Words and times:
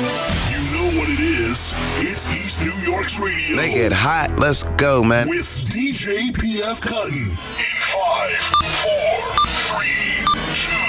You 0.00 0.06
know 0.72 0.98
what 0.98 1.08
it 1.10 1.20
is. 1.20 1.74
It's 1.98 2.26
East 2.28 2.62
New 2.62 2.72
York's 2.90 3.18
radio. 3.18 3.54
Make 3.54 3.74
it 3.76 3.92
hot. 3.92 4.40
Let's 4.40 4.62
go, 4.78 5.02
man. 5.04 5.28
With 5.28 5.44
DJ 5.66 6.32
PF 6.32 6.80
Cuttin. 6.80 7.24
In 7.24 7.34
five, 7.92 8.32
four, 8.80 9.20
three, 9.68 10.24
two, 10.64 10.88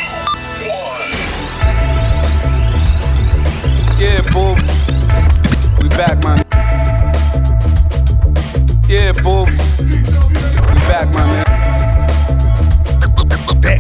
one. 0.72 1.12
Yeah, 4.00 4.22
boo. 4.32 4.56
We 5.82 5.90
back, 5.90 6.24
man. 6.24 6.40
Yeah, 8.88 9.12
boo. 9.12 9.44
We 9.44 10.80
back, 10.88 11.08
my 11.14 11.26
man. 11.26 11.46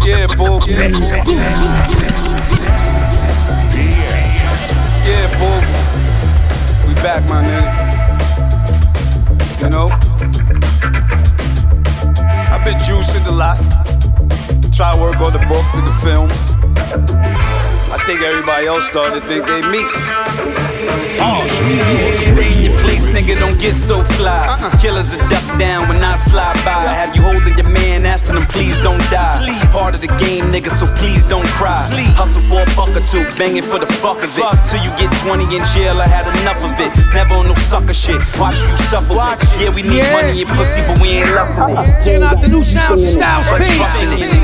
Yeah, 0.03 0.27
boo. 0.35 0.59
Yeah, 0.67 0.89
boo. 1.95 2.00
Yeah, 5.31 5.39
boo. 5.39 6.87
We 6.87 6.93
back, 6.95 7.27
my 7.29 7.43
nigga. 7.43 7.71
You 9.61 9.69
know? 9.69 9.89
I've 12.51 12.63
been 12.65 12.77
juicing 12.77 13.25
a 13.27 13.31
lot. 13.31 13.57
Try 14.73 14.99
work 14.99 15.19
on 15.21 15.33
the 15.33 15.39
book 15.47 15.65
the 15.85 15.91
films. 16.01 17.70
I 17.91 17.97
think 18.05 18.21
everybody 18.21 18.67
else 18.67 18.85
started 18.87 19.21
to 19.21 19.27
think 19.27 19.45
they 19.47 19.61
me. 19.67 19.83
Stay 21.51 22.53
in 22.53 22.71
your 22.71 22.79
place, 22.79 23.05
nigga, 23.05 23.37
don't 23.39 23.59
get 23.59 23.75
so 23.75 24.03
fly. 24.03 24.47
Uh-uh. 24.47 24.71
Killers 24.81 25.13
are 25.17 25.27
duck 25.29 25.43
down 25.59 25.87
when 25.89 26.01
I 26.03 26.15
slide 26.15 26.55
by. 26.65 26.71
I 26.87 26.93
have 26.93 27.15
you 27.15 27.21
holding 27.21 27.55
your 27.57 27.67
man, 27.67 28.05
asking 28.05 28.37
him, 28.37 28.45
please 28.47 28.79
don't 28.79 29.01
die. 29.11 29.43
Part 29.71 29.93
of 29.93 30.01
the 30.01 30.07
game, 30.23 30.45
nigga, 30.45 30.69
so 30.69 30.87
please 30.95 31.23
don't 31.25 31.45
cry. 31.59 31.85
Hustle 32.17 32.41
for 32.41 32.63
a 32.63 32.69
buck 32.75 32.95
or 32.95 33.05
two, 33.07 33.23
banging 33.37 33.63
for 33.63 33.79
the 33.79 33.85
fuck 33.85 34.17
of 34.23 34.31
it. 34.31 34.43
Till 34.69 34.81
you 34.83 34.89
get 34.97 35.11
20 35.21 35.43
in 35.55 35.63
jail, 35.75 36.01
I 36.01 36.07
had 36.07 36.25
enough 36.41 36.63
of 36.63 36.73
it. 36.79 36.89
Never 37.13 37.35
on 37.35 37.47
no 37.47 37.55
sucker 37.69 37.93
shit. 37.93 38.19
Watch 38.39 38.63
you 38.63 38.75
suffer. 38.89 39.13
Watch. 39.13 39.43
it. 39.43 39.61
Yeah, 39.61 39.75
we 39.75 39.83
need 39.83 40.01
Yeah. 40.01 40.13
money 40.13 40.41
and 40.41 40.49
pussy, 40.55 40.81
but 40.87 40.99
we 40.99 41.21
ain't 41.21 41.29
loving 41.35 41.77
it. 41.77 42.03
Checking 42.03 42.23
out 42.23 42.41
the 42.41 42.47
new 42.47 42.63
sounds 42.63 43.01
and 43.03 43.11
styles, 43.11 43.51
peace. 43.53 43.77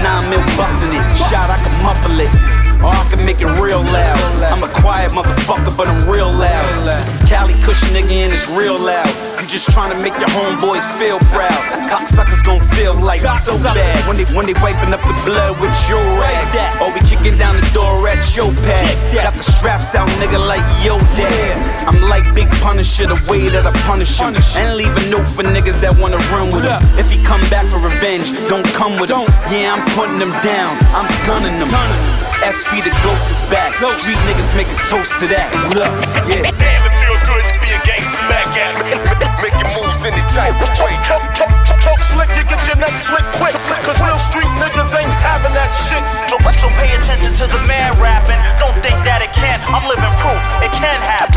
nine 0.04 0.30
mil 0.30 0.44
bustin' 0.60 0.94
it. 0.94 1.04
Shot, 1.30 1.50
I 1.50 1.58
can 1.64 1.74
muffle 1.84 2.20
it. 2.20 2.67
Or 2.84 2.94
I 2.94 3.08
can 3.10 3.26
make 3.26 3.42
it 3.42 3.50
real 3.60 3.82
loud. 3.82 4.20
I'm 4.54 4.64
a 4.64 4.72
quiet 4.82 5.12
motherfucker, 5.12 5.76
but 5.76 5.88
I'm 5.88 6.08
real 6.08 6.32
loud. 6.32 6.86
This 6.86 7.20
is 7.20 7.30
Cali 7.30 7.54
Kush 7.66 7.84
nigga 7.90 8.12
and 8.12 8.34
it's 8.34 8.48
real 8.48 8.78
loud. 8.78 9.08
You 9.08 9.46
just 9.50 9.74
trying 9.74 9.92
to 9.92 10.00
make 10.06 10.14
your 10.22 10.30
homeboys 10.30 10.86
feel 10.98 11.20
proud. 11.34 11.58
Cocksuckers 11.90 12.44
gon' 12.44 12.62
feel 12.78 12.94
like 12.94 13.22
so 13.42 13.58
bad 13.64 13.98
when 14.08 14.18
they 14.18 14.26
when 14.36 14.46
they 14.46 14.54
wiping 14.62 14.94
up 14.94 15.02
the 15.02 15.18
blood 15.26 15.60
with 15.60 15.74
your 15.90 16.02
rag. 16.22 16.46
Or 16.82 16.94
we 16.94 17.02
kicking 17.02 17.38
down 17.38 17.58
the 17.58 17.68
door 17.74 18.08
at 18.08 18.22
your 18.36 18.52
pad. 18.64 18.94
Got 19.14 19.34
the 19.34 19.44
straps 19.44 19.96
out, 19.96 20.08
nigga, 20.22 20.38
like 20.38 20.66
yo 20.86 21.00
dad. 21.18 21.88
I'm 21.88 22.02
like 22.02 22.30
Big 22.36 22.50
Punisher, 22.62 23.08
the 23.08 23.20
way 23.30 23.50
that 23.50 23.66
I 23.66 23.72
punish 23.90 24.20
him. 24.20 24.36
And 24.56 24.78
leave 24.78 24.96
a 24.96 25.10
note 25.10 25.28
for 25.28 25.44
niggas 25.44 25.82
that 25.82 25.98
wanna 25.98 26.22
run 26.30 26.54
with 26.54 26.64
him. 26.64 26.82
If 26.98 27.10
he 27.10 27.22
come 27.24 27.42
back 27.50 27.68
for 27.68 27.80
revenge, 27.80 28.32
don't 28.50 28.68
come 28.78 29.00
with 29.00 29.10
him. 29.10 29.26
Yeah, 29.50 29.74
I'm 29.74 29.84
putting 29.98 30.22
him 30.22 30.32
down. 30.46 30.78
I'm 30.94 31.08
gunning 31.26 31.58
him. 31.58 32.27
SP 32.48 32.80
the 32.80 32.96
ghost 33.04 33.28
is 33.28 33.44
back. 33.52 33.76
Street 34.00 34.16
niggas 34.24 34.48
make 34.56 34.72
a 34.72 34.80
toast 34.88 35.12
to 35.20 35.28
that. 35.28 35.52
Look, 35.76 35.92
yeah. 36.32 36.48
Damn, 36.48 36.84
it 36.88 36.96
feels 37.04 37.20
good 37.28 37.44
to 37.44 37.56
be 37.60 37.70
a 37.76 37.80
gangster 37.84 38.24
back 38.32 38.48
at 38.56 38.72
it. 38.88 39.04
Making 39.44 39.68
moves 39.76 40.08
in 40.08 40.16
the 40.16 40.24
type 40.32 40.56
of 40.56 40.72
way. 40.80 40.96
Talk, 41.04 41.28
talk, 41.36 41.52
talk, 41.68 41.80
talk 41.84 42.00
slick, 42.00 42.32
you 42.40 42.48
get 42.48 42.64
your 42.64 42.80
neck 42.80 42.96
slick 42.96 43.28
quick. 43.36 43.52
Cause 43.84 44.00
real 44.00 44.16
street 44.32 44.48
niggas 44.64 44.96
ain't 44.96 45.12
having 45.20 45.52
that 45.60 45.76
shit. 45.92 46.00
So, 46.32 46.40
so 46.40 46.72
pay 46.80 46.88
attention 46.96 47.36
to 47.36 47.52
the 47.52 47.60
man 47.68 47.92
rapping. 48.00 48.40
Don't 48.64 48.80
think 48.80 48.96
that 49.04 49.20
it 49.20 49.36
can't. 49.36 49.60
I'm 49.68 49.84
living 49.84 50.16
proof. 50.24 50.40
It 50.64 50.72
can 50.80 51.00
happen. 51.04 51.37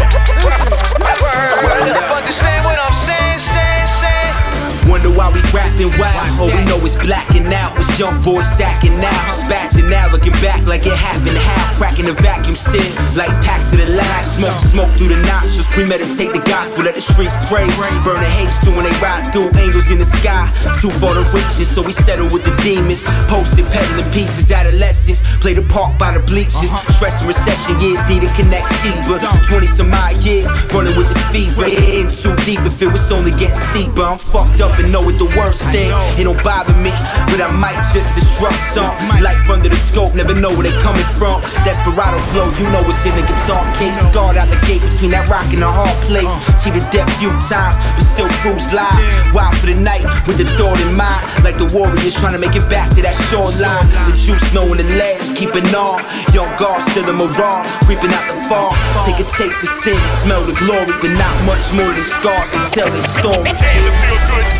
Why 5.31 5.35
we 5.35 5.43
rapping 5.55 5.91
wild. 5.99 6.41
All 6.41 6.51
oh, 6.51 6.57
we 6.57 6.65
know 6.67 6.79
it's 6.85 6.95
blacking 6.95 7.47
out. 7.53 7.77
It's 7.79 7.99
young 7.99 8.23
boys 8.23 8.49
sacking 8.51 8.95
out. 9.03 9.25
Spazzing 9.31 9.93
out, 9.93 10.13
looking 10.13 10.33
back 10.45 10.67
like 10.67 10.87
it 10.87 10.93
happened. 10.93 11.39
How? 11.39 11.75
Cracking 11.77 12.07
the 12.07 12.13
vacuum 12.13 12.55
shit 12.55 12.87
like 13.17 13.31
packs 13.43 13.73
of 13.73 13.79
the 13.79 13.89
last. 13.95 14.37
Smoke, 14.37 14.59
smoke 14.61 14.91
through 14.99 15.15
the 15.15 15.23
nostrils. 15.23 15.69
Premeditate 15.69 16.33
the 16.33 16.43
gospel 16.47 16.85
that 16.85 16.95
the 16.95 17.01
streets 17.01 17.35
praise. 17.49 17.73
Burn 18.05 18.21
the 18.21 18.31
haze 18.39 18.59
too 18.61 18.75
when 18.75 18.85
they 18.85 18.97
ride 18.99 19.31
through. 19.33 19.51
Angels 19.59 19.91
in 19.91 19.99
the 19.99 20.09
sky. 20.09 20.51
Too 20.81 20.91
far 20.99 21.15
to 21.15 21.25
reach 21.31 21.61
it, 21.61 21.67
so 21.67 21.83
we 21.83 21.93
settle 21.93 22.29
with 22.31 22.45
the 22.45 22.55
demons. 22.63 23.05
Posted, 23.31 23.67
peddling 23.71 24.11
pieces. 24.11 24.51
Adolescents 24.51 25.23
play 25.39 25.55
the 25.55 25.63
park 25.63 25.99
by 25.99 26.13
the 26.13 26.21
bleachers. 26.21 26.73
Uh-huh. 26.73 26.93
Stress 26.93 27.21
and 27.21 27.29
recession 27.29 27.79
years 27.81 28.03
need 28.09 28.23
to 28.23 28.31
connect 28.35 28.67
cheaper. 28.83 29.19
20 29.47 29.67
some 29.67 29.93
odd 29.93 30.17
years 30.25 30.49
running 30.73 30.97
with 30.97 31.09
this 31.09 31.23
fever. 31.29 31.65
In 31.67 32.09
too 32.09 32.35
deep 32.45 32.61
if 32.67 32.83
it 32.83 32.89
was 32.89 33.11
only 33.13 33.31
getting 33.33 33.55
steeper. 33.55 34.03
I'm 34.03 34.19
fucked 34.19 34.61
up 34.61 34.79
and 34.79 34.91
know 34.91 35.09
it 35.09 35.20
the 35.21 35.29
worst 35.37 35.69
thing. 35.69 35.93
It 36.17 36.25
don't 36.25 36.41
bother 36.41 36.73
me, 36.81 36.89
but 37.29 37.45
I 37.45 37.53
might 37.53 37.77
just 37.93 38.09
disrupt 38.17 38.57
some. 38.73 38.89
Life 39.21 39.53
under 39.53 39.69
the 39.69 39.77
scope, 39.77 40.17
never 40.17 40.33
know 40.33 40.49
where 40.49 40.65
they 40.65 40.73
coming 40.81 41.05
from. 41.21 41.45
Desperado 41.61 42.17
flow, 42.33 42.49
you 42.57 42.65
know 42.73 42.81
it's 42.89 43.05
in 43.05 43.13
the 43.13 43.25
guitar 43.29 43.61
case. 43.77 44.01
Scarred 44.09 44.41
out 44.41 44.49
the 44.49 44.57
gate 44.65 44.81
between 44.81 45.13
that 45.13 45.29
rock 45.29 45.45
and 45.53 45.61
the 45.61 45.69
hard 45.69 45.93
place. 46.09 46.33
Cheated 46.57 46.89
death 46.89 47.07
few 47.21 47.29
times, 47.53 47.77
but 48.01 48.09
still 48.09 48.33
cruise 48.41 48.65
live. 48.73 48.97
Wild 49.37 49.53
for 49.61 49.69
the 49.69 49.77
night 49.77 50.09
with 50.25 50.41
the 50.41 50.49
thought 50.57 50.81
in 50.81 50.97
mind. 50.97 51.21
Like 51.45 51.61
the 51.61 51.69
warriors 51.69 52.17
trying 52.17 52.33
to 52.33 52.41
make 52.41 52.57
it 52.57 52.65
back 52.73 52.89
to 52.97 53.05
that 53.05 53.17
shoreline. 53.29 53.85
The 54.09 54.17
juice 54.17 54.49
knowing 54.57 54.81
the 54.81 54.89
ledge, 54.97 55.37
keeping 55.37 55.69
on. 55.77 56.01
Young 56.33 56.49
guard 56.57 56.81
still 56.81 57.05
a 57.05 57.13
mirage, 57.13 57.69
creeping 57.85 58.09
out 58.09 58.25
the 58.25 58.41
fog. 58.49 58.73
Take 59.05 59.21
a 59.21 59.29
taste 59.29 59.61
of 59.61 59.69
sin, 59.85 60.01
smell 60.25 60.41
the 60.49 60.57
glory, 60.57 60.97
but 60.97 61.13
not 61.13 61.37
much 61.45 61.77
more 61.77 61.93
than 61.93 62.09
scars 62.09 62.49
until 62.57 62.89
they 62.89 63.05
storm. 63.05 63.45
It 63.45 63.61
feel 63.61 63.93
good 64.09 64.60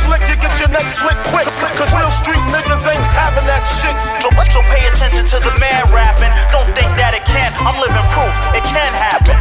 Slick, 0.02 0.22
you 0.29 0.35
get 0.38 0.57
your 0.59 0.69
neck 0.69 0.88
slick 0.90 1.18
quick. 1.29 1.46
Cause 1.78 1.91
real 1.94 2.12
street 2.12 2.41
niggas 2.50 2.85
ain't 2.90 3.03
having 3.13 3.46
that 3.46 3.63
shit. 3.81 3.96
So, 4.22 4.29
so 4.50 4.62
pay 4.72 4.88
attention 4.88 5.25
to 5.25 5.40
the 5.40 5.53
man 5.59 5.85
rapping. 5.94 6.31
Don't 6.52 6.69
think 6.74 6.90
that 6.97 7.13
it 7.13 7.25
can't. 7.25 7.53
I'm 7.62 7.78
living 7.78 8.07
proof. 8.13 8.34
It 8.56 8.63
can 8.66 8.94
happen. 8.94 9.38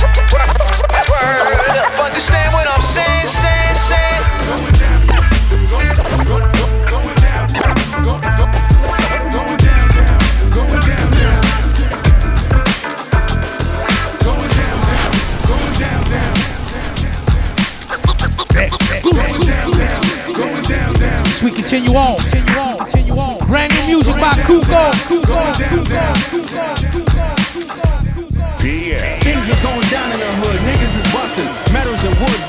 Understand 2.01 2.53
what 2.53 2.69
I'm 2.69 2.83
saying, 2.83 3.29
saying, 3.29 3.77
saying. 3.77 4.21
We 21.43 21.51
continue 21.51 21.93
on. 21.93 22.19
Continue 22.19 22.53
on. 22.59 22.79
Continue 22.79 23.15
on. 23.15 23.47
Brand 23.47 23.73
new 23.73 23.87
music 23.87 24.15
by 24.17 24.33
Kukoo. 24.45 24.93
Kukoo. 25.09 26.31
Things 26.31 26.40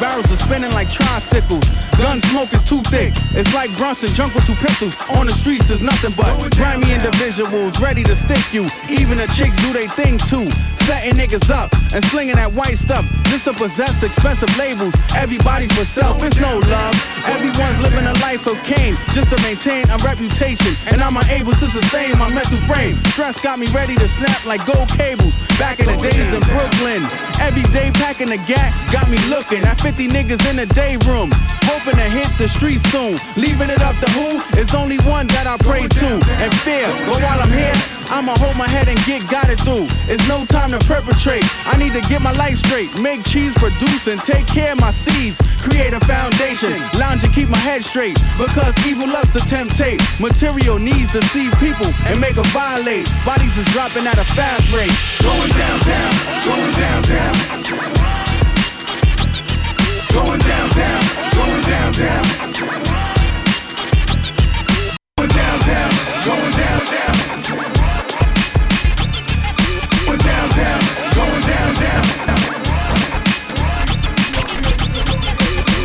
barrels 0.02 0.26
are 0.34 0.42
spinning 0.42 0.74
like 0.74 0.90
tricycles. 0.90 1.64
Gun 2.02 2.20
smoke 2.20 2.52
is 2.54 2.66
too 2.66 2.82
thick, 2.90 3.14
it's 3.38 3.54
like 3.54 3.70
Brunson, 3.78 4.10
junk 4.18 4.34
with 4.34 4.44
two 4.46 4.58
pistols. 4.58 4.98
On 5.16 5.28
the 5.28 5.34
streets 5.34 5.70
is 5.70 5.82
nothing 5.82 6.12
but 6.18 6.34
grimy 6.58 6.92
individuals 6.92 7.80
ready 7.80 8.02
to 8.04 8.16
stick 8.16 8.42
you. 8.52 8.66
Even 8.90 9.22
the 9.22 9.30
chicks 9.38 9.62
do 9.62 9.72
they 9.72 9.88
thing 9.94 10.18
too. 10.18 10.50
Setting 10.74 11.14
niggas 11.14 11.54
up 11.54 11.70
and 11.94 12.04
slinging 12.10 12.36
that 12.36 12.52
white 12.52 12.82
stuff 12.82 13.06
just 13.30 13.46
to 13.46 13.54
possess 13.54 14.02
expensive 14.02 14.50
labels. 14.58 14.98
Everybody's 15.16 15.72
for 15.78 15.86
self, 15.86 16.18
it's 16.26 16.40
no 16.42 16.58
love. 16.58 16.96
Everyone's 17.30 17.78
living 17.86 18.04
a 18.10 18.16
life 18.26 18.48
of 18.50 18.58
Cain 18.66 18.98
just 19.14 19.30
to 19.30 19.38
maintain 19.46 19.86
a 19.94 19.98
reputation. 20.02 20.74
And 20.90 21.00
I'm 21.06 21.16
unable 21.16 21.54
to 21.54 21.68
sustain 21.70 22.18
my 22.18 22.34
mental 22.34 22.58
frame. 22.66 22.98
Stress 23.14 23.40
got 23.40 23.60
me 23.60 23.68
ready 23.70 23.94
to 24.02 24.08
snap 24.10 24.44
like 24.50 24.66
gold 24.66 24.90
cables. 24.90 25.38
Back 25.62 25.80
in 25.80 25.86
the 25.86 25.98
days 26.02 26.34
in 26.34 26.42
Brooklyn. 26.50 27.06
Every 27.38 27.64
day 27.70 27.94
packing 27.94 28.30
the 28.30 28.42
gat 28.50 28.74
got 28.92 29.10
me 29.10 29.22
looking 29.30 29.62
at 29.64 29.78
50 29.92 30.08
niggas 30.08 30.40
in 30.50 30.56
the 30.56 30.66
day 30.72 30.96
room. 31.04 31.28
Hoping 31.68 32.00
to 32.00 32.08
hit 32.08 32.32
the 32.40 32.48
streets 32.48 32.84
soon. 32.96 33.20
Leaving 33.36 33.68
it 33.68 33.84
up 33.84 34.00
to 34.00 34.08
who? 34.16 34.40
It's 34.56 34.74
only 34.74 34.96
one 35.04 35.28
that 35.36 35.52
I 35.52 35.60
pray 35.60 35.84
to. 35.84 36.10
And 36.40 36.52
fear. 36.64 36.88
But 37.04 37.20
while 37.20 37.44
I'm 37.44 37.52
here, 37.52 37.76
I'ma 38.08 38.40
hold 38.40 38.56
my 38.56 38.72
head 38.72 38.88
and 38.88 38.96
get 39.04 39.28
got 39.28 39.52
it 39.52 39.60
through. 39.60 39.92
It's 40.08 40.24
no 40.32 40.48
time 40.48 40.72
to 40.72 40.80
perpetrate. 40.88 41.44
I 41.68 41.76
need 41.76 41.92
to 41.92 42.00
get 42.08 42.24
my 42.24 42.32
life 42.32 42.56
straight. 42.64 42.88
Make 43.04 43.28
cheese, 43.28 43.52
produce, 43.60 44.08
and 44.08 44.24
take 44.24 44.48
care 44.48 44.72
of 44.72 44.80
my 44.80 44.96
seeds. 44.96 45.44
Create 45.60 45.92
a 45.92 46.00
foundation. 46.08 46.72
Lounge 46.96 47.28
and 47.28 47.34
keep 47.36 47.52
my 47.52 47.60
head 47.60 47.84
straight. 47.84 48.16
Because 48.40 48.72
evil 48.88 49.12
loves 49.12 49.36
to 49.36 49.44
temptate. 49.44 50.00
Material 50.24 50.80
needs 50.80 51.12
to 51.12 51.20
deceive 51.20 51.52
people 51.60 51.92
and 52.08 52.16
make 52.16 52.40
them 52.40 52.48
violate. 52.56 53.12
Bodies 53.28 53.60
is 53.60 53.68
dropping 53.76 54.08
at 54.08 54.16
a 54.16 54.28
fast 54.40 54.72
rate. 54.72 54.96
Going 55.20 55.52
down, 55.60 55.80
down, 55.84 56.12
going 56.48 56.74
down, 56.80 57.02
down. 57.12 58.01
Going 60.14 60.40
down, 60.40 60.70
down, 60.72 61.02
going 61.32 61.64
down, 61.64 61.94
down. 61.94 62.24
Going 65.16 65.30
down, 65.30 65.60
down, 65.68 65.92
going 66.26 66.52
down, 66.52 66.80
down. 66.92 67.16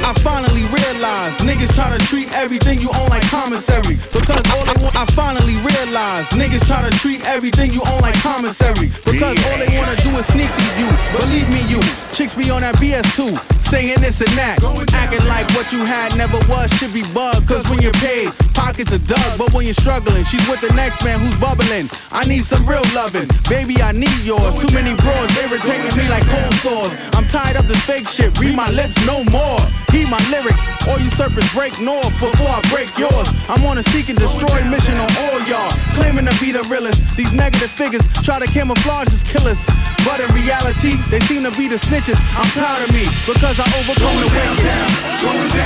I 0.06 0.12
finally 0.23 0.62
realized 0.62 1.40
niggas 1.43 1.75
try 1.75 1.96
to 1.96 2.05
treat 2.06 2.31
everything 2.32 2.81
you 2.81 2.90
own 2.94 3.08
like 3.08 3.23
commissary. 3.31 3.96
Because 4.12 4.43
all 4.55 4.64
they 4.67 4.82
want, 4.82 4.94
I 4.96 5.05
finally 5.14 5.56
realized 5.56 6.31
niggas 6.31 6.67
try 6.67 6.82
to 6.88 6.96
treat 6.99 7.25
everything 7.26 7.73
you 7.73 7.82
own 7.87 8.00
like 8.00 8.14
commissary. 8.23 8.90
Because 9.05 9.34
all 9.46 9.58
they 9.58 9.76
wanna 9.78 9.96
do 9.96 10.11
is 10.19 10.26
sneak 10.26 10.50
to 10.50 10.67
you. 10.78 10.88
Believe 11.19 11.49
me, 11.49 11.62
you 11.67 11.81
chicks 12.12 12.34
be 12.34 12.50
on 12.50 12.62
that 12.62 12.76
BS 12.76 13.06
too 13.14 13.56
saying 13.67 14.01
this 14.01 14.21
and 14.21 14.31
that. 14.39 14.63
Acting 14.95 15.27
like 15.27 15.47
what 15.59 15.73
you 15.73 15.85
had 15.85 16.15
never 16.17 16.39
was 16.47 16.71
should 16.79 16.95
be 16.95 17.03
bugged. 17.11 17.47
Cause 17.49 17.67
when 17.69 17.83
you're 17.83 17.97
paid, 17.99 18.31
pockets 18.55 18.93
are 18.95 19.03
dug. 19.03 19.39
But 19.39 19.53
when 19.53 19.67
you're 19.67 19.79
struggling, 19.79 20.23
she's 20.25 20.47
with 20.49 20.61
the 20.63 20.73
next 20.75 21.03
man 21.03 21.19
who's 21.19 21.35
bubbling. 21.43 21.91
I 22.13 22.25
need 22.27 22.45
some 22.47 22.65
real 22.65 22.87
loving. 22.95 23.27
Baby, 23.51 23.83
I 23.83 23.91
need 23.91 24.23
yours. 24.23 24.55
Too 24.57 24.71
many 24.71 24.95
bros 24.95 25.31
irritating 25.43 25.91
me 25.99 26.07
like 26.09 26.23
cold 26.31 26.55
sores. 26.63 26.95
I'm 27.19 27.27
tired 27.27 27.59
of 27.59 27.67
this 27.67 27.81
fake 27.83 28.07
shit. 28.07 28.39
Read 28.39 28.55
my 28.55 28.71
lips 28.71 28.95
no 29.05 29.25
more. 29.35 29.59
Heed 29.91 30.09
my 30.11 30.23
lyrics. 30.31 30.62
All 30.87 30.99
you 30.99 31.11
serpents 31.11 31.51
break 31.55 31.75
north 31.83 32.15
before 32.23 32.51
I 32.51 32.62
break 32.71 32.91
yours. 32.99 33.29
I'm 33.51 33.67
on 33.67 33.79
a 33.79 33.85
seek 33.91 34.09
and 34.09 34.19
destroy 34.19 34.62
mission 34.71 34.95
on 34.99 35.11
all 35.27 35.39
y'all. 35.51 35.75
Claiming 35.99 36.27
to 36.27 36.35
be 36.39 36.53
the 36.53 36.62
realest. 36.71 37.17
These 37.17 37.33
negative 37.33 37.71
figures 37.71 38.07
try 38.23 38.39
to 38.39 38.47
camouflage 38.47 39.11
as 39.11 39.23
killers. 39.25 39.67
But 40.07 40.23
in 40.23 40.31
reality, 40.35 40.95
they 41.11 41.19
seem 41.27 41.43
to 41.43 41.51
be 41.51 41.67
the 41.67 41.77
snitches. 41.83 42.19
I'm 42.39 42.47
proud 42.55 42.87
of 42.87 42.95
me 42.95 43.07
because 43.27 43.56
I 43.58 43.64
overcome 43.81 44.20
the 44.20 44.26
wicked. 44.26 45.23
Going 45.25 45.49
down, 45.49 45.56
down. 45.56 45.66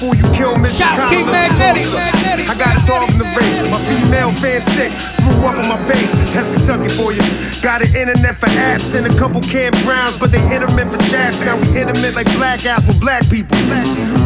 before 0.00 0.16
you 0.16 0.22
kill 0.32 0.54
Mr. 0.54 0.78
Shout? 0.78 1.10
King 1.10 1.26
Magnetic. 1.26 1.84
I 2.48 2.56
got 2.56 2.82
a 2.82 2.86
dog 2.86 3.12
in 3.12 3.18
the 3.18 3.24
race. 3.36 3.60
My 3.70 3.78
female 3.84 4.32
fan 4.32 4.60
sick. 4.60 5.09
Internet 8.00 8.36
for 8.36 8.48
apps 8.56 8.96
and 8.96 9.06
a 9.06 9.14
couple 9.18 9.40
campgrounds, 9.42 10.18
but 10.18 10.32
they 10.32 10.40
intermittent 10.54 10.90
for 10.90 11.02
jabs. 11.10 11.40
Now 11.40 11.56
we 11.56 11.68
intimate 11.76 12.16
like 12.16 12.26
black 12.40 12.64
ass 12.64 12.86
with 12.86 12.98
black 12.98 13.28
people. 13.28 13.56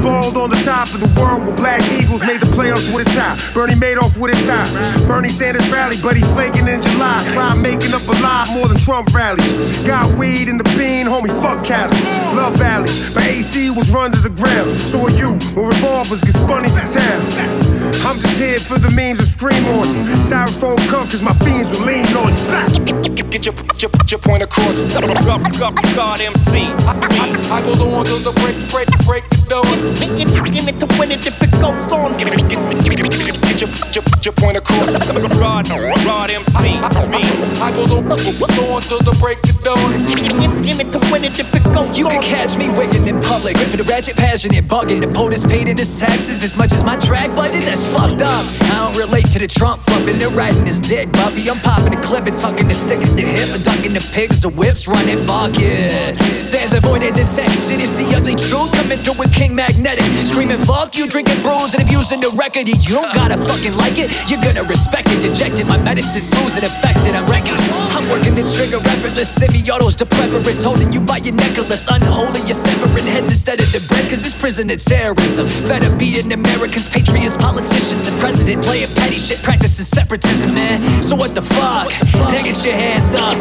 Balled 0.02 0.36
on 0.36 0.50
the 0.50 0.60
top 0.62 0.94
of 0.94 1.00
the 1.00 1.10
world 1.18 1.44
with 1.44 1.56
black 1.56 1.82
eagles. 1.90 2.22
Made 2.22 2.40
the 2.40 2.46
playoffs 2.54 2.94
with 2.94 3.08
a 3.08 3.10
tie. 3.10 3.36
Bernie 3.52 3.74
Madoff 3.74 4.16
with 4.16 4.30
a 4.30 4.38
tie. 4.46 4.70
Bernie 5.06 5.28
Sanders 5.28 5.68
rally, 5.72 5.96
but 6.00 6.16
he 6.16 6.22
flaking 6.36 6.68
in 6.68 6.80
July. 6.80 7.26
Try 7.34 7.50
making 7.60 7.92
up 7.92 8.06
a 8.06 8.14
lie 8.22 8.46
more 8.54 8.68
than 8.68 8.78
Trump 8.78 9.12
rallies. 9.12 9.50
Got 9.82 10.06
weed 10.16 10.48
in 10.48 10.56
the 10.56 10.68
bean, 10.78 11.06
homie, 11.06 11.34
fuck 11.42 11.64
Cali. 11.64 11.96
Love 12.36 12.54
valleys, 12.56 13.12
but 13.12 13.26
AC 13.26 13.70
was 13.70 13.90
run 13.90 14.12
to 14.12 14.20
the 14.20 14.30
ground. 14.30 14.70
So 14.86 15.02
are 15.02 15.10
you, 15.10 15.34
when 15.58 15.66
revolvers 15.66 16.22
get 16.22 16.34
spun 16.36 16.64
in 16.64 16.70
town. 16.70 17.74
I'm 18.06 18.18
just 18.20 18.38
here 18.38 18.60
for 18.60 18.78
the 18.78 18.90
memes 18.90 19.18
and 19.18 19.28
scream 19.28 19.64
on 19.66 19.88
you. 19.88 20.14
Styrofoam 20.22 20.78
come 20.88 21.08
cause 21.08 21.22
my 21.22 21.34
fiends 21.42 21.70
will 21.72 21.86
lean 21.86 22.06
on 22.16 22.32
you. 23.02 23.03
Get 23.14 23.46
your, 23.46 23.54
your, 23.78 23.90
your 24.08 24.18
point 24.18 24.42
across. 24.42 24.80
God, 25.94 26.20
MC. 26.20 26.66
I, 26.82 26.98
I, 27.50 27.58
I 27.58 27.62
go 27.62 27.94
on 27.94 28.04
to 28.06 28.14
the 28.18 28.32
break, 28.42 28.58
break, 28.74 28.88
break 29.06 29.24
it 29.30 29.48
down. 29.48 29.62
Give 30.50 30.66
it 30.66 30.80
to 30.80 30.86
win 30.98 31.12
it 31.12 31.24
if 31.26 31.40
it 31.40 31.50
goes 31.52 31.92
on. 31.92 32.16
Get, 32.18 32.30
get, 32.34 32.48
get, 32.50 32.58
get, 32.74 33.40
get 33.42 33.60
your, 33.60 33.70
your, 33.94 34.04
your 34.22 34.34
point 34.34 34.56
across. 34.56 34.90
God, 35.38 35.64
God 36.04 36.30
MC. 36.30 36.58
Me. 36.64 37.22
I 37.62 37.70
go 37.70 37.84
on, 37.84 38.82
to 38.82 38.98
the 38.98 39.16
break 39.20 39.38
it 39.44 39.62
down. 39.62 39.78
Give 40.64 40.80
it 40.80 40.90
to 40.92 40.98
win 41.12 41.24
it 41.24 41.38
if 41.38 41.54
it 41.54 41.62
goes 41.72 41.96
You 41.96 42.06
on. 42.06 42.12
can 42.12 42.22
catch 42.22 42.56
me 42.56 42.68
wigging 42.70 43.06
in 43.06 43.20
public, 43.20 43.56
ripping 43.58 43.78
the 43.78 43.84
ratchet, 43.84 44.16
passionate, 44.16 44.64
bugging. 44.64 45.00
The 45.00 45.06
POTUS 45.06 45.48
paid 45.48 45.68
in 45.68 45.76
his 45.76 46.00
taxes 46.00 46.42
as 46.42 46.56
much 46.56 46.72
as 46.72 46.82
my 46.82 46.96
track 46.96 47.30
budget. 47.36 47.64
That's 47.64 47.86
fucked 47.86 48.22
up. 48.22 48.44
I 48.72 48.90
don't 48.90 48.96
relate 48.96 49.26
to 49.32 49.38
the 49.38 49.46
Trump 49.46 49.82
fluffing. 49.82 50.18
They're 50.18 50.30
riding 50.30 50.66
his 50.66 50.80
dick, 50.80 51.12
Bobby. 51.12 51.48
I'm 51.48 51.58
popping 51.60 51.92
the 51.92 52.00
clip 52.06 52.26
and 52.26 52.38
tucking 52.38 52.68
the 52.68 52.74
stick 52.74 53.03
the 53.12 53.22
hip 53.22 53.48
and 53.54 53.64
ducking 53.64 53.92
the 53.92 54.04
pigs. 54.12 54.40
The 54.40 54.48
whips 54.48 54.88
running, 54.88 55.18
fuck 55.26 55.52
it. 55.56 56.16
Says 56.40 56.74
avoided 56.74 57.14
detection. 57.14 57.80
It's 57.80 57.92
the 57.94 58.04
Uglee 58.04 58.36
Trooth 58.36 58.72
coming 58.72 58.98
through 58.98 59.18
with 59.18 59.32
King 59.32 59.54
Magnetic. 59.54 60.04
Screaming, 60.24 60.58
fuck 60.58 60.96
you, 60.96 61.06
drinking 61.06 61.40
brews 61.42 61.74
and 61.74 61.82
abusing 61.82 62.20
the 62.20 62.30
record. 62.30 62.68
You 62.68 62.76
don't 62.94 63.14
gotta 63.14 63.36
fucking 63.36 63.76
like 63.76 63.98
it. 63.98 64.10
You're 64.28 64.42
gonna 64.42 64.64
respect 64.64 65.08
it. 65.10 65.20
Dejected, 65.22 65.66
my 65.66 65.78
medicine 65.78 66.20
smooth 66.20 66.56
and 66.56 66.64
affected, 66.64 67.14
I'm 67.14 67.26
reckless. 67.26 67.62
I'm 67.96 68.08
working 68.08 68.34
the 68.34 68.44
trigger 68.44 68.80
effortless. 68.80 69.28
Semi-autos 69.28 69.96
to 69.96 70.06
preference. 70.06 70.62
Holding 70.62 70.92
you 70.92 71.00
by 71.00 71.18
your 71.18 71.34
necklace. 71.34 71.86
Unholy, 71.88 72.40
you're 72.48 72.58
severing 72.58 73.06
heads 73.06 73.28
instead 73.30 73.60
of 73.60 73.70
the 73.72 73.80
bread. 73.88 74.08
Cause 74.10 74.26
it's 74.26 74.36
prison 74.36 74.70
and 74.70 74.80
terrorism. 74.80 75.46
Fed 75.68 75.84
up 75.84 75.98
being 75.98 76.32
Americans, 76.32 76.88
patriots, 76.88 77.36
politicians, 77.36 78.06
and 78.08 78.18
presidents. 78.20 78.64
Playing 78.66 78.88
petty 78.94 79.18
shit, 79.18 79.42
practicing 79.42 79.84
separatism, 79.84 80.54
man. 80.54 81.02
So 81.02 81.16
what 81.16 81.34
the 81.34 81.42
fuck? 81.42 81.90
Now 82.14 82.42
get 82.42 82.64
your 82.64 82.74
hands 82.94 83.14
up. 83.14 83.38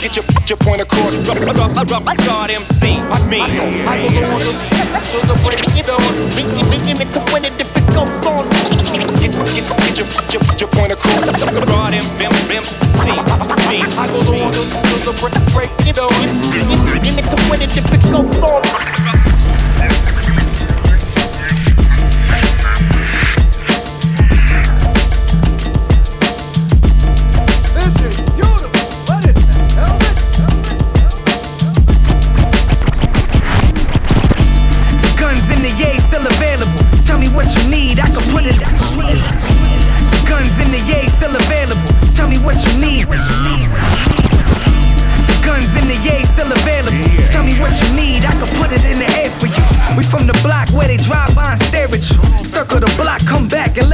Get 0.00 0.16
your, 0.16 0.24
your 0.46 0.56
point 0.58 0.80
across. 0.80 1.16
God 1.26 2.50
MC. 2.50 3.00
Me. 3.28 3.40
I 3.40 3.96
go 4.00 4.32
on 4.32 4.40
to, 4.40 4.52
to 5.10 5.18
the 5.26 5.36
break 5.44 5.60
it 5.76 5.86
down. 5.86 6.00
Give 6.86 7.00
it 7.00 7.12
to 7.12 7.20
win 7.32 7.44
it 7.44 7.60
if 7.60 7.76
it 7.76 7.86
goes 7.92 8.26
on. 8.26 8.48
Get, 8.92 9.02
get, 9.20 9.34
get 9.52 9.98
your, 9.98 10.08
your, 10.32 10.42
your 10.58 10.70
point 10.70 10.92
across. 10.92 11.26
God 11.26 11.94
MC. 11.94 13.06
Me. 13.68 13.78
I 13.96 14.06
go 14.12 14.20
on 14.20 14.52
to, 14.52 14.62
to 14.62 14.96
the 15.04 15.12
break, 15.20 15.34
break 15.52 15.88
it 15.88 15.96
down. 15.96 16.10
Give 17.02 17.18
it 17.18 17.28
to 17.28 17.36
win 17.50 17.62
it 17.62 17.76
if 17.76 17.92
it 17.92 18.02
goes 18.10 18.36
on. 18.42 19.05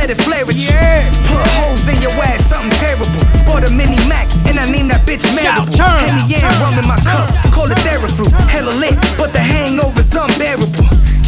Let 0.02 0.10
it 0.10 0.20
flare 0.22 0.42
at 0.42 0.58
you. 0.58 0.82
Put 1.30 1.46
holes 1.54 1.86
in 1.86 2.02
your 2.02 2.10
ass, 2.26 2.50
something 2.50 2.74
terrible. 2.82 3.06
Bought 3.46 3.62
a 3.62 3.70
mini 3.70 4.02
Mac 4.10 4.26
and 4.50 4.58
I 4.58 4.66
named 4.68 4.90
that 4.90 5.06
bitch 5.06 5.22
Marable. 5.30 5.70
Henny 5.78 6.26
and 6.34 6.42
rum 6.58 6.74
in 6.74 6.86
my 6.90 6.98
cup, 6.98 7.30
call 7.54 7.70
it 7.70 7.78
Theraflu. 7.86 8.26
Hella 8.50 8.74
lit, 8.74 8.98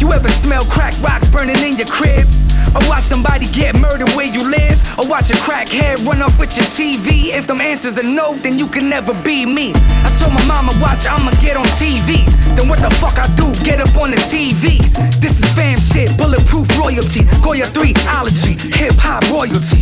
You 0.05 0.13
ever 0.13 0.29
smell 0.29 0.63
crack 0.65 0.93
rocks 1.01 1.27
burning 1.27 1.57
in 1.63 1.77
your 1.77 1.87
crib? 1.87 2.27
Or 2.75 2.87
watch 2.87 3.01
somebody 3.01 3.47
get 3.47 3.75
murdered 3.75 4.09
where 4.09 4.27
you 4.27 4.47
live? 4.47 4.79
Or 4.99 5.07
watch 5.07 5.31
a 5.31 5.33
crackhead 5.33 6.05
run 6.05 6.21
off 6.21 6.39
with 6.39 6.55
your 6.55 6.67
TV? 6.67 7.33
If 7.33 7.47
them 7.47 7.59
answers 7.59 7.97
are 7.97 8.03
no, 8.03 8.35
then 8.35 8.59
you 8.59 8.67
can 8.67 8.87
never 8.87 9.15
be 9.23 9.47
me. 9.47 9.73
I 9.73 10.15
told 10.19 10.33
my 10.33 10.45
mama, 10.45 10.73
watch, 10.79 11.07
I'ma 11.07 11.31
get 11.41 11.57
on 11.57 11.65
TV. 11.81 12.23
Then 12.55 12.67
what 12.67 12.83
the 12.83 12.91
fuck 13.01 13.17
I 13.17 13.33
do? 13.33 13.51
Get 13.63 13.81
up 13.81 13.97
on 13.97 14.11
the 14.11 14.17
TV. 14.17 14.77
This 15.19 15.39
is 15.39 15.49
fam 15.55 15.79
shit, 15.79 16.15
bulletproof 16.19 16.69
royalty. 16.77 17.23
Goya 17.41 17.65
3, 17.71 17.93
ology, 18.07 18.53
hip 18.77 18.93
hop 18.99 19.23
royalty. 19.31 19.81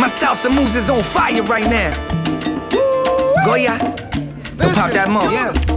My 0.00 0.08
salsa 0.08 0.50
moves 0.50 0.74
is 0.74 0.88
on 0.88 1.02
fire 1.02 1.42
right 1.42 1.68
now. 1.68 1.92
Goya, 3.44 3.76
go 4.56 4.72
pop 4.72 4.90
that 4.92 5.10
mo. 5.10 5.28
Yeah. 5.28 5.69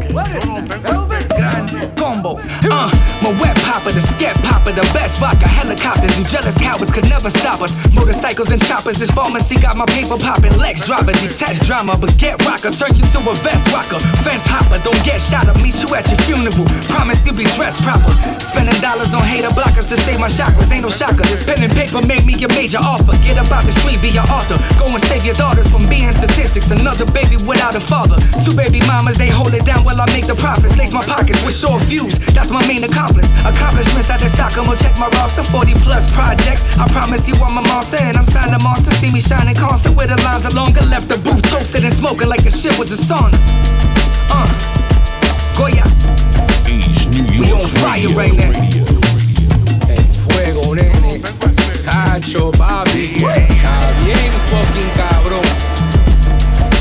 Combo. 1.98 2.38
Uh, 2.70 2.89
my 3.22 3.32
wet 3.41 3.58
popper, 3.65 3.91
the 3.91 4.01
scat 4.01 4.38
popper, 4.43 4.72
the 4.72 4.82
best 4.93 5.17
vodka. 5.17 5.48
Helicopters, 5.48 6.17
you 6.20 6.25
jealous 6.25 6.58
cowards 6.58 6.91
could 6.91 7.10
never 7.10 7.29
stop 7.29 7.62
us. 7.62 7.75
Motorcycles 7.93 8.51
and 8.51 8.62
choppers, 8.63 8.98
this 8.98 9.10
pharmacy 9.10 9.60
got 9.60 9.75
my 9.75 9.86
paper 9.88 10.17
popping. 10.17 10.55
Lex 10.58 10.86
driver, 10.86 11.13
detached 11.13 11.63
drama, 11.63 11.98
but 11.98 12.15
get 12.17 12.39
rocker, 12.46 12.70
turn 12.70 12.96
you 12.96 13.05
to 13.10 13.20
a 13.29 13.34
vest 13.41 13.72
rocker. 13.74 14.00
Fence 14.22 14.46
hopper. 14.46 14.77
Don't 14.84 15.03
get 15.03 15.20
shot, 15.20 15.48
I'll 15.48 15.58
meet 15.62 15.82
you 15.82 15.96
at 15.96 16.08
your 16.10 16.20
funeral. 16.29 16.65
Promise 16.93 17.25
you'll 17.25 17.36
be 17.36 17.50
dressed 17.58 17.82
proper. 17.82 18.13
Spending 18.39 18.79
dollars 18.82 19.13
on 19.13 19.24
hater 19.24 19.50
blockers 19.50 19.88
to 19.89 19.98
save 19.98 20.20
my 20.20 20.27
chakras. 20.27 20.72
Ain't 20.72 20.84
no 20.84 20.89
shocker. 20.89 21.24
This 21.24 21.43
pen 21.43 21.63
and 21.63 21.74
paper 21.74 22.01
made 22.05 22.25
me 22.25 22.36
a 22.43 22.48
major 22.50 22.79
offer. 22.79 23.17
Get 23.25 23.41
about 23.41 23.65
the 23.65 23.72
street, 23.82 24.01
be 24.01 24.10
an 24.17 24.29
author. 24.29 24.62
Go 24.77 24.86
and 24.86 25.01
save 25.10 25.25
your 25.25 25.36
daughters 25.36 25.67
from 25.67 25.89
being 25.89 26.12
statistics. 26.12 26.70
Another 26.70 27.05
baby 27.05 27.38
without 27.38 27.75
a 27.75 27.79
father. 27.79 28.22
Two 28.46 28.53
baby 28.53 28.79
mamas, 28.86 29.17
they 29.17 29.29
hold 29.29 29.53
it 29.55 29.65
down 29.65 29.84
while 29.84 30.03
I 30.04 30.12
make 30.12 30.28
the 30.28 30.36
profits. 30.36 30.76
Lace 30.76 30.92
my 30.92 31.06
pockets 31.06 31.42
with 31.44 31.56
Shortfyuz. 31.56 32.20
That's 32.36 32.52
my 32.52 32.66
main 32.68 32.84
accomplice. 32.84 33.32
Accomplishments 33.46 34.10
at 34.10 34.20
the 34.20 34.28
stock. 34.28 34.58
I'ma 34.58 34.76
check 34.76 34.98
my 35.00 35.08
roster. 35.08 35.44
40 35.44 35.76
plus 35.76 36.12
projects. 36.12 36.64
I 36.76 36.90
promise 36.92 37.26
you 37.30 37.36
I'm 37.36 37.58
a 37.58 37.62
monster 37.62 37.96
and 37.96 38.18
I'm 38.18 38.26
signed 38.26 38.54
a 38.54 38.60
monster. 38.60 38.92
See 38.96 39.10
me 39.10 39.22
shining 39.22 39.56
constant 39.56 39.96
with 39.96 40.10
the 40.10 40.22
lines 40.22 40.46
are 40.46 40.52
longer. 40.52 40.82
Left 40.82 41.08
the 41.08 41.18
booth 41.18 41.42
toasted 41.44 41.86
and 41.86 41.94
smoking 41.94 42.28
like 42.28 42.44
the 42.44 42.50
shit 42.50 42.78
was 42.78 42.92
a 42.92 43.00
sauna. 43.00 43.40
Uh, 44.28 44.52
Goya. 45.56 45.88
East 46.68 47.10
New 47.10 47.24
York. 47.24 47.40
We 47.40 47.52
on 47.54 47.68
fire 47.80 48.10
right 48.10 48.36
now. 48.36 48.52
El 49.88 50.04
fuego, 50.28 50.74
nene. 50.74 51.24
Hacho, 51.88 52.52
papi. 52.52 53.24
Está 53.24 53.76
bien 54.04 54.34
fucking 54.52 54.92
cabrón. 55.00 55.48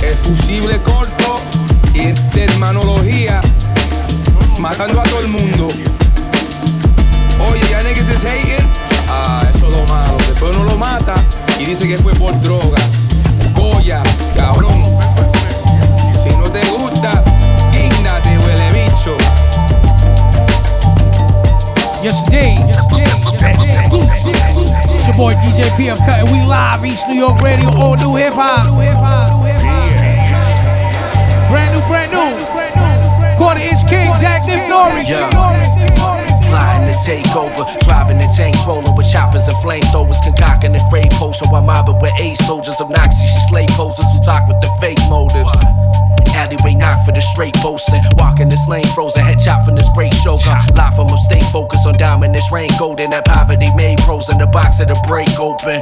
El 0.03 0.17
fusible 0.17 0.81
corto 0.83 1.62
y 1.95 2.13
termanología. 2.31 3.41
Matando 4.59 5.01
a 5.01 5.05
todo 5.05 5.21
el 5.21 5.29
mundo. 5.29 5.69
Oye, 7.51 7.61
ya 7.71 7.83
niggas 7.83 8.09
is 8.09 8.25
hating. 8.25 8.67
Ah, 9.09 9.45
eso 9.49 9.67
es 9.67 9.73
lo 9.73 9.87
malo. 9.87 10.17
Después 10.19 10.55
uno 10.57 10.65
lo 10.65 10.77
mata 10.77 11.15
y 11.59 11.65
dice 11.65 11.87
que 11.87 11.99
fue 11.99 12.15
por 12.15 12.41
droga. 12.41 12.79
Goya, 13.55 14.03
cabrón. 14.37 14.85
Si 16.23 16.31
no 16.31 16.51
te 16.51 16.61
gusta, 16.69 17.25
ígnate, 17.73 18.39
huele 18.39 18.71
bicho. 18.73 19.17
Yes, 22.03 22.25
day. 22.31 22.57
Yes, 22.69 22.87
day. 22.89 23.05
Yes, 23.33 23.61
day. 23.61 24.43
It's 24.95 25.07
your 25.07 25.17
boy 25.17 25.35
DJ 25.35 25.77
PM 25.77 25.99
cutting. 25.99 26.33
We 26.33 26.45
live 26.47 26.85
East 26.85 27.09
New 27.09 27.19
York 27.19 27.41
Radio. 27.41 27.69
All 27.71 27.97
new 27.97 28.17
hip 28.17 28.35
hop. 28.35 29.42
Brand 31.53 31.75
new, 31.75 31.87
brand 31.87 32.11
new. 32.11 33.37
Quarter 33.37 33.61
inch 33.61 33.83
king, 33.87 34.09
kings, 34.09 34.23
active 34.23 34.57
Nori. 34.73 36.22
To 36.93 36.99
take 37.07 37.35
over, 37.35 37.65
driving 37.89 38.19
the 38.19 38.29
tanks, 38.37 38.61
rolling 38.69 38.95
with 38.95 39.09
choppers 39.11 39.49
and 39.49 39.57
flamethrowers, 39.65 40.21
concocting 40.23 40.77
a 40.77 40.81
great 40.91 41.11
potion 41.13 41.49
while 41.49 41.63
mobbing 41.63 41.99
with 42.01 42.13
eight 42.21 42.37
soldiers, 42.45 42.77
obnoxious 42.81 43.49
slave 43.49 43.71
posers 43.71 44.05
who 44.13 44.21
talk 44.21 44.47
with 44.47 44.61
the 44.61 44.69
fake 44.79 45.01
motives. 45.09 45.57
Alleyway 46.37 46.75
knock 46.75 47.05
for 47.05 47.13
the 47.13 47.21
straight 47.21 47.53
boasting. 47.63 48.01
Walking 48.17 48.49
this 48.49 48.67
lane, 48.69 48.85
frozen 48.97 49.25
head 49.25 49.39
chop 49.39 49.65
from 49.65 49.77
this 49.77 49.89
great 49.93 50.13
shogun. 50.25 50.57
Live 50.75 50.97
from 50.97 51.09
upstate, 51.13 51.45
focus 51.53 51.85
on 51.85 51.97
diamond, 52.01 52.35
this 52.35 52.49
rain 52.51 52.69
golden. 52.79 53.11
That 53.11 53.25
poverty 53.25 53.69
made 53.77 54.01
pros 54.01 54.33
in 54.33 54.39
the 54.39 54.49
box 54.49 54.81
of 54.81 54.89
the 54.89 54.97
break 55.05 55.29
open. 55.37 55.81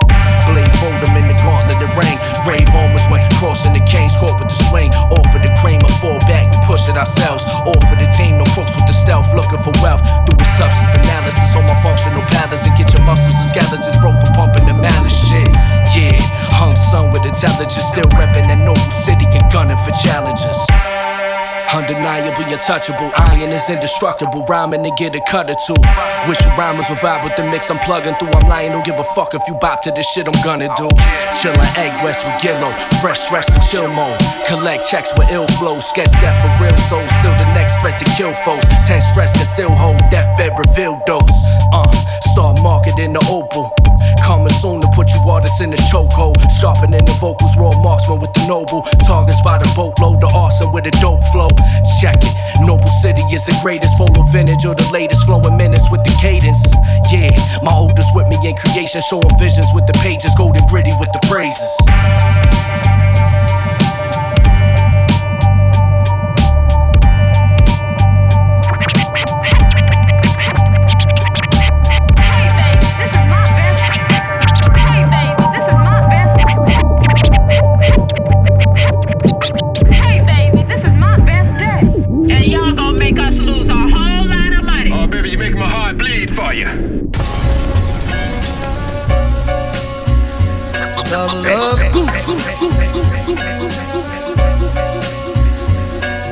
Blade 0.50 0.75
fold 0.83 0.99
them 1.07 1.14
in 1.14 1.31
the 1.31 1.38
gauntlet 1.38 1.79
of 1.79 1.95
rain. 1.95 2.19
Grave 2.43 2.67
moments 2.75 3.07
when 3.11 3.23
crossing 3.38 3.75
the 3.79 3.83
canes, 3.87 4.14
caught 4.19 4.38
with 4.43 4.50
the 4.50 4.59
swing. 4.71 4.90
All 5.14 5.23
for 5.31 5.38
the 5.38 5.55
cream, 5.62 5.79
or 5.87 5.95
fall 6.02 6.19
back, 6.26 6.50
push 6.81 6.97
ourselves. 6.97 7.45
All 7.67 7.81
for 7.89 7.97
the 7.97 8.09
team, 8.17 8.39
no 8.39 8.45
crooks 8.55 8.75
with 8.75 8.87
the 8.87 8.93
stealth, 8.93 9.33
looking 9.35 9.59
for 9.59 9.73
wealth. 9.83 10.03
Do 10.27 10.37
a 10.37 10.45
substance 10.57 10.95
analysis 10.95 11.57
on 11.57 11.65
my 11.67 11.77
functional 11.83 12.23
patterns 12.23 12.63
and 12.67 12.77
get 12.77 12.93
your 12.93 13.05
muscles 13.05 13.35
and 13.35 13.51
skeletons 13.51 13.99
broke 14.01 14.21
for 14.21 14.33
pumping 14.33 14.67
the 14.67 14.75
malice 14.75 15.17
shit. 15.29 15.49
Yeah, 15.95 16.17
hung 16.57 16.77
sun 16.77 17.13
with 17.13 17.25
intelligence, 17.25 17.85
still 17.85 18.09
repping 18.17 18.49
that 18.49 18.59
noble 18.59 18.81
city 18.91 19.27
and 19.27 19.51
gunning 19.53 19.79
for 19.85 19.93
challenges. 19.93 21.00
Undeniable, 21.73 22.43
untouchable. 22.50 23.12
Iron 23.15 23.53
is 23.53 23.71
indestructible. 23.71 24.45
Rhyming 24.47 24.83
to 24.83 24.91
get 24.99 25.15
a 25.15 25.21
cut 25.29 25.49
or 25.49 25.55
two. 25.55 25.79
Wish 26.27 26.41
you 26.45 26.50
rhymers 26.59 26.91
would 26.91 26.99
vibe 26.99 27.23
with 27.23 27.37
the 27.37 27.45
mix 27.45 27.71
I'm 27.71 27.79
plugging 27.79 28.15
through. 28.17 28.33
I'm 28.33 28.49
lying, 28.49 28.73
don't 28.73 28.85
give 28.85 28.99
a 28.99 29.05
fuck 29.05 29.35
if 29.35 29.43
you 29.47 29.55
bop 29.55 29.81
to 29.83 29.93
this 29.93 30.07
shit 30.11 30.27
I'm 30.27 30.43
gonna 30.43 30.67
do. 30.77 30.89
Chillin' 31.39 31.79
egg 31.79 31.95
west 32.03 32.25
with 32.25 32.43
Gillo. 32.43 32.73
Fresh 33.00 33.21
stress 33.21 33.55
and 33.55 33.62
chill 33.62 33.87
mode. 33.87 34.19
Collect 34.49 34.89
checks 34.89 35.12
with 35.17 35.31
ill 35.31 35.47
flow. 35.59 35.79
Sketch 35.79 36.11
death 36.21 36.43
for 36.43 36.50
real 36.62 36.77
souls. 36.91 37.11
Still 37.21 37.37
the 37.39 37.47
next 37.55 37.81
threat 37.81 38.00
to 38.00 38.07
kill 38.17 38.35
foes. 38.43 38.65
Ten 38.85 39.00
stress 39.00 39.33
conceal 39.37 39.71
hold. 39.71 39.99
Deathbed 40.11 40.59
reveal 40.59 41.00
dose. 41.07 41.31
Uh, 41.73 41.91
start 42.33 42.61
marketing 42.62 43.12
the 43.12 43.25
opal. 43.31 43.73
Coming 44.23 44.52
soon 44.61 44.80
to 44.80 44.88
put 44.95 45.09
you 45.11 45.21
artists 45.28 45.61
in 45.61 45.71
the 45.71 45.80
chokehold. 45.90 46.38
Sharpening 46.61 47.04
the 47.04 47.16
vocals, 47.21 47.57
raw 47.57 47.73
marksman 47.83 48.21
with 48.21 48.33
the 48.35 48.47
noble. 48.47 48.83
Targets 49.07 49.40
by 49.42 49.59
the 49.59 49.69
boatload, 49.75 50.21
the 50.21 50.30
arson 50.35 50.73
with 50.73 50.87
a 50.87 50.95
dope 51.02 51.25
flow. 51.33 51.50
Check 52.00 52.19
it. 52.23 52.35
Noble 52.61 52.88
City 53.02 53.23
is 53.33 53.45
the 53.47 53.57
greatest. 53.62 53.95
Polo 53.97 54.23
vintage 54.30 54.64
or 54.64 54.75
the 54.75 54.88
latest. 54.92 55.25
Flowing 55.26 55.57
minutes 55.57 55.90
with 55.90 56.02
the 56.04 56.14
cadence. 56.21 56.61
Yeah, 57.11 57.35
my 57.62 57.73
oldest 57.75 58.14
with 58.14 58.28
me 58.28 58.37
in 58.47 58.54
creation. 58.57 59.00
Showing 59.09 59.37
visions 59.38 59.66
with 59.75 59.87
the 59.87 59.95
pages. 60.02 60.33
Golden 60.37 60.64
gritty 60.66 60.92
with 60.99 61.11
the 61.12 61.21
praises. 61.28 62.70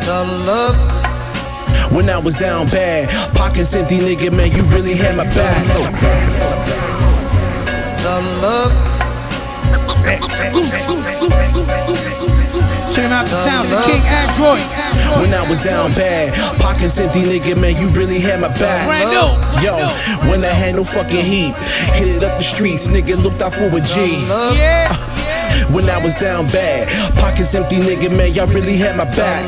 The 0.07 0.25
love. 0.47 0.77
When 1.93 2.09
I 2.09 2.19
was 2.19 2.35
down 2.37 2.67
bad, 2.67 3.09
pockets 3.35 3.75
empty, 3.75 3.99
nigga, 3.99 4.31
man, 4.31 4.53
you 4.53 4.63
really 4.75 4.95
had 4.95 5.17
my 5.17 5.25
back. 5.25 5.65
The 8.03 8.21
love. 8.43 8.73
Checking 12.95 13.13
out 13.13 13.27
the 13.27 13.37
sounds 13.37 13.73
of 13.73 13.85
King 13.85 14.01
Adroit. 14.01 14.63
When 15.21 15.35
I 15.35 15.45
was 15.49 15.61
down 15.61 15.91
bad, 15.93 16.35
pockets 16.61 16.99
empty, 16.99 17.23
nigga, 17.23 17.61
man, 17.61 17.77
you 17.77 17.89
really 17.89 18.21
had 18.21 18.41
my 18.41 18.49
back. 18.49 18.87
Brand 18.87 19.11
new. 19.11 19.35
Yo, 19.63 19.89
when 20.31 20.45
I 20.45 20.55
had 20.55 20.77
no 20.77 20.85
fucking 20.85 21.25
heat, 21.25 21.55
hit 21.95 22.09
it 22.09 22.25
up 22.25 22.39
the 22.39 22.45
streets, 22.45 22.87
nigga, 22.87 23.17
looked 23.23 23.43
out 23.43 23.53
for 23.53 23.65
a 23.65 23.81
G. 23.81 24.25
Yeah. 24.57 24.89
When 25.73 25.89
I 25.91 25.99
was 25.99 26.15
down 26.15 26.47
bad, 26.49 26.89
pockets 27.17 27.55
empty, 27.55 27.77
nigga, 27.77 28.11
man, 28.17 28.33
y'all 28.33 28.47
really 28.47 28.77
had 28.77 28.97
my 28.97 29.05
back. 29.05 29.45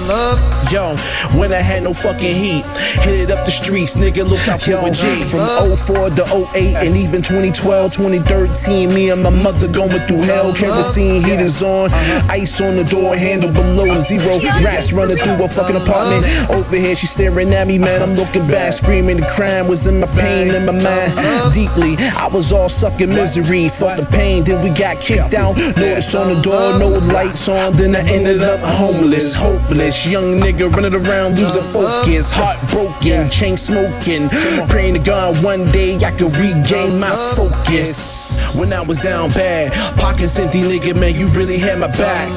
Yo, 0.70 0.96
when 1.38 1.52
I 1.52 1.62
had 1.62 1.82
no 1.82 1.92
fucking 1.92 2.34
heat, 2.34 2.64
hit 3.02 3.26
it 3.26 3.30
up 3.30 3.44
the 3.44 3.50
streets, 3.50 3.96
nigga, 3.96 4.28
looked 4.28 4.48
out 4.48 4.60
for 4.60 4.78
a 4.78 4.90
G. 4.90 5.22
From 5.24 5.46
04 5.76 6.10
to 6.18 6.24
08 6.54 6.76
and 6.86 6.96
even 6.96 7.22
2012, 7.22 7.94
2013, 7.94 8.92
me 8.94 9.10
and 9.10 9.22
my 9.22 9.30
mother 9.30 9.68
going 9.68 10.00
through 10.06 10.22
hell. 10.22 10.52
Kerosene 10.54 11.22
heaters 11.22 11.62
on, 11.62 11.90
ice 12.28 12.60
on 12.60 12.76
the 12.76 12.84
door 12.84 13.16
handle 13.16 13.50
below 13.52 13.88
zero. 14.00 14.38
Rats 14.62 14.92
running 14.92 15.18
through 15.18 15.42
a 15.44 15.48
fucking 15.48 15.76
apartment. 15.76 16.26
Over 16.50 16.76
here, 16.76 16.96
she 16.96 17.06
staring 17.06 17.52
at 17.54 17.66
me, 17.66 17.78
man. 17.78 18.02
I'm 18.02 18.14
looking 18.14 18.46
back, 18.46 18.72
screaming. 18.72 19.18
The 19.18 19.26
crime 19.26 19.68
was 19.68 19.86
in 19.86 20.00
my 20.00 20.06
pain, 20.08 20.54
in 20.54 20.66
my 20.66 20.72
mind. 20.72 21.54
Deeply, 21.54 21.96
I 22.16 22.28
was 22.32 22.52
all 22.52 22.68
sucking 22.68 23.10
misery. 23.10 23.68
Fuck 23.68 23.96
the 23.96 24.06
pain, 24.06 24.44
then 24.44 24.62
we 24.62 24.70
got 24.70 25.00
kicked 25.00 25.34
out. 25.34 25.56
Notice 26.00 26.14
on 26.14 26.28
the 26.34 26.40
door, 26.40 26.78
no 26.78 26.88
lights 27.12 27.46
on. 27.46 27.74
Then 27.74 27.94
I 27.94 28.00
ended 28.08 28.40
up 28.42 28.58
homeless, 28.60 29.34
hopeless. 29.34 30.10
Young 30.10 30.40
nigga 30.40 30.72
running 30.72 30.94
around, 30.94 31.38
losing 31.38 31.60
focus. 31.60 32.30
Heartbroken, 32.32 33.28
chain 33.28 33.54
smoking. 33.58 34.30
Praying 34.70 34.94
to 34.94 35.00
God 35.00 35.44
one 35.44 35.70
day 35.72 35.96
I 35.96 36.10
could 36.12 36.34
regain 36.36 36.98
my 36.98 37.12
focus. 37.36 38.56
When 38.58 38.72
I 38.72 38.82
was 38.88 38.96
down 38.96 39.28
bad, 39.36 39.74
pockets 39.98 40.38
empty, 40.38 40.60
nigga, 40.60 40.98
man, 40.98 41.14
you 41.14 41.28
really 41.36 41.58
had 41.58 41.78
my 41.78 41.88
back. 41.88 42.30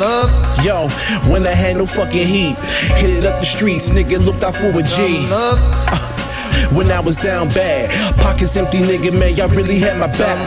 Yo, 0.65 0.89
when 1.31 1.47
I 1.47 1.55
had 1.55 1.77
no 1.77 1.85
fucking 1.85 2.27
heat, 2.27 2.57
hit 2.99 3.11
it 3.11 3.25
up 3.25 3.39
the 3.39 3.45
streets, 3.45 3.91
nigga, 3.91 4.19
looked 4.19 4.43
out 4.43 4.55
for 4.55 4.75
a 4.75 4.83
G. 4.83 5.25
Uh, 5.31 6.12
when 6.75 6.91
I 6.91 6.99
was 6.99 7.17
down 7.17 7.49
bad. 7.49 7.89
Pockets 8.17 8.55
empty, 8.55 8.79
nigga, 8.79 9.11
man, 9.17 9.35
y'all 9.35 9.49
really 9.49 9.79
had 9.79 9.97
my 9.97 10.07
back. 10.07 10.37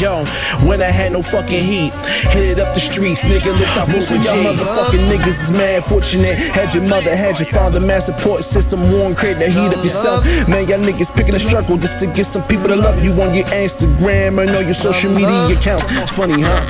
Yo, 0.00 0.24
when 0.66 0.80
I 0.80 0.90
had 0.90 1.12
no 1.12 1.22
fucking 1.22 1.62
heat, 1.62 1.92
hit 2.32 2.56
it 2.56 2.60
up 2.60 2.74
the 2.74 2.80
streets, 2.80 3.24
nigga, 3.24 3.52
looked 3.52 3.76
out 3.76 3.88
for 3.88 4.14
y'all 4.22 4.38
motherfucking 4.42 5.04
niggas 5.10 5.44
is 5.44 5.52
mad 5.52 5.84
fortunate. 5.84 6.38
Had 6.56 6.74
your 6.74 6.82
mother, 6.88 7.14
had 7.14 7.38
your 7.38 7.48
father, 7.48 7.80
man, 7.80 8.00
support 8.00 8.42
system, 8.42 8.80
warm 8.92 9.14
crate 9.14 9.38
that 9.38 9.50
heat 9.50 9.76
up 9.76 9.84
yourself. 9.84 10.24
Man, 10.48 10.68
y'all 10.68 10.78
niggas 10.78 11.14
picking 11.14 11.34
a 11.34 11.38
struggle 11.38 11.76
just 11.76 12.00
to 12.00 12.06
get 12.06 12.26
some 12.26 12.42
people 12.44 12.68
to 12.68 12.76
love 12.76 13.02
you 13.04 13.12
on 13.22 13.34
your 13.34 13.44
Instagram 13.46 14.40
and 14.40 14.50
on 14.50 14.64
your 14.64 14.74
social 14.74 15.10
media 15.10 15.56
accounts. 15.56 15.86
It's 15.88 16.12
funny, 16.12 16.40
huh? 16.40 16.64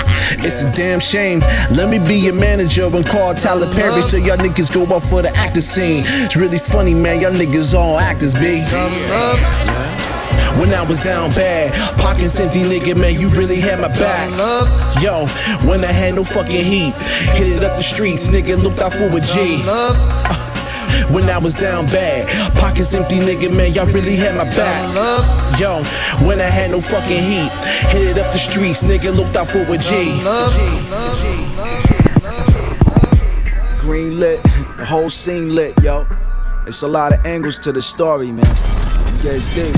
It's 0.44 0.64
a 0.64 0.72
damn 0.72 1.00
shame. 1.00 1.40
Let 1.70 1.88
me 1.88 1.98
be 1.98 2.16
your 2.16 2.34
manager 2.34 2.84
and 2.86 3.06
call 3.06 3.34
Tyler 3.34 3.72
Perry 3.74 4.02
so 4.02 4.16
y'all 4.16 4.36
niggas 4.36 4.72
go 4.72 4.82
out 4.94 5.02
for 5.02 5.22
the 5.22 5.34
actor 5.36 5.60
scene. 5.60 6.04
It's 6.26 6.36
really 6.36 6.58
funny, 6.58 6.94
man. 6.94 7.20
Y'all 7.20 7.32
niggas 7.32 7.74
all 7.74 7.98
actors, 7.98 8.34
B. 8.52 8.60
When 10.60 10.68
I 10.74 10.84
was 10.86 11.00
down 11.00 11.30
bad, 11.30 11.72
pockets 11.98 12.38
empty, 12.38 12.60
nigga, 12.60 12.94
man, 13.00 13.18
you 13.18 13.30
really 13.30 13.58
had 13.60 13.80
my 13.80 13.88
back. 13.88 14.28
Yo, 15.00 15.24
when 15.66 15.80
I 15.80 15.92
had 15.92 16.14
no 16.14 16.22
fucking 16.24 16.62
heat, 16.62 16.92
hit 17.32 17.48
it 17.48 17.64
up 17.64 17.76
the 17.78 17.82
streets, 17.82 18.28
nigga, 18.28 18.62
looked 18.62 18.78
out 18.80 18.92
for 18.92 19.08
a 19.08 19.20
G. 19.20 19.62
Uh, 19.66 19.94
When 21.10 21.24
I 21.30 21.38
was 21.38 21.54
down 21.54 21.86
bad, 21.86 22.28
pockets 22.56 22.92
empty, 22.92 23.16
nigga, 23.16 23.54
man, 23.56 23.72
y'all 23.72 23.86
really 23.86 24.16
had 24.16 24.36
my 24.36 24.44
back. 24.44 24.92
Yo, 25.58 25.82
when 26.26 26.38
I 26.38 26.50
had 26.52 26.70
no 26.70 26.80
fucking 26.80 27.08
heat, 27.08 27.50
hit 27.88 28.16
it 28.16 28.18
up 28.22 28.32
the 28.32 28.38
streets, 28.38 28.84
nigga, 28.84 29.16
looked 29.16 29.36
out 29.36 29.48
for 29.48 29.64
a 29.64 29.78
G. 29.78 30.20
Green 33.80 34.20
lit, 34.20 34.42
the 34.76 34.84
whole 34.86 35.08
scene 35.10 35.54
lit, 35.54 35.74
yo. 35.82 36.06
It's 36.64 36.82
a 36.82 36.88
lot 36.88 37.12
of 37.12 37.24
angles 37.26 37.58
to 37.60 37.72
the 37.72 37.82
story, 37.82 38.30
man. 38.30 38.44
Yeah, 39.22 39.32
it's 39.32 39.52
deep. 39.54 39.74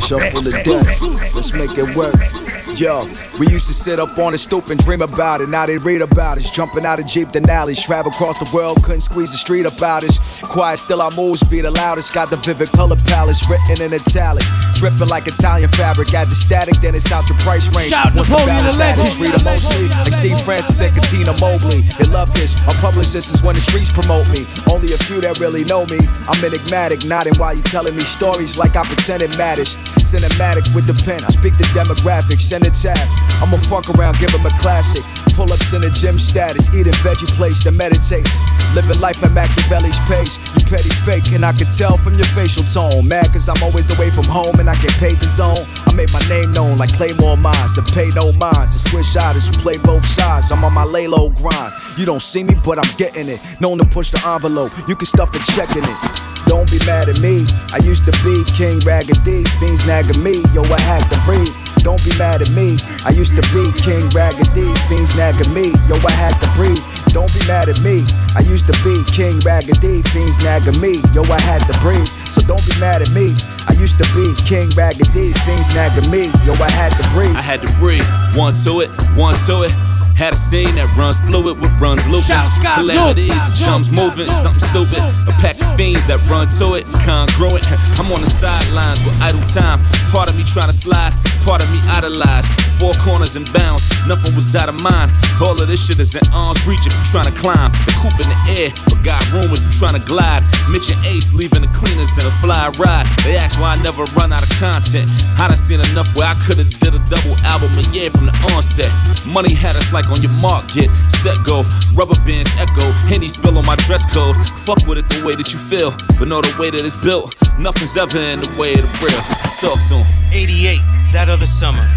Shuffle 0.00 0.42
the 0.42 0.52
deck. 0.64 1.34
Let's 1.34 1.52
make 1.54 1.78
it 1.78 1.96
work. 1.96 2.45
Yo, 2.78 3.08
we 3.40 3.48
used 3.48 3.66
to 3.66 3.72
sit 3.72 3.98
up 3.98 4.18
on 4.18 4.32
the 4.32 4.38
stoop 4.38 4.68
and 4.68 4.78
dream 4.84 5.00
about 5.00 5.40
it. 5.40 5.48
Now 5.48 5.64
they 5.64 5.78
read 5.78 6.02
about 6.02 6.36
us. 6.36 6.50
Jumping 6.50 6.84
out 6.84 7.00
of 7.00 7.06
Jeep 7.06 7.28
Denali's. 7.28 7.80
Travel 7.80 8.12
across 8.12 8.38
the 8.38 8.44
world, 8.54 8.82
couldn't 8.84 9.00
squeeze 9.00 9.32
the 9.32 9.38
street 9.38 9.64
about 9.64 10.04
us. 10.04 10.42
Quiet, 10.42 10.80
still 10.80 11.00
our 11.00 11.10
moves 11.12 11.42
be 11.44 11.62
the 11.62 11.70
loudest. 11.70 12.12
Got 12.12 12.28
the 12.28 12.36
vivid 12.36 12.68
color 12.72 12.96
palette 13.08 13.40
written 13.48 13.80
in 13.80 13.94
italic. 13.94 14.44
Dripping 14.76 15.08
like 15.08 15.26
Italian 15.26 15.70
fabric. 15.70 16.12
Add 16.12 16.28
the 16.28 16.34
static, 16.34 16.76
then 16.82 16.94
it's 16.94 17.10
out 17.10 17.26
your 17.30 17.38
price 17.38 17.74
range. 17.74 17.92
Shout 17.96 18.14
Once 18.14 18.28
the 18.28 18.36
Napoleon 18.36 18.60
balance 18.60 18.76
the 18.76 18.84
added, 18.84 18.98
legend. 18.98 19.16
treat 19.16 19.34
'em 19.40 19.44
mostly 19.44 19.88
like 19.88 20.12
Steve 20.12 20.40
Francis 20.42 20.80
and 20.82 20.92
Cuttino 20.94 21.32
Mobley. 21.40 21.80
They 21.96 22.04
love 22.12 22.28
this. 22.34 22.54
Our 22.68 22.74
publicist 22.84 23.32
is 23.34 23.42
when 23.42 23.54
the 23.54 23.62
streets 23.62 23.88
promote 23.90 24.28
me. 24.28 24.44
Only 24.68 24.92
a 24.92 24.98
few 24.98 25.22
that 25.22 25.40
really 25.40 25.64
know 25.64 25.86
me. 25.86 25.96
I'm 26.28 26.44
enigmatic, 26.44 27.04
nodding 27.08 27.36
while 27.40 27.54
you 27.56 27.62
telling 27.62 27.96
me 27.96 28.02
stories 28.02 28.58
like 28.58 28.76
I 28.76 28.84
pretend 28.84 29.22
it 29.22 29.32
matters. 29.38 29.76
Cinematic 30.04 30.68
with 30.74 30.86
the 30.86 30.94
pen, 31.02 31.24
I 31.24 31.30
speak 31.32 31.56
the 31.56 31.64
demographics, 31.74 32.42
send 32.42 32.65
tab. 32.74 32.98
I'ma 33.42 33.56
fuck 33.58 33.88
around, 33.96 34.18
give 34.18 34.34
'em 34.34 34.46
a 34.46 34.50
classic. 34.58 35.04
Pull 35.34 35.52
ups 35.52 35.72
in 35.74 35.82
the 35.82 35.90
gym 35.90 36.18
status, 36.18 36.68
eating 36.72 36.96
veggie 37.04 37.28
plates 37.36 37.62
to 37.64 37.70
meditate. 37.70 38.26
Living 38.74 38.98
life 39.00 39.22
at 39.22 39.32
Machiavelli's 39.32 39.98
pace. 40.08 40.38
You 40.56 40.64
petty 40.64 40.88
fake, 40.88 41.32
and 41.32 41.44
I 41.44 41.52
can 41.52 41.68
tell 41.68 41.96
from 41.98 42.14
your 42.14 42.26
facial 42.32 42.64
tone. 42.64 43.06
Mad 43.06 43.32
cause 43.32 43.48
I'm 43.48 43.62
always 43.62 43.90
away 43.90 44.10
from 44.10 44.24
home 44.24 44.58
and 44.60 44.68
I 44.68 44.74
get 44.76 44.92
paid 44.98 45.16
the 45.20 45.26
zone. 45.26 45.64
I 45.86 45.92
made 45.92 46.10
my 46.12 46.20
name 46.28 46.52
known 46.52 46.78
like 46.78 46.92
Claymore 46.94 47.36
Mines 47.36 47.76
and 47.76 47.86
pay 47.88 48.08
no 48.14 48.32
mind 48.32 48.72
to 48.72 48.78
switch 48.78 49.16
artists 49.16 49.54
who 49.54 49.62
play 49.62 49.76
both 49.78 50.06
sides. 50.06 50.50
I'm 50.50 50.64
on 50.64 50.72
my 50.72 50.84
lay 50.84 51.06
low 51.06 51.30
grind. 51.30 51.72
You 51.98 52.06
don't 52.06 52.22
see 52.22 52.42
me, 52.42 52.54
but 52.64 52.78
I'm 52.78 52.96
getting 52.96 53.28
it. 53.28 53.40
Known 53.60 53.78
to 53.78 53.84
push 53.84 54.10
the 54.10 54.20
envelope, 54.26 54.72
you 54.88 54.96
can 54.96 55.06
stuff 55.06 55.34
a 55.34 55.38
check 55.52 55.70
in 55.76 55.84
it. 55.84 56.35
Don't 56.46 56.70
be 56.70 56.78
mad 56.86 57.08
at 57.08 57.20
me. 57.20 57.46
I 57.72 57.78
used 57.82 58.04
to 58.06 58.12
be 58.24 58.44
King 58.54 58.78
Raggedy, 58.86 59.44
fiends 59.58 59.86
nagging 59.86 60.22
me. 60.22 60.42
Yo, 60.54 60.62
I 60.62 60.80
had 60.80 61.02
to 61.10 61.18
breathe. 61.26 61.52
Don't 61.82 62.02
be 62.02 62.10
mad 62.18 62.42
at 62.42 62.50
me. 62.50 62.78
I 63.04 63.10
used 63.10 63.36
to 63.36 63.42
be 63.54 63.70
King 63.82 64.08
Raggedy, 64.10 64.66
fiends 64.88 65.14
nagging 65.14 65.52
me. 65.54 65.74
Yo, 65.88 65.96
I 66.02 66.10
had 66.10 66.34
to 66.40 66.48
breathe. 66.54 66.82
Don't 67.14 67.32
be 67.32 67.40
mad 67.46 67.68
at 67.68 67.80
me. 67.80 68.04
I 68.36 68.40
used 68.40 68.66
to 68.66 68.76
be 68.84 69.02
King 69.10 69.38
Raggedy, 69.40 70.02
fiends 70.10 70.42
nagging 70.42 70.80
me. 70.80 71.00
Yo, 71.14 71.22
I 71.24 71.40
had 71.40 71.62
to 71.70 71.78
breathe. 71.80 72.06
So 72.28 72.40
don't 72.42 72.64
be 72.66 72.78
mad 72.78 73.02
at 73.02 73.10
me. 73.10 73.34
I 73.68 73.72
used 73.78 73.98
to 73.98 74.06
be 74.14 74.34
King 74.44 74.68
Raggedy, 74.76 75.32
fiends 75.46 75.74
nagging 75.74 76.10
me. 76.10 76.26
Yo, 76.44 76.54
I 76.54 76.70
had 76.70 76.92
to 77.00 77.08
breathe. 77.10 77.36
I 77.36 77.42
had 77.42 77.62
to 77.62 77.72
breathe. 77.78 78.06
One 78.34 78.54
to 78.64 78.80
it, 78.80 78.90
one 79.14 79.34
to 79.46 79.62
it. 79.62 79.95
Had 80.16 80.32
a 80.32 80.36
scene 80.36 80.72
that 80.80 80.88
runs 80.96 81.20
fluid 81.20 81.60
with 81.60 81.70
runs 81.76 82.08
looping. 82.08 82.40
Calamities, 82.64 83.36
chums 83.60 83.92
moving, 83.92 84.32
something 84.32 84.64
stupid. 84.64 85.04
A 85.28 85.34
pack 85.36 85.60
of 85.60 85.68
fiends 85.76 86.08
that 86.08 86.24
run 86.24 86.48
to 86.56 86.80
it, 86.80 86.88
congruent. 87.04 87.60
I'm 88.00 88.08
on 88.08 88.24
the 88.24 88.32
sidelines 88.32 89.04
with 89.04 89.12
idle 89.20 89.44
time. 89.52 89.84
Part 90.08 90.32
of 90.32 90.36
me 90.40 90.44
trying 90.48 90.72
to 90.72 90.76
slide, 90.76 91.12
part 91.44 91.60
of 91.60 91.68
me 91.68 91.84
idolize. 91.92 92.48
Four 92.80 92.92
corners 93.00 93.36
and 93.36 93.48
bounds, 93.56 93.88
nothing 94.04 94.36
was 94.36 94.52
out 94.56 94.68
of 94.68 94.76
mind. 94.80 95.12
All 95.40 95.56
of 95.56 95.64
this 95.68 95.84
shit 95.84 96.00
is 96.00 96.12
in 96.12 96.24
arm's 96.32 96.60
reach 96.68 96.84
if 96.84 96.92
you're 96.92 97.12
trying 97.12 97.28
to 97.28 97.36
climb. 97.40 97.72
The 97.88 97.92
coop 98.00 98.16
in 98.20 98.28
the 98.28 98.40
air, 98.56 98.68
but 98.88 99.00
got 99.00 99.20
room 99.32 99.48
if 99.52 99.64
you're 99.64 99.80
trying 99.80 99.96
to 99.96 100.04
glide. 100.04 100.44
Mitch 100.68 100.92
and 100.92 101.00
Ace 101.08 101.32
leaving 101.32 101.64
the 101.64 101.72
cleaners 101.72 102.12
in 102.20 102.28
a 102.28 102.34
fly 102.44 102.68
ride. 102.76 103.08
They 103.24 103.36
ask 103.36 103.56
why 103.60 103.76
I 103.76 103.78
never 103.80 104.04
run 104.12 104.28
out 104.28 104.44
of 104.44 104.52
content. 104.60 105.08
I 105.40 105.48
done 105.48 105.56
seen 105.56 105.80
enough 105.92 106.08
where 106.16 106.28
I 106.28 106.36
could've 106.44 106.68
did 106.80 106.92
a 106.92 107.00
double 107.08 107.36
album 107.48 107.72
a 107.80 107.84
year 107.96 108.12
from 108.12 108.28
the 108.28 108.36
onset. 108.52 108.92
Money 109.24 109.56
had 109.56 109.76
us 109.76 109.88
like 109.92 110.05
on 110.10 110.22
your 110.22 110.32
mark, 110.40 110.68
get 110.72 110.90
set, 111.22 111.36
go. 111.44 111.64
Rubber 111.94 112.18
bands 112.24 112.50
echo, 112.58 112.84
Henny 113.10 113.28
spill 113.28 113.58
on 113.58 113.66
my 113.66 113.76
dress 113.86 114.04
code. 114.12 114.36
Fuck 114.60 114.86
with 114.86 114.98
it 114.98 115.08
the 115.08 115.24
way 115.24 115.34
that 115.34 115.52
you 115.52 115.58
feel, 115.58 115.90
but 116.18 116.28
know 116.28 116.40
the 116.40 116.54
way 116.58 116.70
that 116.70 116.84
it's 116.84 116.96
built. 116.96 117.34
Nothing's 117.58 117.96
ever 117.96 118.18
in 118.18 118.40
the 118.40 118.50
way 118.58 118.74
of 118.74 118.82
the 118.82 119.06
real. 119.06 119.22
Talk 119.58 119.80
'em. 119.90 120.04
88, 120.32 120.80
that 121.12 121.28
other 121.28 121.46
summer. 121.46 121.88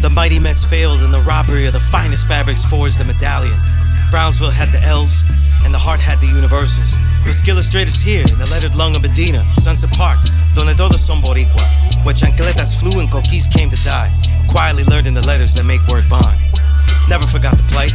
The 0.00 0.10
mighty 0.10 0.38
Mets 0.38 0.64
failed 0.64 1.00
in 1.00 1.10
the 1.10 1.20
robbery 1.20 1.66
of 1.66 1.72
the 1.72 1.80
finest 1.80 2.26
fabrics 2.28 2.64
forged 2.64 2.98
the 2.98 3.04
medallion. 3.04 3.56
Brownsville 4.10 4.50
had 4.50 4.70
the 4.70 4.82
L's, 4.82 5.24
and 5.64 5.72
the 5.72 5.78
heart 5.78 6.00
had 6.00 6.20
the 6.20 6.26
universals. 6.26 6.94
Strait 7.32 7.88
is 7.88 8.00
here, 8.02 8.20
in 8.20 8.38
the 8.38 8.46
lettered 8.46 8.74
lung 8.76 8.94
of 8.94 9.02
Medina, 9.02 9.42
Sunset 9.54 9.90
Park, 9.96 10.18
donde 10.54 10.76
todos 10.76 11.00
son 11.00 11.22
boricua, 11.22 11.64
where 12.04 12.14
chancletas 12.14 12.78
flew 12.78 13.00
and 13.00 13.10
coquis 13.10 13.46
came 13.48 13.70
to 13.70 13.76
die. 13.82 14.10
Quietly 14.48 14.84
learning 14.84 15.14
the 15.14 15.26
letters 15.26 15.54
that 15.54 15.64
make 15.64 15.80
word 15.88 16.06
bond. 16.10 16.36
Never 17.08 17.26
forgot 17.26 17.56
the 17.56 17.66
plight. 17.70 17.92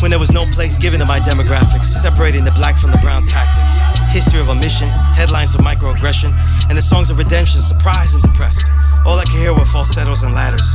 When 0.00 0.10
there 0.10 0.20
was 0.20 0.30
no 0.30 0.46
place 0.54 0.76
given 0.76 1.00
to 1.00 1.06
my 1.06 1.18
demographics, 1.18 1.86
separating 1.86 2.44
the 2.44 2.52
black 2.52 2.78
from 2.78 2.92
the 2.92 2.98
brown 2.98 3.26
tactics. 3.26 3.82
History 4.14 4.40
of 4.40 4.48
omission, 4.48 4.88
headlines 5.18 5.54
of 5.54 5.60
microaggression, 5.60 6.30
and 6.68 6.78
the 6.78 6.82
songs 6.82 7.10
of 7.10 7.18
redemption, 7.18 7.60
surprised 7.60 8.14
and 8.14 8.22
depressed. 8.22 8.70
All 9.04 9.18
I 9.18 9.24
could 9.24 9.42
hear 9.42 9.52
were 9.52 9.66
falsettos 9.66 10.22
and 10.22 10.34
ladders. 10.34 10.74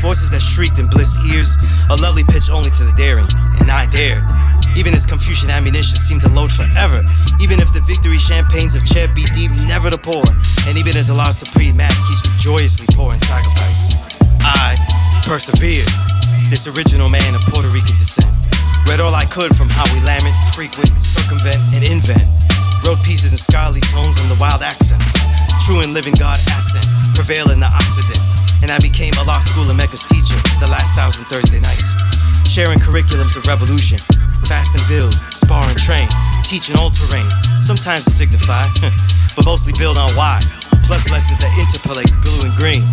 Voices 0.00 0.30
that 0.32 0.40
shrieked 0.40 0.78
in 0.78 0.88
blissed 0.88 1.14
ears, 1.30 1.58
a 1.90 1.96
lovely 2.00 2.24
pitch 2.24 2.50
only 2.50 2.70
to 2.70 2.82
the 2.82 2.92
daring, 2.96 3.28
and 3.60 3.70
I 3.70 3.86
dared. 3.86 4.24
Even 4.74 4.94
as 4.94 5.04
Confucian 5.04 5.50
ammunition 5.50 6.00
seemed 6.00 6.22
to 6.22 6.30
load 6.30 6.50
forever, 6.50 7.04
even 7.40 7.60
if 7.60 7.72
the 7.72 7.84
victory 7.86 8.18
champagnes 8.18 8.74
of 8.74 8.84
Chet 8.84 9.14
be 9.14 9.22
deep 9.36 9.52
never 9.68 9.90
to 9.90 9.98
pour, 9.98 10.24
and 10.66 10.78
even 10.78 10.96
as 10.96 11.10
Allah's 11.10 11.38
supreme 11.38 11.76
map 11.76 11.92
keeps 12.08 12.24
joyously 12.42 12.88
pouring 12.96 13.20
sacrifice. 13.20 13.92
I 14.40 14.74
persevered, 15.28 15.86
this 16.52 16.68
original 16.68 17.08
man 17.08 17.32
of 17.32 17.40
Puerto 17.48 17.72
Rican 17.72 17.96
descent. 17.96 18.28
Read 18.84 19.00
all 19.00 19.16
I 19.16 19.24
could 19.24 19.56
from 19.56 19.72
how 19.72 19.88
we 19.88 20.04
lament, 20.04 20.36
frequent, 20.52 20.92
circumvent, 21.00 21.56
and 21.72 21.80
invent. 21.80 22.28
Wrote 22.84 23.00
pieces 23.00 23.32
in 23.32 23.40
scholarly 23.40 23.80
tones 23.88 24.20
and 24.20 24.28
the 24.28 24.36
wild 24.36 24.60
accents. 24.60 25.16
True 25.64 25.80
and 25.80 25.96
living 25.96 26.12
God 26.20 26.44
accent, 26.52 26.84
prevail 27.16 27.48
in 27.56 27.56
the 27.56 27.72
Occident. 27.72 28.20
And 28.60 28.68
I 28.68 28.76
became 28.84 29.16
Allah 29.16 29.40
School 29.40 29.64
of 29.64 29.80
Mecca's 29.80 30.04
teacher 30.04 30.36
the 30.60 30.68
last 30.68 30.92
thousand 30.92 31.24
Thursday 31.32 31.56
nights. 31.56 31.96
Sharing 32.44 32.76
curriculums 32.76 33.32
of 33.32 33.48
revolution, 33.48 33.96
fast 34.44 34.76
and 34.76 34.84
build, 34.92 35.16
spar 35.32 35.64
and 35.64 35.80
train, 35.80 36.04
teaching 36.44 36.76
all 36.76 36.92
terrain, 36.92 37.24
sometimes 37.64 38.04
to 38.04 38.12
signify, 38.12 38.68
but 39.40 39.48
mostly 39.48 39.72
build 39.80 39.96
on 39.96 40.12
why. 40.20 40.36
Plus 40.84 41.08
lessons 41.08 41.40
that 41.40 41.48
interpolate 41.56 42.12
blue 42.20 42.44
and 42.44 42.52
green. 42.60 42.84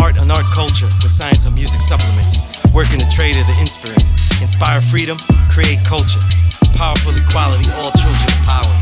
Art 0.00 0.18
and 0.18 0.30
art 0.30 0.46
culture 0.50 0.90
with 1.02 1.10
science 1.10 1.44
and 1.44 1.54
music 1.54 1.80
supplements. 1.80 2.42
Working 2.74 2.98
the 2.98 3.10
trade 3.14 3.38
of 3.38 3.46
the 3.46 3.56
inspiring. 3.60 4.02
Inspire 4.42 4.80
freedom, 4.80 5.18
create 5.50 5.78
culture. 5.86 6.20
Powerful 6.74 7.14
equality, 7.14 7.70
all 7.78 7.94
children 7.94 8.26
of 8.26 8.40
power. 8.42 8.74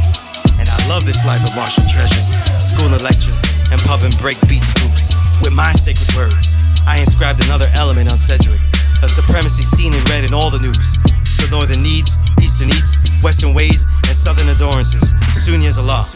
And 0.57 0.69
I 0.69 0.79
love 0.89 1.05
this 1.05 1.27
life 1.29 1.45
of 1.45 1.53
martial 1.55 1.85
Treasures, 1.85 2.33
school 2.63 2.89
and 2.89 3.03
lectures, 3.05 3.43
and 3.69 3.81
pub 3.85 4.01
and 4.07 4.17
break 4.19 4.41
beat 4.49 4.65
scoops. 4.65 5.13
With 5.45 5.53
my 5.53 5.73
sacred 5.73 6.09
words, 6.17 6.57
I 6.87 6.99
inscribed 6.99 7.45
another 7.45 7.69
element 7.75 8.11
on 8.11 8.17
Sedgwick. 8.17 8.61
A 9.03 9.09
supremacy 9.09 9.63
seen 9.63 9.93
and 9.93 10.05
read 10.09 10.25
in 10.25 10.33
all 10.33 10.49
the 10.49 10.61
news. 10.61 10.97
The 11.43 11.49
northern 11.51 11.83
needs, 11.83 12.17
eastern 12.41 12.69
eats, 12.71 12.97
western 13.23 13.53
ways, 13.53 13.85
and 14.07 14.17
southern 14.17 14.49
adorances. 14.49 15.13
Sunni 15.35 15.67
is 15.67 15.77
Allah, 15.77 16.09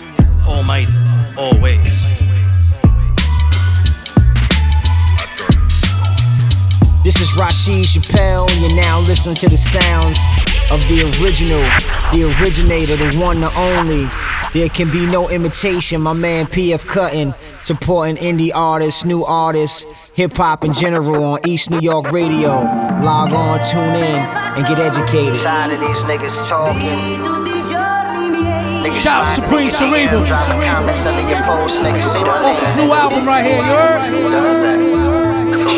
almighty, 0.46 0.94
always. 1.36 2.06
This 7.06 7.20
is 7.20 7.30
Rasheed 7.38 7.86
Chappell, 7.86 8.50
and 8.50 8.60
you're 8.60 8.74
now 8.74 8.98
listening 8.98 9.36
to 9.36 9.48
the 9.48 9.56
sounds 9.56 10.18
of 10.72 10.80
the 10.88 11.02
original, 11.22 11.60
the 12.10 12.34
originator, 12.40 12.96
the 12.96 13.16
one, 13.16 13.38
the 13.38 13.56
only, 13.56 14.10
There 14.52 14.68
can 14.68 14.90
be 14.90 15.06
no 15.06 15.28
imitation. 15.28 16.02
My 16.02 16.14
man 16.14 16.46
PF 16.46 16.84
Cuttin, 16.84 17.32
supporting 17.60 18.16
indie 18.16 18.50
artists, 18.52 19.04
new 19.04 19.22
artists, 19.22 20.10
hip 20.16 20.32
hop 20.32 20.64
in 20.64 20.72
general 20.72 21.22
on 21.22 21.38
East 21.46 21.70
New 21.70 21.78
York 21.78 22.10
Radio. 22.10 22.48
Log 23.04 23.32
on, 23.32 23.60
tune 23.70 23.82
in, 23.82 24.20
and 24.58 24.66
get 24.66 24.80
educated. 24.80 25.36
Tired 25.36 25.74
of 25.74 25.80
these 25.80 26.02
niggas 26.10 26.48
talking. 26.48 27.22
Shout 28.94 29.28
Supreme 29.28 29.70
Cerebral. 29.70 30.24
Off 32.42 32.60
his 32.66 32.74
new 32.74 32.92
album 32.92 33.24
right 33.28 33.44
here, 33.44 33.58
you 33.58 33.62
heard? 33.62 35.15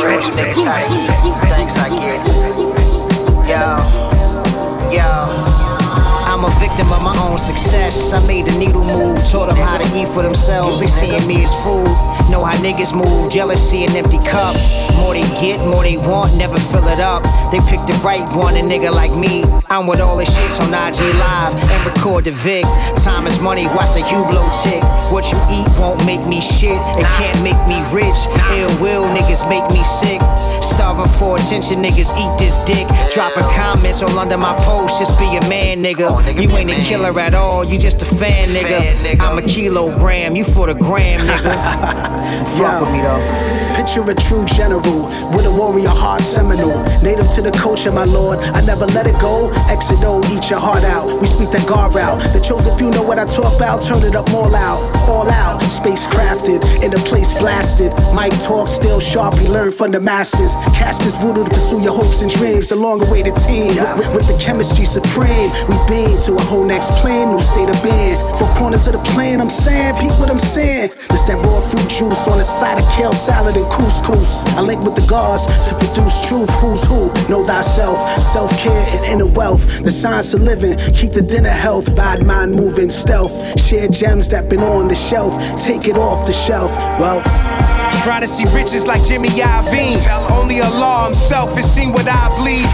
Thanks, 0.08 1.76
I 1.78 1.88
get. 1.90 2.26
Yo, 3.46 3.76
yo. 4.90 5.27
Victim 6.58 6.92
of 6.92 7.02
my 7.02 7.16
own 7.22 7.38
success. 7.38 8.12
I 8.12 8.24
made 8.26 8.46
the 8.46 8.58
needle 8.58 8.84
move, 8.84 9.24
taught 9.30 9.46
them 9.46 9.56
how 9.56 9.78
to 9.78 9.86
eat 9.98 10.08
for 10.08 10.22
themselves. 10.22 10.80
They 10.80 10.86
seeing 10.86 11.26
me 11.26 11.42
as 11.42 11.54
food. 11.62 11.86
Know 12.30 12.44
how 12.44 12.56
niggas 12.58 12.92
move, 12.92 13.30
jealousy 13.30 13.84
an 13.84 13.96
empty 13.96 14.18
cup. 14.18 14.54
More 14.96 15.14
they 15.14 15.26
get, 15.40 15.60
more 15.60 15.82
they 15.82 15.96
want, 15.96 16.34
never 16.34 16.58
fill 16.58 16.86
it 16.88 17.00
up. 17.00 17.22
They 17.52 17.60
pick 17.70 17.80
the 17.86 17.98
right 18.04 18.26
one, 18.36 18.56
a 18.56 18.60
nigga 18.60 18.92
like 18.92 19.12
me. 19.12 19.44
I'm 19.70 19.86
with 19.86 20.00
all 20.00 20.16
the 20.16 20.24
shits 20.24 20.60
on 20.60 20.74
IG 20.74 21.00
Live 21.16 21.54
and 21.54 21.86
record 21.86 22.24
the 22.24 22.32
Vic. 22.32 22.64
Time 22.98 23.26
is 23.26 23.40
money, 23.40 23.66
watch 23.76 23.94
the 23.94 24.00
Hublot 24.00 24.50
tick. 24.62 24.82
What 25.12 25.30
you 25.30 25.38
eat 25.48 25.68
won't 25.78 26.04
make 26.04 26.24
me 26.26 26.40
shit, 26.40 26.78
it 26.98 27.06
can't 27.16 27.40
make 27.42 27.60
me 27.68 27.78
rich. 27.94 28.18
Ill 28.58 28.72
will 28.82 29.06
niggas 29.14 29.48
make 29.48 29.64
me 29.70 29.82
sick. 29.84 30.20
Starving 30.62 31.08
for 31.18 31.36
attention, 31.38 31.82
niggas 31.82 32.12
eat 32.16 32.38
this 32.38 32.58
dick. 32.68 32.86
Dropping 33.12 33.48
comments 33.56 34.02
all 34.02 34.18
under 34.18 34.36
my 34.36 34.54
post, 34.64 34.98
just 34.98 35.18
be 35.18 35.24
a 35.36 35.40
man, 35.48 35.82
nigga. 35.82 36.08
You 36.40 36.47
ain't 36.56 36.70
a 36.70 36.80
killer 36.80 37.18
at 37.18 37.34
all, 37.34 37.64
you 37.64 37.78
just 37.78 38.02
a 38.02 38.04
fan, 38.04 38.48
nigga. 38.48 39.20
I'm 39.20 39.38
a 39.38 39.42
kilogram, 39.42 40.36
you 40.36 40.44
for 40.44 40.66
the 40.66 40.74
gram, 40.74 41.20
nigga. 41.20 42.48
Fuck 42.58 42.80
with 42.82 42.92
me 42.92 43.00
though. 43.02 43.58
Picture 43.78 44.02
a 44.10 44.14
true 44.14 44.44
general 44.44 45.06
with 45.30 45.46
a 45.46 45.54
warrior 45.54 45.88
heart 45.88 46.20
seminal. 46.20 46.82
Native 47.00 47.30
to 47.30 47.42
the 47.42 47.52
culture, 47.52 47.92
my 47.92 48.02
lord. 48.02 48.40
I 48.50 48.60
never 48.60 48.86
let 48.86 49.06
it 49.06 49.14
go. 49.20 49.52
Exodo, 49.70 50.18
eat 50.34 50.50
your 50.50 50.58
heart 50.58 50.82
out. 50.82 51.06
We 51.20 51.28
speak 51.28 51.50
that 51.52 51.62
guard 51.68 51.94
route. 51.94 52.18
The 52.34 52.40
chosen 52.40 52.76
few 52.76 52.90
know 52.90 53.04
what 53.04 53.20
I 53.20 53.24
talk 53.24 53.54
about. 53.54 53.80
Turn 53.80 54.02
it 54.02 54.16
up 54.16 54.28
more 54.30 54.48
loud. 54.48 54.82
All 55.08 55.30
out. 55.30 55.62
Space 55.62 56.08
crafted. 56.08 56.58
In 56.82 56.92
a 56.92 56.98
place 57.06 57.34
blasted. 57.34 57.92
Mic 58.18 58.34
talk 58.40 58.66
still 58.66 58.98
sharp. 58.98 59.38
We 59.38 59.46
learn 59.46 59.70
from 59.70 59.92
the 59.92 60.00
masters. 60.00 60.50
Cast 60.74 61.02
this 61.02 61.16
voodoo 61.16 61.44
to 61.44 61.50
pursue 61.50 61.80
your 61.80 61.94
hopes 61.94 62.20
and 62.20 62.30
dreams. 62.30 62.66
The 62.66 62.76
long 62.76 63.00
awaited 63.06 63.36
team. 63.36 63.78
With, 63.94 64.10
with, 64.12 64.26
the 64.26 64.36
chemistry 64.42 64.86
supreme. 64.86 65.54
We 65.70 65.78
beam 65.86 66.18
to 66.26 66.34
a 66.38 66.44
whole 66.44 66.64
next 66.64 66.92
plane. 67.02 67.30
New 67.30 67.40
state 67.40 67.68
of 67.68 67.82
being. 67.82 68.16
Four 68.38 68.48
corners 68.54 68.86
of 68.86 68.94
the 68.94 69.02
plane. 69.12 69.40
I'm 69.40 69.50
saying. 69.50 69.94
Peep 70.00 70.12
what 70.18 70.30
I'm 70.30 70.38
saying. 70.38 70.90
This 71.10 71.22
that 71.28 71.36
raw 71.44 71.60
fruit 71.60 71.88
juice 71.90 72.26
on 72.26 72.38
the 72.38 72.44
side 72.44 72.78
of 72.78 72.88
kale 72.92 73.12
salad 73.12 73.56
and 73.56 73.66
couscous. 73.70 74.44
I 74.56 74.62
link 74.62 74.82
with 74.82 74.94
the 74.94 75.06
gods 75.06 75.46
to 75.68 75.74
produce 75.74 76.26
truth. 76.26 76.50
Who's 76.60 76.84
who? 76.84 77.08
Know 77.28 77.44
thyself. 77.44 77.98
Self 78.22 78.50
care 78.58 78.84
and 78.94 79.04
inner 79.06 79.26
wealth. 79.30 79.82
The 79.82 79.90
science 79.90 80.32
of 80.34 80.42
living. 80.42 80.76
Keep 80.94 81.12
the 81.12 81.22
dinner 81.22 81.50
health. 81.50 81.94
Bad 81.94 82.24
mind 82.24 82.54
moving 82.54 82.90
stealth. 82.90 83.34
Share 83.60 83.88
gems 83.88 84.28
that 84.28 84.48
been 84.48 84.60
on 84.60 84.88
the 84.88 84.94
shelf. 84.94 85.34
Take 85.56 85.88
it 85.88 85.96
off 85.96 86.26
the 86.26 86.32
shelf. 86.32 86.70
Well. 87.00 87.22
Trying 88.04 88.20
to 88.20 88.26
see 88.26 88.44
riches 88.54 88.86
like 88.86 89.02
Jimmy 89.06 89.28
Iovine. 89.28 89.98
Only 90.30 90.60
Allah 90.60 91.06
himself 91.06 91.54
has 91.54 91.68
seen 91.74 91.92
what 91.92 92.06
I 92.06 92.28
bleed. 92.38 92.68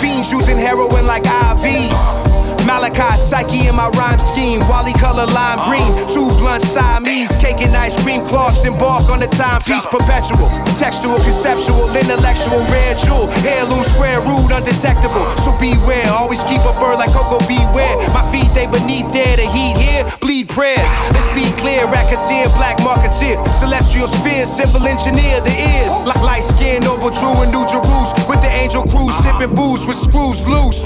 Fiends 0.00 0.30
using 0.30 0.56
heroin 0.56 1.06
like 1.06 1.24
IVs. 1.24 2.35
Malachi 2.66 3.16
Psyche 3.16 3.68
in 3.68 3.76
my 3.76 3.88
rhyme 3.94 4.18
scheme. 4.18 4.58
Wally 4.66 4.92
color 4.94 5.26
lime 5.30 5.62
green. 5.70 5.86
Two 6.10 6.26
blunt 6.42 6.62
Siamese. 6.62 7.30
Cake 7.36 7.62
and 7.62 7.74
ice 7.76 7.94
cream. 8.02 8.26
Clarks 8.26 8.64
embark 8.64 9.08
on 9.08 9.20
the 9.20 9.28
timepiece. 9.28 9.86
Perpetual. 9.86 10.50
Textual, 10.74 11.16
conceptual, 11.22 11.86
intellectual. 11.94 12.58
Rare 12.66 12.94
jewel. 12.98 13.30
Heirloom 13.46 13.84
square 13.84 14.20
rude, 14.20 14.50
undetectable. 14.50 15.30
So 15.46 15.54
beware. 15.62 16.10
Always 16.10 16.42
keep 16.50 16.60
a 16.66 16.74
bird 16.82 16.98
like 16.98 17.14
Coco 17.14 17.38
beware. 17.46 17.94
My 18.10 18.26
feet, 18.34 18.50
they 18.52 18.66
beneath 18.66 19.12
there. 19.14 19.36
The 19.38 19.46
heat 19.46 19.78
here. 19.78 20.02
Bleed 20.20 20.48
prayers. 20.48 20.90
Let's 21.14 21.30
be 21.38 21.46
clear. 21.62 21.86
Racketeer, 21.86 22.50
black 22.58 22.82
marketeer. 22.82 23.38
Celestial 23.54 24.08
sphere. 24.08 24.44
Civil 24.44 24.86
engineer. 24.90 25.40
The 25.40 25.54
ears. 25.54 25.94
Like 26.02 26.20
light 26.20 26.42
skin. 26.42 26.82
Noble 26.82 27.14
true 27.14 27.38
and 27.46 27.52
New 27.54 27.64
Jerusalem. 27.70 28.26
With 28.26 28.42
the 28.42 28.50
angel 28.50 28.82
crew. 28.82 29.10
Sipping 29.22 29.54
booze 29.54 29.86
with 29.86 29.96
screws 29.96 30.44
loose. 30.46 30.82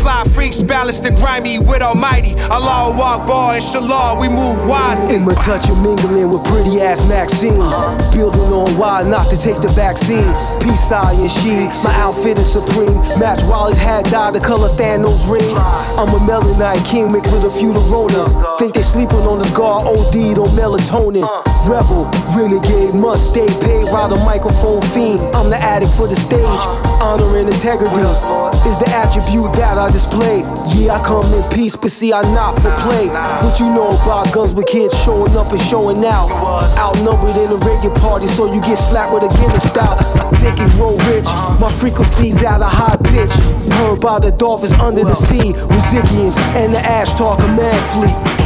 Fly 0.00 0.24
freaks 0.34 0.62
balance 0.62 0.93
the 1.00 1.10
grimy 1.10 1.58
with 1.58 1.82
Almighty. 1.82 2.34
Allah 2.50 2.94
Akbar 2.94 3.54
and 3.54 3.62
Shalom, 3.62 4.18
we 4.18 4.28
move 4.28 4.68
wise. 4.68 5.10
In 5.10 5.24
my 5.24 5.34
touch, 5.34 5.66
you're 5.66 5.76
mingling 5.76 6.30
with 6.30 6.44
pretty 6.44 6.80
ass 6.80 7.04
Maxine. 7.08 7.56
Building 8.12 8.52
on 8.52 8.68
why 8.78 9.02
not 9.02 9.30
to 9.30 9.36
take 9.36 9.60
the 9.60 9.68
vaccine. 9.68 10.28
Peace, 10.60 10.92
I 10.92 11.12
and 11.12 11.30
she. 11.30 11.68
My 11.82 11.94
outfit 12.00 12.38
is 12.38 12.50
supreme. 12.52 12.94
Match 13.18 13.42
Wally's 13.44 13.76
hat 13.78 14.04
dye 14.06 14.30
the 14.30 14.40
color 14.40 14.68
Thanos 14.76 15.28
rings. 15.30 15.60
I'm 15.98 16.08
a 16.08 16.20
melanite 16.20 16.84
king 16.86 17.12
mixed 17.12 17.32
with 17.32 17.44
a 17.44 17.50
few 17.50 17.72
to 17.72 17.80
Rona. 17.90 18.28
Think 18.58 18.74
they 18.74 18.82
sleeping 18.82 19.24
on 19.26 19.38
this 19.38 19.50
guard 19.56 19.86
OD'd 19.86 20.38
on 20.38 20.50
melatonin. 20.56 21.24
Rebel, 21.68 22.04
renegade, 22.36 22.94
must 22.94 23.32
stay 23.32 23.48
paid. 23.60 23.84
Ride 23.88 24.12
a 24.12 24.16
microphone 24.24 24.82
fiend. 24.92 25.20
I'm 25.34 25.50
the 25.50 25.56
addict 25.56 25.92
for 25.92 26.06
the 26.06 26.16
stage. 26.16 26.60
Honor 27.00 27.38
and 27.38 27.48
integrity 27.48 28.00
is 28.66 28.78
the 28.78 28.88
attribute 28.88 29.52
that 29.54 29.78
I 29.78 29.90
display. 29.90 30.40
Yeah, 30.74 30.96
I 30.96 31.04
come 31.04 31.32
in 31.32 31.42
peace, 31.50 31.76
but 31.76 31.90
see, 31.90 32.12
I'm 32.12 32.32
not 32.34 32.54
for 32.56 32.70
play. 32.80 33.08
What 33.44 33.60
you 33.60 33.66
know 33.66 33.88
about 33.88 34.32
guns 34.32 34.54
with 34.54 34.66
kids 34.66 34.94
showing 35.04 35.36
up 35.36 35.50
and 35.50 35.60
showing 35.60 36.04
out? 36.04 36.30
Outnumbered 36.78 37.36
in 37.36 37.50
a 37.52 37.58
reggae 37.60 37.94
party, 38.00 38.26
so 38.26 38.52
you 38.52 38.60
get 38.60 38.76
slapped 38.76 39.12
with 39.12 39.24
a 39.24 39.28
Guinness 39.36 39.68
stout. 39.68 39.98
Think 40.40 40.60
and 40.60 40.70
grow 40.72 40.96
rich, 41.12 41.26
uh-huh. 41.26 41.58
my 41.60 41.70
frequency's 41.70 42.42
at 42.42 42.60
a 42.60 42.68
high 42.68 42.96
pitch. 42.96 43.32
Heard 43.78 44.00
by 44.00 44.18
the 44.18 44.30
dolphins 44.32 44.72
under 44.72 45.04
the 45.04 45.14
sea, 45.14 45.52
Rizikians, 45.52 46.36
and 46.56 46.74
the 46.74 46.78
Ashtar 46.78 47.38
Command 47.38 47.80
Fleet. 47.92 48.44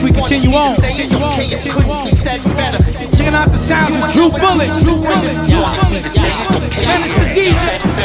We 0.00 0.10
continue 0.10 0.54
on. 0.54 0.76
Continue 0.80 1.18
on. 1.18 1.36
Continue 1.36 1.92
on. 1.92 2.08
Checking 3.12 3.34
out 3.34 3.50
the 3.50 3.58
sounds 3.58 3.96
of 3.96 4.12
Drew 4.12 4.30
Bullet. 4.30 4.72
Drew 4.80 4.96
Bullet. 4.96 5.34
And 5.34 7.04
it's 7.04 7.16
the 7.18 7.28
DJ. 7.36 7.52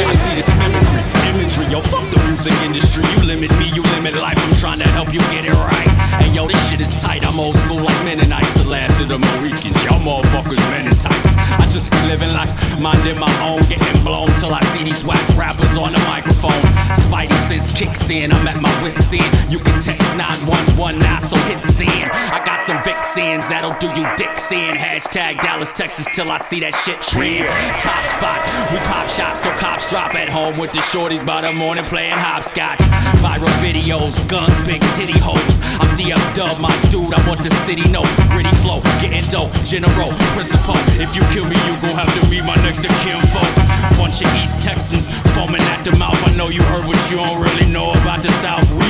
I 0.06 0.12
see 0.12 0.34
this 0.34 0.50
mimicry, 0.58 1.02
imagery. 1.30 1.66
Yo, 1.72 1.80
fuck 1.80 2.04
the 2.10 2.22
music 2.28 2.52
industry. 2.62 3.04
You 3.16 3.24
limit 3.24 3.50
me, 3.58 3.70
you 3.74 3.82
limit 3.96 4.14
life. 4.16 4.38
I'm 4.38 4.54
trying 4.56 4.80
to 4.80 4.88
help 4.88 5.12
you 5.12 5.20
get 5.32 5.44
it 5.46 5.54
right. 5.54 5.88
And 6.22 6.34
yo, 6.34 6.46
this 6.46 6.60
shit 6.68 6.80
is 6.80 6.94
tight. 7.00 7.24
I'm 7.24 7.40
old 7.40 7.56
school 7.56 7.80
like 7.80 8.04
Mennonites. 8.04 8.54
The 8.54 8.68
last 8.68 9.00
of 9.00 9.08
the 9.08 9.18
Mohicans. 9.18 9.82
Y'all 9.84 10.00
motherfuckers 10.00 10.58
men 10.70 10.86
in 10.86 10.96
tights. 10.98 11.27
I 11.27 11.27
just 11.68 11.90
be 11.90 12.00
living 12.08 12.32
life, 12.32 12.50
minding 12.80 13.18
my 13.18 13.32
own, 13.42 13.60
getting 13.68 14.02
blown 14.02 14.28
till 14.38 14.54
I 14.54 14.60
see 14.72 14.84
these 14.84 15.04
whack 15.04 15.22
rappers 15.36 15.76
on 15.76 15.92
the 15.92 15.98
microphone. 16.08 16.62
Spidey 16.96 17.36
sense 17.46 17.72
kicks 17.72 18.08
in. 18.10 18.32
I'm 18.32 18.46
at 18.48 18.60
my 18.60 18.72
wit's 18.82 19.12
end. 19.12 19.52
You 19.52 19.58
can 19.58 19.80
text 19.80 20.16
911 20.16 20.98
now, 20.98 21.20
so 21.20 21.36
hit 21.44 21.62
send. 21.62 22.10
I 22.10 22.44
got 22.44 22.60
some 22.60 22.82
vixens 22.82 23.48
that'll 23.48 23.76
do 23.76 23.88
you 23.98 24.06
dicks 24.16 24.50
in. 24.52 24.76
Hashtag 24.76 25.40
Dallas, 25.40 25.72
Texas 25.72 26.06
till 26.14 26.30
I 26.30 26.38
see 26.38 26.60
that 26.60 26.74
shit 26.74 27.00
trend. 27.02 27.44
Top 27.84 28.04
spot, 28.04 28.40
we 28.72 28.78
pop 28.88 29.08
shots 29.08 29.40
till 29.40 29.52
cops 29.52 29.88
drop 29.90 30.14
at 30.14 30.28
home 30.28 30.58
with 30.58 30.72
the 30.72 30.80
shorties 30.80 31.24
by 31.24 31.42
the 31.42 31.52
morning 31.52 31.84
playing 31.84 32.18
hopscotch. 32.18 32.80
Viral 33.20 33.52
videos, 33.60 34.16
guns, 34.28 34.60
big 34.62 34.80
titty 34.96 35.18
hoes. 35.18 35.60
I'm 35.80 35.92
DF 35.96 36.24
Dub, 36.34 36.58
my 36.60 36.72
dude. 36.88 37.12
I 37.12 37.20
want 37.28 37.42
the 37.42 37.50
city 37.50 37.84
know. 37.90 38.04
Gritty 38.32 38.54
flow, 38.64 38.80
getting 39.00 39.28
dope, 39.30 39.52
general, 39.64 40.10
principal. 40.32 40.76
If 40.96 41.14
you 41.14 41.22
kill 41.34 41.44
me, 41.44 41.57
you 41.66 41.74
gon' 41.80 41.96
have 41.96 42.12
to 42.20 42.30
be 42.30 42.40
my 42.40 42.56
next 42.56 42.84
of 42.84 42.92
kin 43.02 43.20
folk. 43.26 43.54
Bunch 43.96 44.22
of 44.22 44.32
East 44.42 44.60
Texans 44.60 45.08
foaming 45.34 45.62
at 45.74 45.84
the 45.84 45.94
mouth. 45.96 46.18
I 46.26 46.34
know 46.36 46.48
you 46.48 46.62
heard 46.62 46.86
what 46.86 46.98
you 47.10 47.16
don't 47.18 47.40
really 47.40 47.70
know 47.70 47.92
about 47.92 48.22
the 48.22 48.32
South. 48.32 48.68
We 48.72 48.88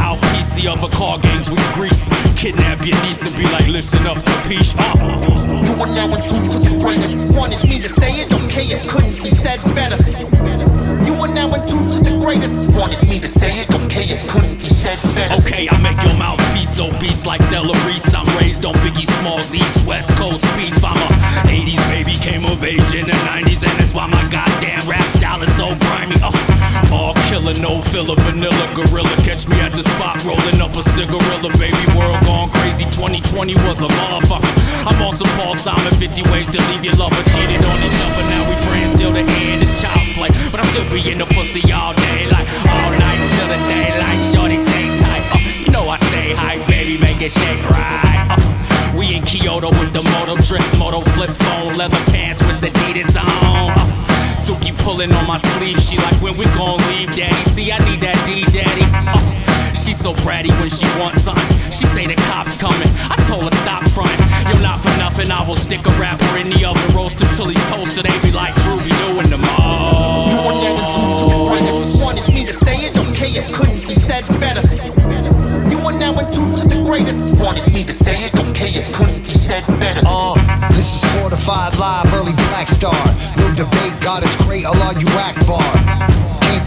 out 0.00 0.18
PC 0.32 0.66
of 0.66 0.82
a 0.82 0.88
car 0.88 1.18
games 1.18 1.50
with 1.50 1.62
grease. 1.74 2.08
Kidnap 2.36 2.84
your 2.84 2.96
niece 3.02 3.26
and 3.26 3.36
be 3.36 3.44
like, 3.44 3.66
listen 3.68 4.06
up, 4.06 4.18
capiche? 4.18 4.74
Uh. 4.78 5.64
You 5.64 5.72
were 5.78 5.92
now 5.94 6.14
in 6.14 6.22
tune 6.28 6.50
to 6.50 6.58
the 6.58 6.82
greatest. 6.82 7.32
Wanted 7.36 7.68
me 7.68 7.80
to 7.80 7.88
say 7.88 8.12
it, 8.20 8.32
okay, 8.32 8.66
it 8.66 8.88
couldn't 8.88 9.22
be 9.22 9.30
said 9.30 9.60
better. 9.74 10.67
Now 11.38 11.54
in 11.54 11.68
tune 11.68 11.88
to 11.94 12.00
the 12.02 12.18
greatest. 12.18 12.52
Wanted 12.74 12.98
me 13.08 13.20
to 13.20 13.28
say 13.28 13.60
it, 13.62 13.70
okay, 13.70 14.02
it 14.10 14.28
couldn't 14.28 14.58
be 14.58 14.68
said 14.68 14.98
better. 15.14 15.38
Okay, 15.38 15.68
I 15.70 15.78
make 15.78 16.02
your 16.02 16.18
mouthpiece 16.18 16.74
obese 16.80 17.26
like 17.26 17.38
Della 17.46 17.78
Reese. 17.86 18.12
I'm 18.12 18.26
raised 18.42 18.64
on 18.64 18.74
Biggie 18.82 19.06
Smalls, 19.06 19.54
East 19.54 19.86
West 19.86 20.10
Coast 20.18 20.42
beef. 20.58 20.74
I'm 20.82 20.98
a 20.98 21.08
80s 21.46 21.78
baby, 21.94 22.18
came 22.18 22.44
of 22.44 22.64
age 22.64 22.90
in 22.90 23.06
the 23.06 23.14
90s, 23.30 23.62
and 23.62 23.70
that's 23.78 23.94
why 23.94 24.06
my 24.10 24.18
goddamn 24.34 24.82
rap 24.90 25.06
style 25.14 25.40
is 25.40 25.54
so 25.54 25.78
grimy. 25.86 26.18
Uh, 26.18 26.34
all 26.90 27.14
killer, 27.30 27.54
no 27.62 27.82
filler, 27.82 28.18
vanilla 28.26 28.66
gorilla. 28.74 29.14
Catch 29.22 29.46
me 29.46 29.60
at 29.60 29.70
the 29.78 29.84
spot, 29.94 30.18
rolling 30.26 30.58
up 30.58 30.74
a 30.74 30.82
cigarilla. 30.82 31.54
Baby 31.54 31.86
world 31.94 32.18
gone 32.26 32.50
crazy. 32.50 32.82
2020 32.90 33.54
was 33.62 33.86
a 33.86 33.86
motherfucker. 33.86 34.50
I'm 34.90 35.00
on 35.06 35.14
some 35.14 35.30
Paul 35.38 35.54
Simon, 35.54 35.94
50 36.02 36.34
ways 36.34 36.50
to 36.50 36.58
leave 36.74 36.82
your 36.82 36.94
lover 36.98 37.22
cheating. 37.30 37.62
Be 38.96 39.04
in 39.06 39.12
the 39.12 39.20
end. 39.20 39.62
It's 39.62 39.74
child's 39.80 40.10
play, 40.14 40.30
but 40.50 40.60
I'm 40.60 40.66
still 40.72 40.88
being 40.90 41.20
a 41.20 41.26
pussy 41.26 41.60
all 41.72 41.92
day, 41.94 42.30
like 42.30 42.48
all 42.72 42.90
night 42.92 43.20
till 43.36 43.48
the 43.48 43.58
daylight. 43.68 44.24
Shorty 44.24 44.56
stay 44.56 44.96
tight. 44.98 45.24
Uh, 45.32 45.38
you 45.64 45.70
know 45.70 45.88
I 45.88 45.96
stay 45.96 46.32
high, 46.32 46.64
baby, 46.68 46.98
make 46.98 47.20
it 47.20 47.32
shake 47.32 47.62
right. 47.70 48.26
Uh, 48.30 48.98
we 48.98 49.14
in 49.14 49.22
Kyoto 49.22 49.70
with 49.70 49.92
the 49.92 50.02
moto 50.02 50.36
drip, 50.42 50.64
moto 50.78 51.00
flip 51.12 51.30
phone, 51.30 51.74
leather 51.74 52.02
pants 52.10 52.40
with 52.46 52.60
the 52.60 52.68
Adidas 52.68 53.16
on. 53.20 53.70
Uh, 53.70 54.36
Suki 54.36 54.76
pulling 54.78 55.12
on 55.12 55.26
my 55.26 55.38
sleeve, 55.38 55.80
she 55.80 55.96
like 55.98 56.20
when 56.22 56.36
we 56.36 56.44
gon' 56.56 56.78
leave, 56.88 57.14
daddy. 57.14 57.42
See, 57.50 57.70
I 57.72 57.78
need 57.88 58.00
that 58.00 58.16
D, 58.26 58.44
daddy. 58.44 58.86
Uh, 59.06 59.47
she 59.88 59.94
so 59.94 60.12
bratty 60.20 60.52
when 60.60 60.68
she 60.68 60.84
wants 61.00 61.22
something. 61.22 61.72
She 61.72 61.86
say 61.86 62.06
the 62.06 62.14
cops 62.28 62.58
coming. 62.58 62.88
I 63.08 63.16
told 63.26 63.44
her 63.44 63.56
stop 63.64 63.88
fronting. 63.88 64.20
You're 64.44 64.60
not 64.60 64.82
for 64.82 64.92
nothing. 65.00 65.30
I 65.30 65.40
will 65.48 65.56
stick 65.56 65.80
a 65.86 65.90
rapper 65.96 66.28
in 66.36 66.50
the 66.50 66.62
oven, 66.68 66.84
roast 66.94 67.22
him 67.22 67.28
till 67.32 67.48
he's 67.48 67.64
toasted. 67.70 68.04
They 68.04 68.12
be 68.20 68.30
like 68.30 68.54
Drew 68.60 68.76
be 68.84 68.92
doing 69.08 69.30
them 69.30 69.40
all. 69.56 70.28
You 70.28 70.36
were 70.44 70.60
never 70.60 70.84
due 70.92 71.12
to 71.20 71.24
the 71.32 71.40
greatest. 71.48 72.04
Wanted 72.04 72.28
me 72.34 72.44
to 72.44 72.52
say 72.52 72.76
it, 72.84 72.96
okay, 72.98 73.32
it 73.32 73.48
couldn't 73.54 73.86
be 73.88 73.94
said 73.94 74.28
better. 74.38 74.60
You 75.72 75.78
are 75.80 75.98
now 75.98 76.12
in 76.20 76.32
tune 76.36 76.54
to 76.56 76.68
the 76.68 76.82
greatest. 76.84 77.20
Wanted 77.40 77.72
me 77.72 77.82
to 77.84 77.92
say 77.94 78.24
it, 78.24 78.34
okay, 78.34 78.68
it 78.68 78.92
couldn't 78.92 79.24
be 79.24 79.32
said 79.32 79.66
better. 79.80 80.02
Uh, 80.04 80.36
this 80.76 80.92
is 80.96 81.02
fortified 81.16 81.78
live, 81.78 82.12
early 82.12 82.34
Black 82.52 82.68
Star. 82.68 83.00
No 83.38 83.48
debate, 83.54 83.96
God 84.02 84.22
is 84.22 84.34
great, 84.44 84.66
Allah 84.66 84.92
you 85.00 85.08
Akbar. 85.16 86.17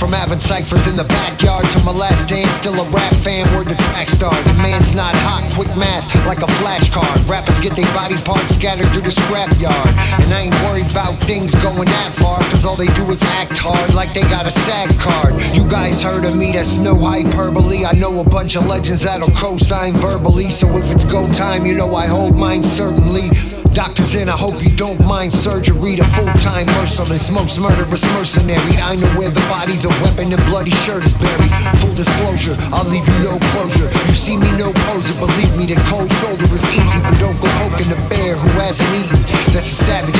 From 0.02 0.14
having 0.14 0.40
ciphers 0.40 0.88
in 0.88 0.96
the 0.96 1.04
backyard 1.04 1.70
to 1.74 1.80
my 1.84 1.92
last 1.92 2.28
dance, 2.28 2.50
still 2.58 2.74
a 2.74 2.90
rap 2.90 3.14
fan, 3.18 3.46
where 3.54 3.64
the 3.64 3.76
track 3.76 4.10
start. 4.10 4.34
The 4.46 4.54
man's 4.56 4.96
not 4.96 5.14
hot, 5.14 5.48
quick 5.54 5.68
math, 5.78 6.10
like 6.26 6.40
a 6.40 6.50
flashcard. 6.58 7.30
Rappers 7.30 7.60
get 7.60 7.76
their 7.76 7.86
body 7.94 8.16
parts 8.16 8.56
scattered 8.56 8.88
through 8.88 9.04
the 9.04 9.10
scrapyard. 9.10 9.94
And 10.24 10.34
I 10.34 10.50
ain't 10.50 10.56
worried 10.66 10.90
about 10.90 11.20
things 11.20 11.54
going 11.54 11.86
that 11.86 12.14
far, 12.16 12.40
cause 12.50 12.66
all 12.66 12.76
they 12.76 12.88
do 12.88 13.12
is 13.12 13.22
act 13.38 13.60
hard 13.60 13.94
like 13.94 14.12
they 14.16 14.22
got 14.22 14.48
a 14.48 14.50
SAG 14.50 14.90
card. 14.98 15.36
You 15.56 15.70
guys 15.70 16.02
heard 16.02 16.26
of 16.26 16.36
me, 16.36 16.52
that's 16.52 16.78
no 16.78 16.96
hyperbole. 16.96 17.86
I 17.86 17.92
know 17.92 18.22
a 18.22 18.24
bunch 18.24 18.56
of 18.56 18.66
legends 18.66 19.04
that'll 19.04 19.30
co-sign 19.36 19.94
verbally, 19.94 20.50
so 20.50 20.68
if 20.78 20.90
it's 20.90 21.06
go 21.06 21.32
time, 21.32 21.68
you 21.68 21.76
know 21.76 21.94
I 21.94 22.08
hold 22.08 22.36
mine 22.36 22.64
certainly. 22.64 23.30
Doctors 23.74 24.16
in, 24.16 24.28
I 24.28 24.36
hope 24.36 24.62
you 24.62 24.70
don't 24.70 25.00
mind 25.00 25.34
surgery. 25.34 25.96
The 25.96 26.04
full-time 26.04 26.68
merciless, 26.76 27.32
most 27.32 27.58
murderous 27.58 28.04
mercenary. 28.12 28.76
I 28.76 28.96
know 28.96 29.08
where 29.16 29.30
the 29.32 29.40
body, 29.48 29.80
the 29.80 29.88
weapon, 30.04 30.34
and 30.34 30.44
bloody 30.52 30.76
shirt 30.84 31.06
is 31.06 31.14
buried. 31.16 31.50
Full 31.80 31.96
disclosure, 31.96 32.52
I'll 32.76 32.84
leave 32.84 33.08
you 33.08 33.20
no 33.24 33.40
closure. 33.56 33.88
You 34.12 34.12
see 34.12 34.36
me 34.36 34.52
no 34.60 34.76
poser, 34.92 35.16
believe 35.16 35.56
me, 35.56 35.72
the 35.72 35.80
cold 35.88 36.12
shoulder 36.20 36.44
is 36.52 36.66
easy, 36.68 37.00
but 37.00 37.16
don't 37.24 37.40
go 37.40 37.48
poking 37.64 37.88
the 37.88 37.96
bear 38.12 38.36
who 38.36 38.50
hasn't 38.60 38.92
eaten. 38.92 39.24
That's 39.56 39.72
a 39.72 39.78
savage. 39.88 40.20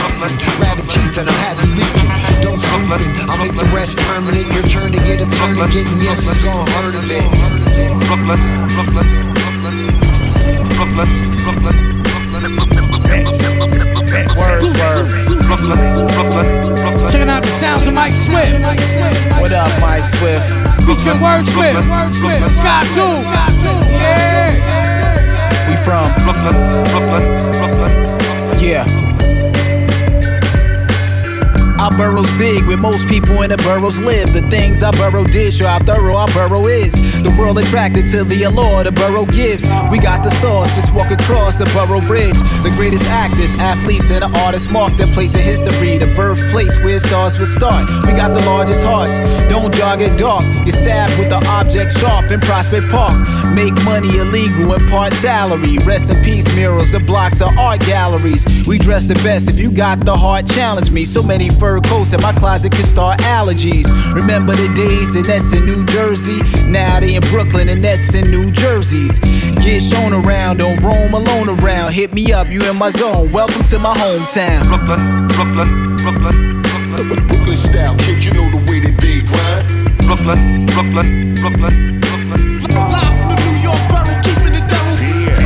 Rabbit 0.64 0.88
teeth 0.88 1.18
and 1.20 1.28
I'll 1.28 1.44
have 1.44 1.60
you 1.60 1.76
leaking. 1.76 2.08
Don't 2.40 2.62
sleep 2.64 2.88
in, 2.88 3.04
I'll 3.28 3.36
make 3.36 3.52
the 3.52 3.68
rest 3.76 4.00
permanent. 4.08 4.48
Your 4.56 4.64
turn 4.72 4.96
to 4.96 5.00
get 5.04 5.20
a 5.20 5.28
turn 5.36 5.60
again, 5.60 5.92
and 5.92 6.02
yes, 6.02 6.24
it's 6.24 6.40
gonna 6.40 6.64
hurt. 6.72 6.96
Brooklyn, 8.08 8.40
Brooklyn, 8.80 9.08
Brooklyn, 9.44 9.92
Brooklyn, 10.72 11.10
Brooklyn, 11.44 12.91
Checking 17.12 17.30
out 17.30 17.44
the 17.44 17.52
sounds 17.60 17.86
of 17.86 17.94
Mic 17.94 18.14
Swift. 18.14 18.54
What 19.42 19.52
up, 19.52 19.68
Mic 19.82 20.06
Swift? 20.06 20.48
Featuring 20.86 21.20
Wordsworth. 21.20 21.84
Sky 22.52 22.84
2. 22.96 23.02
Yeah. 23.92 25.70
We 25.70 25.76
from 25.84 26.14
Brooklyn, 26.24 26.56
Brooklyn, 26.92 27.24
Brooklyn. 27.52 28.64
Yeah. 28.64 29.01
Borough's 32.02 32.32
big, 32.40 32.66
where 32.66 32.78
most 32.78 33.08
people 33.08 33.44
in 33.44 33.50
the 33.52 33.58
boroughs 33.58 34.00
live. 34.00 34.34
The 34.34 34.42
things 34.50 34.82
I 34.82 34.90
burrow 34.90 35.24
did 35.24 35.54
show 35.54 35.68
how 35.68 35.78
thorough 35.78 36.16
our 36.16 36.28
borough 36.34 36.66
is. 36.66 36.94
The 37.22 37.34
world 37.38 37.60
attracted 37.60 38.10
to 38.12 38.24
the 38.24 38.44
allure 38.44 38.84
the 38.84 38.92
borough 38.92 39.26
gives. 39.26 39.64
We 39.92 40.00
got 40.00 40.24
the 40.24 40.32
sauce, 40.42 40.74
just 40.76 40.92
walk 40.96 41.12
across 41.12 41.58
the 41.58 41.70
borough 41.78 42.02
bridge. 42.02 42.40
The 42.66 42.74
greatest 42.76 43.06
actors, 43.06 43.54
athletes, 43.60 44.10
and 44.10 44.24
the 44.24 44.32
artists 44.40 44.72
mark 44.72 44.98
their 44.98 45.12
place 45.14 45.36
in 45.36 45.42
history. 45.42 46.00
The 46.00 46.10
birthplace 46.16 46.76
where 46.84 47.00
stars 47.00 47.38
would 47.38 47.50
start. 47.50 47.86
We 48.08 48.14
got 48.14 48.34
the 48.34 48.44
largest 48.50 48.82
hearts, 48.82 49.14
don't 49.48 49.72
jog 49.74 50.02
it 50.02 50.18
dark. 50.18 50.44
Get 50.66 50.74
stabbed 50.82 51.20
with 51.20 51.30
the 51.30 51.42
object 51.60 51.94
sharp 52.00 52.32
in 52.32 52.40
Prospect 52.40 52.90
Park. 52.90 53.14
Make 53.54 53.76
money 53.84 54.18
illegal 54.18 54.74
and 54.74 54.90
part 54.90 55.14
salary. 55.14 55.78
Rest 55.86 56.10
in 56.10 56.18
peace, 56.24 56.48
murals. 56.56 56.90
The 56.92 57.00
blocks 57.00 57.42
are 57.42 57.54
art 57.60 57.82
galleries. 57.82 58.44
We 58.66 58.80
dress 58.80 59.06
the 59.06 59.16
best. 59.16 59.50
If 59.50 59.60
you 59.60 59.70
got 59.72 60.00
the 60.00 60.18
heart, 60.18 60.48
challenge 60.48 60.90
me. 60.90 61.06
So 61.06 61.22
many 61.22 61.50
fur 61.50 61.80
coats 61.92 62.14
in 62.14 62.22
my 62.22 62.32
closet 62.32 62.72
can 62.72 62.86
start 62.86 63.20
allergies. 63.38 63.86
Remember 64.14 64.56
the 64.56 64.70
days 64.74 65.14
the 65.14 65.22
Nets 65.24 65.52
in 65.52 65.66
New 65.66 65.84
Jersey? 65.84 66.40
Now 66.66 67.02
they 67.02 67.16
in 67.16 67.24
Brooklyn 67.34 67.68
and 67.68 67.82
Nets 67.82 68.16
in 68.16 68.32
New 68.32 68.50
Jerseys. 68.50 69.20
Get 69.60 69.82
shown 69.82 70.14
around, 70.14 70.58
don't 70.58 70.80
roam 70.82 71.14
alone 71.14 71.50
around. 71.50 71.92
Hit 71.92 72.14
me 72.14 72.32
up, 72.32 72.48
you 72.48 72.64
in 72.70 72.78
my 72.78 72.92
zone. 72.92 73.32
Welcome 73.34 73.64
to 73.64 73.78
my 73.80 73.94
hometown. 73.94 74.64
Brooklyn, 74.72 75.28
Brooklyn, 75.36 75.70
Brooklyn, 76.04 76.62
Brooklyn. 76.62 77.28
Brooklyn 77.28 77.58
style, 77.58 77.98
kid, 77.98 78.24
you 78.24 78.32
know 78.32 78.48
the 78.50 78.64
way 78.72 78.80
that 78.80 78.96
they 79.04 79.20
grind. 79.28 79.98
Brooklyn, 80.08 80.66
Brooklyn, 80.68 81.36
Brooklyn, 81.36 82.00
Brooklyn. 82.00 82.42
Live 82.72 83.14
from 83.20 83.28
the 83.32 83.38
New 83.44 83.58
York 83.68 83.82
borough, 83.92 84.06
keeping 84.06 84.08
it 84.08 84.21
devil. 84.21 84.21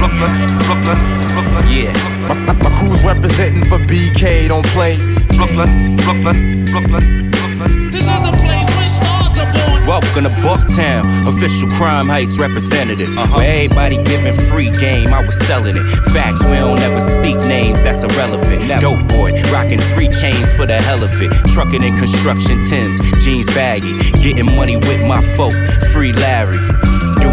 Brooklyn, 0.06 0.58
Brooklyn, 0.68 1.28
Brooklyn. 1.34 1.66
Yeah. 1.68 2.46
My, 2.46 2.54
my 2.54 2.70
crew's 2.78 3.04
representing 3.04 3.66
for 3.66 3.80
BK, 3.80 4.50
don't 4.50 4.66
play. 4.68 4.98
Brooklyn, 5.36 5.98
Brooklyn, 5.98 6.66
Brooklyn, 6.66 7.32
Brooklyn. 7.32 7.90
This 7.90 8.04
is 8.04 8.22
the 8.22 8.32
place 8.38 8.70
where 8.78 8.88
stars 8.88 9.40
are 9.40 9.52
born. 9.52 9.88
Welcome 9.88 10.26
to 10.26 10.30
Bucktown, 10.46 11.28
official 11.28 11.72
crime 11.72 12.08
heights 12.08 12.38
representative. 12.38 13.18
Uh-huh. 13.18 13.38
Where 13.40 13.66
everybody 13.66 13.98
giving 14.04 14.36
free 14.46 14.70
game, 14.70 15.12
I 15.12 15.26
was 15.26 15.36
selling 15.48 15.76
it. 15.76 15.84
Facts, 16.14 16.44
we 16.44 16.54
don't 16.54 16.78
ever 16.82 17.02
speak 17.02 17.38
names, 17.38 17.82
that's 17.82 18.04
irrelevant. 18.04 18.80
Dope 18.80 19.08
boy, 19.08 19.34
rocking 19.52 19.80
three 19.96 20.10
chains 20.10 20.54
for 20.54 20.68
the 20.68 20.76
hell 20.76 21.04
of 21.04 21.20
it. 21.20 21.32
Trucking 21.48 21.82
in 21.82 21.98
construction 21.98 22.62
Tims, 22.70 23.00
jeans 23.24 23.48
baggy. 23.56 23.98
Getting 24.22 24.46
money 24.56 24.78
with 24.78 25.02
my 25.02 25.24
folk, 25.36 25.54
free 25.92 26.14
Larry. 26.14 26.60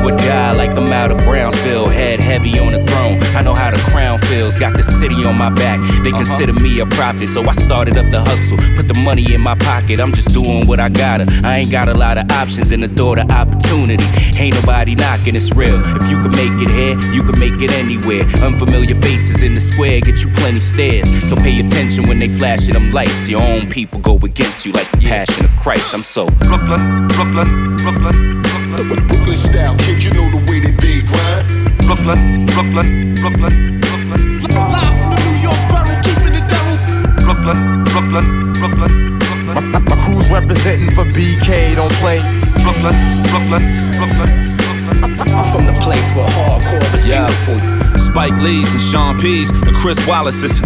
Or 0.04 0.10
die 0.10 0.52
like 0.52 0.70
I'm 0.70 0.88
out 0.88 1.12
of 1.12 1.18
Brownsville, 1.18 1.88
head 1.88 2.18
heavy 2.18 2.58
on 2.58 2.72
the 2.72 2.84
throne. 2.86 3.22
I 3.36 3.42
know 3.42 3.54
how 3.54 3.70
the 3.70 3.78
crown 3.90 4.18
feels, 4.18 4.56
got 4.56 4.74
the 4.74 4.82
city 4.82 5.24
on 5.24 5.38
my 5.38 5.50
back. 5.50 5.80
They 6.02 6.10
uh-huh. 6.10 6.24
consider 6.24 6.52
me 6.52 6.80
a 6.80 6.86
prophet, 6.86 7.28
so 7.28 7.48
I 7.48 7.52
started 7.52 7.96
up 7.96 8.10
the 8.10 8.20
hustle. 8.20 8.58
Put 8.76 8.88
the 8.88 8.98
money 9.02 9.32
in 9.32 9.40
my 9.40 9.54
pocket, 9.54 10.00
I'm 10.00 10.12
just 10.12 10.28
doing 10.34 10.66
what 10.66 10.80
I 10.80 10.88
gotta. 10.88 11.26
I 11.44 11.58
ain't 11.58 11.70
got 11.70 11.88
a 11.88 11.94
lot 11.94 12.18
of 12.18 12.30
options 12.32 12.72
in 12.72 12.80
the 12.80 12.88
door 12.88 13.16
to 13.16 13.22
opportunity. 13.30 14.04
Ain't 14.36 14.56
nobody 14.56 14.94
knocking, 14.94 15.36
it's 15.36 15.52
real. 15.52 15.80
If 15.96 16.10
you 16.10 16.18
can 16.20 16.32
make 16.32 16.60
it 16.60 16.70
here, 16.70 16.98
you 17.12 17.22
can 17.22 17.38
make 17.38 17.60
it 17.62 17.70
anywhere. 17.72 18.24
Unfamiliar 18.42 18.96
faces 18.96 19.42
in 19.42 19.54
the 19.54 19.60
square 19.60 20.00
get 20.00 20.24
you 20.24 20.32
plenty 20.32 20.60
stares. 20.60 21.08
So 21.28 21.36
pay 21.36 21.60
attention 21.60 22.08
when 22.08 22.18
they 22.18 22.28
flashing 22.28 22.74
them 22.74 22.90
lights. 22.90 23.28
Your 23.28 23.42
own 23.42 23.68
people 23.68 24.00
go 24.00 24.16
against 24.16 24.66
you 24.66 24.72
like 24.72 24.90
the 24.90 24.98
passion 24.98 25.44
of 25.44 25.50
Christ. 25.52 25.94
I'm 25.94 26.02
so 26.02 26.26
Brooklyn, 26.26 27.06
Brooklyn, 27.08 27.76
Brooklyn, 27.76 28.42
Brooklyn. 28.42 28.61
Brooklyn 28.76 29.36
style, 29.36 29.76
kid, 29.76 30.02
you 30.02 30.10
know 30.14 30.30
the 30.30 30.40
way 30.50 30.58
that 30.60 30.72
they 30.80 31.04
grind. 31.04 31.76
Brooklyn, 31.84 32.46
Brooklyn, 32.46 33.14
Brooklyn, 33.20 33.80
Brooklyn. 33.80 34.40
Live 34.48 34.94
from 34.96 35.08
the 35.12 35.18
New 35.28 35.36
York 35.44 35.60
borough, 35.68 36.00
keeping 36.00 36.32
it 36.32 36.46
devil. 36.48 36.76
Brooklyn, 37.20 37.84
Brooklyn, 37.92 38.26
Brooklyn, 38.56 39.18
Brooklyn. 39.20 39.72
My, 39.72 39.78
my 39.78 39.96
crew's 40.08 40.30
representing 40.30 40.90
for 40.96 41.04
BK, 41.04 41.76
don't 41.76 41.92
play. 42.00 42.24
Brooklyn, 42.64 42.96
Brooklyn, 43.28 43.62
Brooklyn, 44.00 44.30
Brooklyn. 44.56 45.36
I'm 45.36 45.52
from 45.52 45.66
the 45.68 45.76
place 45.84 46.08
where 46.16 46.28
hardcore 46.32 46.94
is 46.94 47.04
Yeah. 47.04 47.26
beautiful. 47.28 47.98
Spike 48.00 48.36
Lee's 48.40 48.72
and 48.72 48.80
Sean 48.80 49.18
P's 49.20 49.50
and 49.50 49.76
Chris 49.76 50.00
Wallace's. 50.06 50.62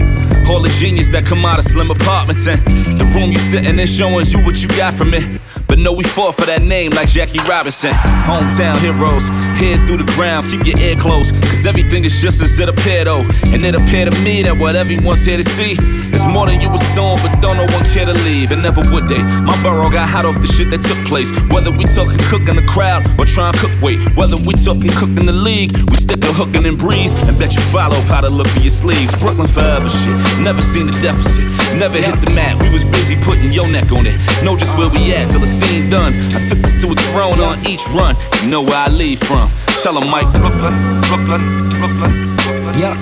All 0.48 0.62
the 0.62 0.70
genius 0.78 1.08
that 1.08 1.26
come 1.26 1.44
out 1.44 1.58
of 1.58 1.64
slim 1.64 1.90
apartments 1.90 2.46
and 2.46 2.62
the 3.00 3.04
room 3.06 3.32
you 3.32 3.38
sitting 3.38 3.78
in 3.80 3.86
showing 3.88 4.26
you 4.26 4.38
what 4.44 4.62
you 4.62 4.68
got 4.68 4.94
from 4.94 5.12
it. 5.12 5.40
But 5.66 5.78
no, 5.78 5.92
we 5.92 6.04
fought 6.04 6.34
for 6.34 6.46
that 6.46 6.62
name 6.62 6.92
like 6.92 7.08
Jackie 7.08 7.40
Robinson. 7.48 7.92
Hometown 8.24 8.78
heroes, 8.78 9.28
head 9.58 9.86
through 9.86 9.98
the 9.98 10.12
ground, 10.14 10.46
keep 10.46 10.64
your 10.64 10.78
ear 10.78 10.96
closed. 10.96 11.34
Cause 11.42 11.66
everything 11.66 12.04
is 12.04 12.20
just 12.20 12.40
as 12.40 12.58
it 12.58 12.68
appear 12.68 13.04
though. 13.04 13.22
And 13.52 13.64
it 13.64 13.74
appear 13.74 14.04
to 14.04 14.14
me 14.22 14.42
that 14.42 14.56
what 14.56 14.76
everyone's 14.76 15.24
here 15.24 15.36
to 15.36 15.44
see 15.44 15.76
is 16.14 16.24
more 16.26 16.46
than 16.46 16.60
you 16.60 16.70
were 16.70 16.76
assume, 16.96 17.18
but 17.20 17.40
don't 17.40 17.56
no 17.56 17.66
one 17.74 17.84
care 17.92 18.06
to 18.06 18.14
leave. 18.24 18.52
And 18.52 18.62
never 18.62 18.80
would 18.92 19.08
they. 19.08 19.22
My 19.42 19.60
borough 19.62 19.90
got 19.90 20.08
hot 20.08 20.24
off 20.24 20.40
the 20.40 20.46
shit 20.46 20.70
that 20.70 20.82
took 20.82 20.98
place. 21.06 21.30
Whether 21.52 21.70
we 21.70 21.84
talking 21.84 22.18
cook 22.30 22.48
in 22.48 22.56
the 22.56 22.66
crowd 22.66 23.04
or 23.18 23.26
trying 23.26 23.54
cook 23.54 23.72
weight. 23.82 24.00
Whether 24.16 24.36
we 24.36 24.54
talking 24.54 24.90
cook 24.90 25.10
in 25.18 25.26
the 25.26 25.36
league, 25.36 25.76
we 25.90 25.96
stick 25.96 26.20
to 26.20 26.32
hooking 26.32 26.64
and 26.64 26.78
breeze 26.78 27.14
and 27.28 27.38
bet 27.38 27.54
you 27.54 27.60
follow 27.74 28.00
how 28.08 28.20
to 28.20 28.30
look 28.30 28.48
at 28.48 28.62
your 28.62 28.70
sleeves. 28.70 29.14
Brooklyn 29.18 29.48
forever 29.48 29.88
shit. 29.88 30.16
Never 30.40 30.62
seen 30.62 30.86
the 30.86 30.96
deficit. 31.02 31.44
Never 31.76 31.98
hit 31.98 32.16
the 32.24 32.32
mat. 32.32 32.60
We 32.62 32.70
was 32.70 32.84
busy 32.84 33.16
putting 33.20 33.52
your 33.52 33.68
neck 33.68 33.92
on 33.92 34.06
it. 34.06 34.16
Know 34.42 34.56
just 34.56 34.76
where 34.78 34.88
we 34.88 35.12
at 35.12 35.30
till 35.30 35.40
the 35.40 35.46
scene 35.60 35.88
done. 35.90 36.12
I 36.36 36.40
took 36.48 36.62
us 36.64 36.74
to 36.82 36.86
a 36.92 36.94
throne 37.10 37.40
on 37.40 37.56
each 37.66 37.84
run. 37.94 38.16
You 38.42 38.48
know 38.50 38.62
where 38.62 38.76
I 38.76 38.88
leave 38.88 39.20
from. 39.20 39.50
Tell 39.82 39.96
'em 39.98 40.08
Mike. 40.10 40.30
Brooklyn, 40.34 41.00
Brooklyn, 41.08 41.42
Brooklyn, 41.78 42.12
Brooklyn. 42.36 42.74
Yeah. 42.82 42.94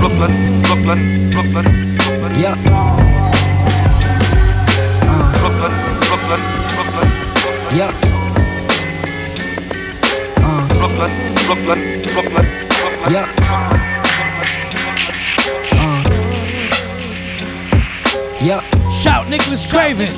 Brooklyn, 0.00 0.32
Brooklyn, 0.66 1.00
Brooklyn, 1.30 1.66
Brooklyn. 1.98 2.32
Yeah. 2.42 2.56
Brooklyn, 5.40 5.72
Brooklyn. 6.08 6.40
Yep. 7.78 7.92
Uh. 10.46 10.62
Brooklyn, 10.78 11.12
Brooklyn, 11.46 11.80
Brooklyn, 12.14 12.46
Brooklyn. 12.68 13.12
Yep. 13.12 13.26
Uh. 13.40 13.72
Yep. 18.40 18.75
Shout 19.06 19.28
Nicholas 19.28 19.64
Craven. 19.70 20.08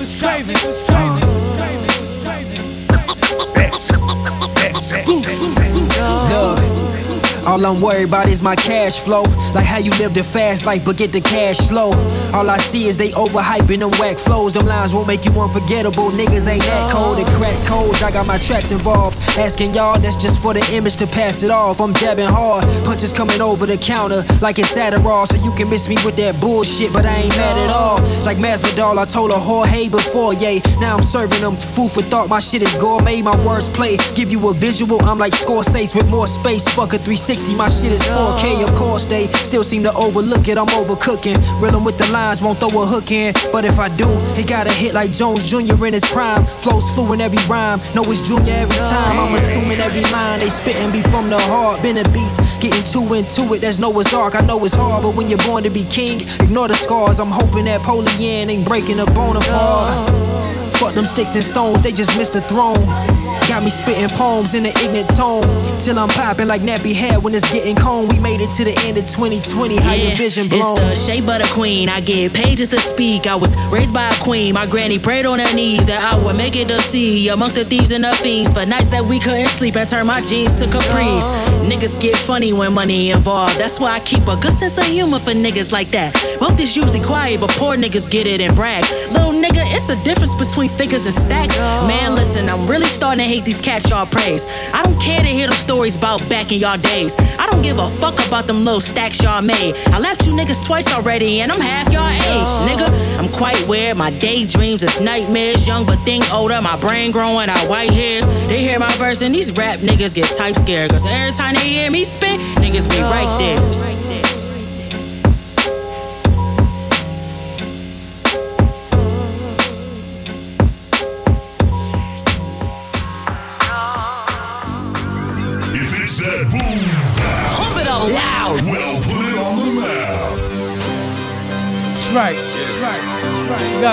Uh. 6.00 6.56
Look. 6.56 6.77
All 7.48 7.64
I'm 7.64 7.80
worried 7.80 8.08
about 8.08 8.28
is 8.28 8.42
my 8.42 8.54
cash 8.56 9.00
flow. 9.00 9.22
Like 9.54 9.64
how 9.64 9.78
you 9.78 9.90
live 9.92 10.12
the 10.12 10.22
fast 10.22 10.66
life, 10.66 10.84
but 10.84 10.98
get 10.98 11.12
the 11.12 11.22
cash 11.22 11.56
slow. 11.56 11.92
All 12.36 12.50
I 12.50 12.58
see 12.58 12.88
is 12.88 12.98
they 12.98 13.08
overhyping 13.12 13.80
them 13.80 13.90
whack 13.92 14.18
flows. 14.18 14.52
Them 14.52 14.66
lines 14.66 14.92
won't 14.92 15.06
make 15.06 15.24
you 15.24 15.32
unforgettable. 15.32 16.10
Niggas 16.12 16.46
ain't 16.46 16.62
that 16.64 16.90
cold. 16.90 17.16
They 17.16 17.24
crack 17.40 17.56
codes. 17.66 18.02
I 18.02 18.12
got 18.12 18.26
my 18.26 18.36
tracks 18.36 18.70
involved. 18.70 19.16
Asking 19.38 19.72
y'all, 19.72 19.98
that's 19.98 20.18
just 20.18 20.42
for 20.42 20.52
the 20.52 20.60
image 20.76 20.98
to 20.98 21.06
pass 21.06 21.42
it 21.42 21.50
off. 21.50 21.80
I'm 21.80 21.94
jabbing 21.94 22.28
hard. 22.28 22.64
Punches 22.84 23.14
coming 23.14 23.40
over 23.40 23.64
the 23.64 23.78
counter 23.78 24.20
like 24.42 24.58
it's 24.58 24.76
Adderall. 24.76 25.26
So 25.26 25.42
you 25.42 25.52
can 25.56 25.70
miss 25.70 25.88
me 25.88 25.96
with 26.04 26.16
that 26.16 26.38
bullshit, 26.42 26.92
but 26.92 27.06
I 27.06 27.16
ain't 27.16 27.36
mad 27.38 27.56
at 27.56 27.70
all. 27.70 27.96
Like 28.28 28.36
Masvidal, 28.36 28.98
I 28.98 29.06
told 29.06 29.32
a 29.32 29.40
Jorge 29.40 29.88
before, 29.88 30.34
yay. 30.34 30.60
Now 30.80 30.98
I'm 30.98 31.02
serving 31.02 31.40
them 31.40 31.56
food 31.56 31.92
for 31.92 32.02
thought. 32.02 32.28
My 32.28 32.40
shit 32.40 32.60
is 32.60 32.74
gourmet. 32.74 33.22
My 33.22 33.36
words 33.42 33.70
play. 33.70 33.96
Give 34.14 34.30
you 34.30 34.50
a 34.50 34.52
visual. 34.52 35.00
I'm 35.00 35.18
like 35.18 35.32
Scorsese 35.32 35.96
with 35.96 36.10
more 36.10 36.26
space. 36.26 36.68
Fuck 36.76 36.92
a 36.92 37.00
360. 37.00 37.37
My 37.38 37.68
shit 37.68 37.92
is 37.92 38.02
4K. 38.02 38.64
Of 38.64 38.74
course, 38.74 39.06
they 39.06 39.28
still 39.28 39.62
seem 39.62 39.84
to 39.84 39.92
overlook 39.94 40.48
it. 40.48 40.58
I'm 40.58 40.66
overcooking. 40.74 41.36
Reelin' 41.60 41.84
with 41.84 41.96
the 41.96 42.10
lines, 42.12 42.42
won't 42.42 42.58
throw 42.58 42.82
a 42.82 42.86
hook 42.86 43.12
in. 43.12 43.32
But 43.52 43.64
if 43.64 43.78
I 43.78 43.88
do, 43.88 44.08
it 44.34 44.48
gotta 44.48 44.72
hit 44.72 44.92
like 44.92 45.12
Jones 45.12 45.48
Jr. 45.48 45.86
in 45.86 45.92
his 45.92 46.04
prime. 46.04 46.44
Flows 46.44 46.90
fluent 46.94 47.22
every 47.22 47.38
rhyme. 47.48 47.78
Know 47.94 48.02
it's 48.06 48.20
Junior 48.26 48.52
every 48.54 48.76
time. 48.76 49.18
I'm 49.18 49.34
assuming 49.34 49.78
every 49.78 50.02
line 50.10 50.40
they 50.40 50.50
spittin' 50.50 50.90
be 50.90 51.00
from 51.00 51.30
the 51.30 51.38
heart. 51.38 51.80
Been 51.82 51.98
a 51.98 52.04
beast, 52.10 52.40
getting 52.60 52.82
too 52.82 53.06
into 53.14 53.54
it. 53.54 53.60
There's 53.60 53.78
Noah's 53.78 54.12
Ark. 54.12 54.34
I 54.34 54.40
know 54.40 54.64
it's 54.64 54.74
hard, 54.74 55.04
but 55.04 55.14
when 55.14 55.28
you're 55.28 55.44
born 55.46 55.62
to 55.62 55.70
be 55.70 55.84
king, 55.84 56.20
ignore 56.40 56.66
the 56.66 56.74
scars. 56.74 57.20
I'm 57.20 57.30
hoping 57.30 57.66
that 57.66 57.82
Polian 57.82 58.50
ain't 58.50 58.66
breaking 58.66 58.96
the 58.96 59.06
bone 59.06 59.36
apart. 59.36 60.10
Fuck 60.76 60.94
them 60.94 61.04
sticks 61.04 61.34
and 61.34 61.44
stones, 61.44 61.82
they 61.82 61.92
just 61.92 62.16
missed 62.18 62.32
the 62.32 62.40
throne. 62.42 63.17
Got 63.48 63.62
me 63.62 63.70
spitting 63.70 64.08
poems 64.10 64.54
in 64.54 64.66
an 64.66 64.72
ignorant 64.84 65.08
tone. 65.16 65.42
Till 65.80 65.98
I'm 65.98 66.08
popping 66.08 66.48
like 66.48 66.60
nappy 66.60 66.92
hair 66.94 67.18
when 67.18 67.34
it's 67.34 67.50
getting 67.50 67.76
cold. 67.76 68.12
We 68.12 68.20
made 68.20 68.42
it 68.42 68.50
to 68.52 68.64
the 68.64 68.76
end 68.84 68.98
of 68.98 69.06
2020. 69.06 69.76
How 69.76 69.94
your 69.94 70.14
vision 70.16 70.48
blown? 70.48 70.76
It's 70.76 70.80
the 70.80 71.12
shape 71.12 71.26
of 71.28 71.40
the 71.40 71.48
queen. 71.54 71.88
I 71.88 72.00
get 72.00 72.34
pages 72.34 72.68
to 72.68 72.78
speak. 72.78 73.26
I 73.26 73.34
was 73.34 73.56
raised 73.72 73.94
by 73.94 74.06
a 74.08 74.14
queen. 74.20 74.52
My 74.52 74.66
granny 74.66 74.98
prayed 74.98 75.24
on 75.24 75.38
her 75.38 75.54
knees 75.56 75.86
that 75.86 76.12
I 76.12 76.22
would 76.22 76.36
make 76.36 76.56
it 76.56 76.68
to 76.68 76.78
see 76.82 77.28
amongst 77.28 77.54
the 77.54 77.64
thieves 77.64 77.90
and 77.90 78.04
the 78.04 78.12
fiends. 78.12 78.52
For 78.52 78.66
nights 78.66 78.88
that 78.88 79.04
we 79.04 79.18
couldn't 79.18 79.48
sleep 79.48 79.76
and 79.76 79.88
turn 79.88 80.06
my 80.06 80.20
jeans 80.20 80.54
to 80.56 80.66
capris. 80.66 81.24
Niggas 81.66 81.98
get 82.00 82.16
funny 82.16 82.52
when 82.52 82.74
money 82.74 83.12
involved. 83.12 83.58
That's 83.58 83.80
why 83.80 83.92
I 83.92 84.00
keep 84.00 84.28
a 84.28 84.36
good 84.36 84.52
sense 84.52 84.76
of 84.76 84.84
humor 84.84 85.18
for 85.18 85.32
niggas 85.32 85.72
like 85.72 85.90
that. 85.92 86.14
Wealth 86.38 86.60
is 86.60 86.76
usually 86.76 87.00
quiet, 87.00 87.40
but 87.40 87.50
poor 87.52 87.76
niggas 87.76 88.10
get 88.10 88.26
it 88.26 88.42
and 88.42 88.54
brag. 88.54 88.84
Little 89.10 89.32
nigga, 89.32 89.64
it's 89.74 89.88
a 89.88 89.96
difference 90.04 90.34
between 90.34 90.68
figures 90.68 91.06
and 91.06 91.14
stacks. 91.14 91.58
Man, 91.58 92.14
listen, 92.14 92.48
I'm 92.50 92.66
really 92.66 92.86
starting 92.86 93.24
to 93.24 93.28
hate 93.28 93.37
these 93.44 93.60
cats 93.60 93.90
y'all 93.90 94.06
praise. 94.06 94.46
I 94.72 94.82
don't 94.82 95.00
care 95.00 95.20
to 95.20 95.28
hear 95.28 95.48
them 95.48 95.56
stories 95.56 95.96
about 95.96 96.26
back 96.28 96.52
in 96.52 96.58
y'all 96.58 96.78
days. 96.78 97.16
I 97.38 97.48
don't 97.50 97.62
give 97.62 97.78
a 97.78 97.88
fuck 97.88 98.14
about 98.26 98.46
them 98.46 98.64
little 98.64 98.80
stacks 98.80 99.22
y'all 99.22 99.42
made. 99.42 99.74
I 99.86 99.98
left 99.98 100.26
you 100.26 100.32
niggas 100.32 100.64
twice 100.64 100.92
already, 100.92 101.40
and 101.40 101.52
I'm 101.52 101.60
half 101.60 101.92
y'all 101.92 102.08
age, 102.08 102.68
nigga. 102.68 102.88
I'm 103.18 103.28
quite 103.28 103.60
weird. 103.68 103.96
My 103.96 104.10
daydreams 104.10 104.82
is 104.82 105.00
nightmares. 105.00 105.66
Young 105.66 105.86
but 105.86 105.98
think 106.04 106.32
older. 106.32 106.60
My 106.60 106.78
brain 106.78 107.10
growing 107.10 107.48
out 107.48 107.68
white 107.68 107.90
hairs. 107.90 108.26
They 108.48 108.60
hear 108.60 108.78
my 108.78 108.92
verse, 108.96 109.22
and 109.22 109.34
these 109.34 109.52
rap 109.52 109.80
niggas 109.80 110.14
get 110.14 110.26
type 110.36 110.56
scared. 110.56 110.90
Cause 110.90 111.06
every 111.06 111.32
time 111.32 111.54
they 111.54 111.68
hear 111.68 111.90
me 111.90 112.04
spit, 112.04 112.40
niggas 112.58 112.88
be 112.88 113.00
right 113.00 113.38
there. 113.38 114.17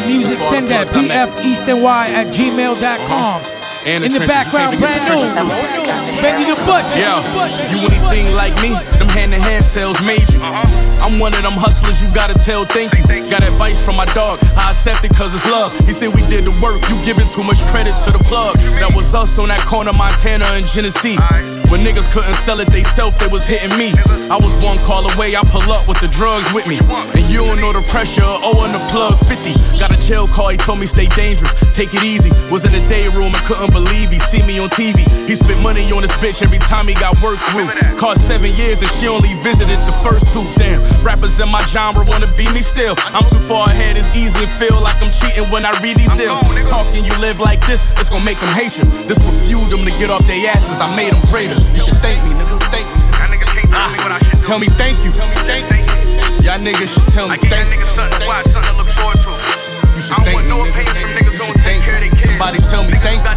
Got 0.02 0.08
music, 0.08 0.42
send 0.42 0.68
that 0.68 0.88
bfeastonY 0.92 2.04
at 2.12 2.28
gmail.com. 2.28 3.40
And 3.88 4.04
In 4.04 4.12
the 4.12 4.18
trenches, 4.18 4.28
background, 4.28 4.80
brand 4.82 5.00
the 5.08 5.16
new. 5.16 6.20
Benny 6.20 6.50
the 6.52 6.58
Butcher. 6.68 7.00
Yeah, 7.00 7.22
you 7.72 7.86
anything 7.86 8.34
like 8.34 8.52
me? 8.60 8.74
Them 8.98 9.08
hand 9.14 9.32
to 9.32 9.40
hand 9.40 9.64
sales 9.64 10.02
made 10.02 10.26
you. 10.34 10.42
Uh-huh. 10.42 11.06
I'm 11.06 11.20
one 11.20 11.38
of 11.38 11.44
them 11.44 11.54
hustlers 11.54 12.02
you 12.02 12.12
gotta 12.12 12.34
tell 12.34 12.66
thank 12.66 12.92
you. 12.98 13.06
Got 13.30 13.44
advice 13.46 13.80
from 13.86 13.96
my 13.96 14.10
dog, 14.12 14.40
I 14.58 14.72
accept 14.72 15.06
it 15.06 15.16
cause 15.16 15.32
it's 15.32 15.48
love. 15.48 15.72
He 15.86 15.94
said 15.94 16.12
we 16.12 16.26
did 16.28 16.44
the 16.44 16.56
work, 16.60 16.82
you 16.90 16.98
giving 17.06 17.30
too 17.30 17.46
much 17.46 17.62
credit 17.72 17.96
to 18.04 18.12
the 18.12 18.20
plug. 18.26 18.58
That 18.82 18.92
was 18.92 19.16
us 19.16 19.38
on 19.40 19.48
that 19.48 19.62
corner, 19.64 19.94
Montana 19.94 20.44
and 20.60 20.66
Genesee. 20.68 21.16
When 21.70 21.82
niggas 21.82 22.10
couldn't 22.12 22.36
sell 22.46 22.60
it 22.60 22.68
they 22.70 22.84
self, 22.84 23.18
they 23.20 23.28
was 23.28 23.44
hitting 23.46 23.76
me. 23.78 23.94
I 24.30 24.38
was 24.38 24.54
one 24.64 24.78
call 24.86 25.06
away, 25.14 25.36
I 25.36 25.42
pull 25.50 25.72
up 25.72 25.88
with 25.88 26.00
the 26.00 26.08
drugs 26.08 26.46
with 26.54 26.68
me. 26.68 26.78
And 26.80 27.24
you 27.30 27.46
don't 27.46 27.60
know 27.60 27.74
the 27.74 27.82
pressure, 27.90 28.24
oh, 28.24 28.38
of 28.38 28.58
owing 28.58 28.72
the 28.72 28.82
plug 28.90 29.18
50. 29.26 29.54
Got 29.80 29.92
a 29.92 30.00
jail 30.02 30.28
call, 30.28 30.50
he 30.50 30.58
told 30.58 30.80
me 30.80 30.88
stay 30.88 31.06
dangerous, 31.18 31.54
take 31.76 31.94
it 31.94 32.04
easy. 32.04 32.30
Was 32.50 32.66
in 32.66 32.72
the 32.72 32.84
day 32.88 33.08
room 33.10 33.34
and 33.34 33.44
couldn't 33.46 33.74
believe 33.74 34.10
he 34.10 34.20
see 34.20 34.42
me 34.46 34.60
on 34.60 34.70
TV. 34.70 35.04
He 35.28 35.36
spent 35.36 35.62
money 35.62 35.84
on 35.92 36.02
this 36.02 36.16
bitch 36.24 36.42
every 36.42 36.60
time 36.60 36.88
he 36.88 36.94
got 36.96 37.18
work 37.22 37.40
through. 37.52 37.68
Cost 37.98 38.26
seven 38.28 38.52
years 38.54 38.82
and 38.82 38.90
she 38.98 39.08
only 39.08 39.34
visited 39.42 39.80
the 39.90 39.96
first 40.06 40.30
two. 40.32 40.46
Damn, 40.56 40.82
rappers 41.04 41.40
in 41.40 41.52
my 41.52 41.62
genre 41.74 42.06
wanna 42.08 42.30
beat 42.38 42.54
me 42.54 42.62
still. 42.62 42.96
I'm 43.14 43.26
too 43.30 43.42
far 43.42 43.70
ahead, 43.70 43.98
it's 43.98 44.10
easy 44.16 44.46
to 44.46 44.48
feel 44.62 44.80
like 44.82 44.98
I'm 45.02 45.12
cheating 45.12 45.50
when 45.50 45.66
I 45.66 45.74
read 45.82 45.98
these 45.98 46.14
deals. 46.14 46.40
Talking 46.70 47.06
you 47.06 47.16
live 47.20 47.40
like 47.40 47.60
this, 47.66 47.84
it's 48.00 48.10
gonna 48.10 48.24
make 48.24 48.40
them 48.40 48.54
hate 48.54 48.78
you. 48.78 48.86
This 49.10 49.20
will 49.20 49.36
fuel 49.46 49.66
them 49.66 49.84
to 49.86 49.92
get 49.98 50.10
off 50.10 50.26
their 50.26 50.40
asses. 50.50 50.80
I 50.80 50.90
made 50.96 51.12
them 51.12 51.22
greater. 51.28 51.55
You 51.74 51.82
should 51.86 52.00
thank 52.04 52.20
me, 52.28 52.36
nigga. 52.36 52.60
Thank 52.72 52.88
me. 52.90 52.96
Ah, 53.72 53.92
tell 54.44 54.60
me 54.60 54.68
thank 54.68 55.04
you. 55.04 55.12
Tell 55.12 55.28
me 55.28 55.36
thank 55.48 55.66
Y'all 56.44 56.60
niggas 56.60 56.94
should 56.94 57.08
tell 57.14 57.28
me 57.30 57.38
thank 57.38 57.72
you. 57.74 57.86
You 59.96 60.02
should 60.02 60.18
thank 60.24 60.40
me, 60.40 60.52
nigga. 60.52 61.32
You 61.32 61.40
should 61.40 61.60
thank 61.64 61.82
me. 61.88 62.12
Somebody 62.22 62.60
tell 62.70 62.84
me 62.84 62.94
thank 63.02 63.24
you. 63.24 63.32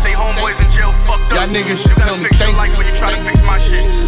Y'all 1.35 1.47
niggas 1.49 1.81
should 1.83 1.97
tell 1.97 2.17
me 2.17 2.29
thank 2.37 2.57
you. 2.59 2.75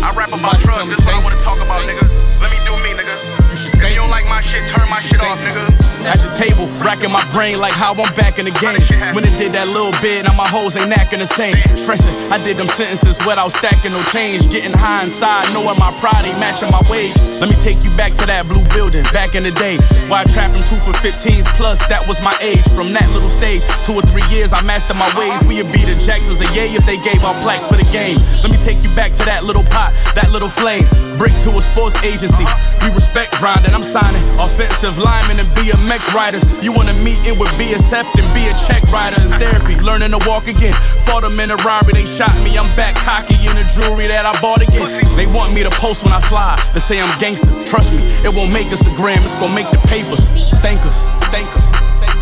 I 0.03 0.12
rap 0.16 0.33
about 0.33 0.61
drugs, 0.61 0.90
that's 0.90 1.05
what 1.05 1.14
I 1.14 1.23
wanna 1.23 1.37
talk 1.42 1.61
about, 1.61 1.87
nigga. 1.87 2.03
Let 2.40 2.51
me 2.51 2.59
do 2.66 2.77
me, 2.83 2.90
nigga. 2.99 3.16
If 3.53 3.90
you 3.90 3.96
don't 3.96 4.11
like 4.11 4.27
my 4.29 4.40
shit, 4.40 4.62
turn 4.75 4.88
my 4.88 5.01
shit 5.01 5.20
off, 5.20 5.38
nigga. 5.40 5.89
At 6.09 6.19
the 6.25 6.33
table, 6.41 6.65
racking 6.81 7.13
my 7.13 7.23
brain 7.33 7.61
like 7.61 7.73
how 7.73 7.93
I'm 7.93 8.15
back 8.17 8.39
in 8.39 8.49
the 8.49 8.57
game. 8.57 8.81
When 9.15 9.25
it 9.25 9.35
did 9.37 9.53
that 9.53 9.69
little 9.69 9.93
bit, 10.01 10.25
now 10.25 10.33
my 10.33 10.49
hoes 10.49 10.77
ain't 10.77 10.93
acting 10.97 11.21
the 11.21 11.29
same. 11.29 11.57
Stressing, 11.77 12.15
I 12.33 12.39
did 12.41 12.57
them 12.57 12.69
sentences 12.69 13.21
without 13.27 13.53
stacking 13.53 13.93
no 13.93 14.01
change. 14.09 14.49
Getting 14.49 14.73
high 14.73 15.05
inside, 15.05 15.53
knowing 15.53 15.77
my 15.77 15.93
pride 16.01 16.25
ain't 16.25 16.41
matching 16.41 16.71
my 16.73 16.81
wage. 16.89 17.13
Let 17.37 17.53
me 17.53 17.57
take 17.61 17.77
you 17.85 17.93
back 17.97 18.17
to 18.17 18.25
that 18.27 18.49
blue 18.49 18.65
building, 18.73 19.05
back 19.13 19.37
in 19.37 19.45
the 19.45 19.53
day. 19.53 19.77
Why 20.09 20.25
trapping 20.33 20.65
two 20.65 20.81
for 20.81 20.97
15s 21.05 21.45
plus, 21.61 21.81
that 21.93 22.07
was 22.09 22.21
my 22.25 22.35
age. 22.41 22.65
From 22.73 22.93
that 22.97 23.05
little 23.13 23.31
stage, 23.31 23.61
two 23.85 23.93
or 23.99 24.05
three 24.09 24.25
years, 24.33 24.53
I 24.53 24.65
mastered 24.65 24.97
my 24.97 25.09
ways. 25.21 25.37
We 25.45 25.61
would 25.61 25.73
be 25.73 25.85
the 25.85 25.97
Jacksons, 26.01 26.41
a 26.41 26.49
yay 26.57 26.73
if 26.73 26.85
they 26.89 26.97
gave 27.05 27.21
out 27.21 27.37
plaques 27.45 27.69
for 27.69 27.77
the 27.77 27.89
game. 27.93 28.17
Let 28.41 28.51
me 28.53 28.59
take 28.65 28.81
you 28.81 28.91
back 28.97 29.13
to 29.21 29.25
that 29.29 29.45
little 29.45 29.65
pot, 29.69 29.93
that 30.17 30.33
little 30.33 30.51
flame. 30.51 30.89
Brick 31.21 31.37
to 31.45 31.53
a 31.53 31.63
sports 31.63 32.01
agency. 32.01 32.49
We 32.81 32.89
respect 32.97 33.37
grinding, 33.37 33.77
I'm 33.77 33.85
signing 33.85 34.25
offensive 34.41 34.97
linemen 34.97 35.37
and 35.41 35.51
BMX 35.90 36.14
riders. 36.14 36.44
You 36.62 36.72
want 36.72 36.88
a 36.88 36.94
meeting 37.03 37.37
with 37.38 37.50
BSF 37.59 38.07
and 38.14 38.29
be 38.35 38.46
a 38.46 38.55
check 38.66 38.83
rider 38.92 39.20
in 39.22 39.29
therapy, 39.40 39.74
learning 39.83 40.11
to 40.11 40.20
walk 40.29 40.46
again. 40.46 40.72
Fought 41.03 41.22
them 41.22 41.38
in 41.40 41.50
a 41.50 41.57
robbery, 41.66 41.94
they 41.94 42.05
shot 42.05 42.31
me. 42.42 42.57
I'm 42.57 42.70
back 42.76 42.94
cocky 42.94 43.35
in 43.35 43.59
the 43.59 43.66
jewelry 43.74 44.07
that 44.07 44.22
I 44.24 44.31
bought 44.40 44.62
again. 44.62 44.87
They 45.16 45.26
want 45.26 45.53
me 45.53 45.64
to 45.64 45.70
post 45.70 46.05
when 46.05 46.12
I 46.12 46.20
fly. 46.20 46.55
to 46.74 46.81
say 46.81 47.00
I'm 47.00 47.11
gangster. 47.18 47.50
Trust 47.66 47.92
me, 47.92 47.98
it 48.22 48.31
won't 48.31 48.53
make 48.53 48.70
us 48.70 48.79
the 48.87 48.94
gram, 48.94 49.18
it's 49.22 49.35
gonna 49.42 49.55
make 49.55 49.66
the 49.70 49.83
papers. 49.90 50.22
Thank 50.62 50.79
us, 50.87 50.94
thank 51.35 51.50
us. 51.50 51.66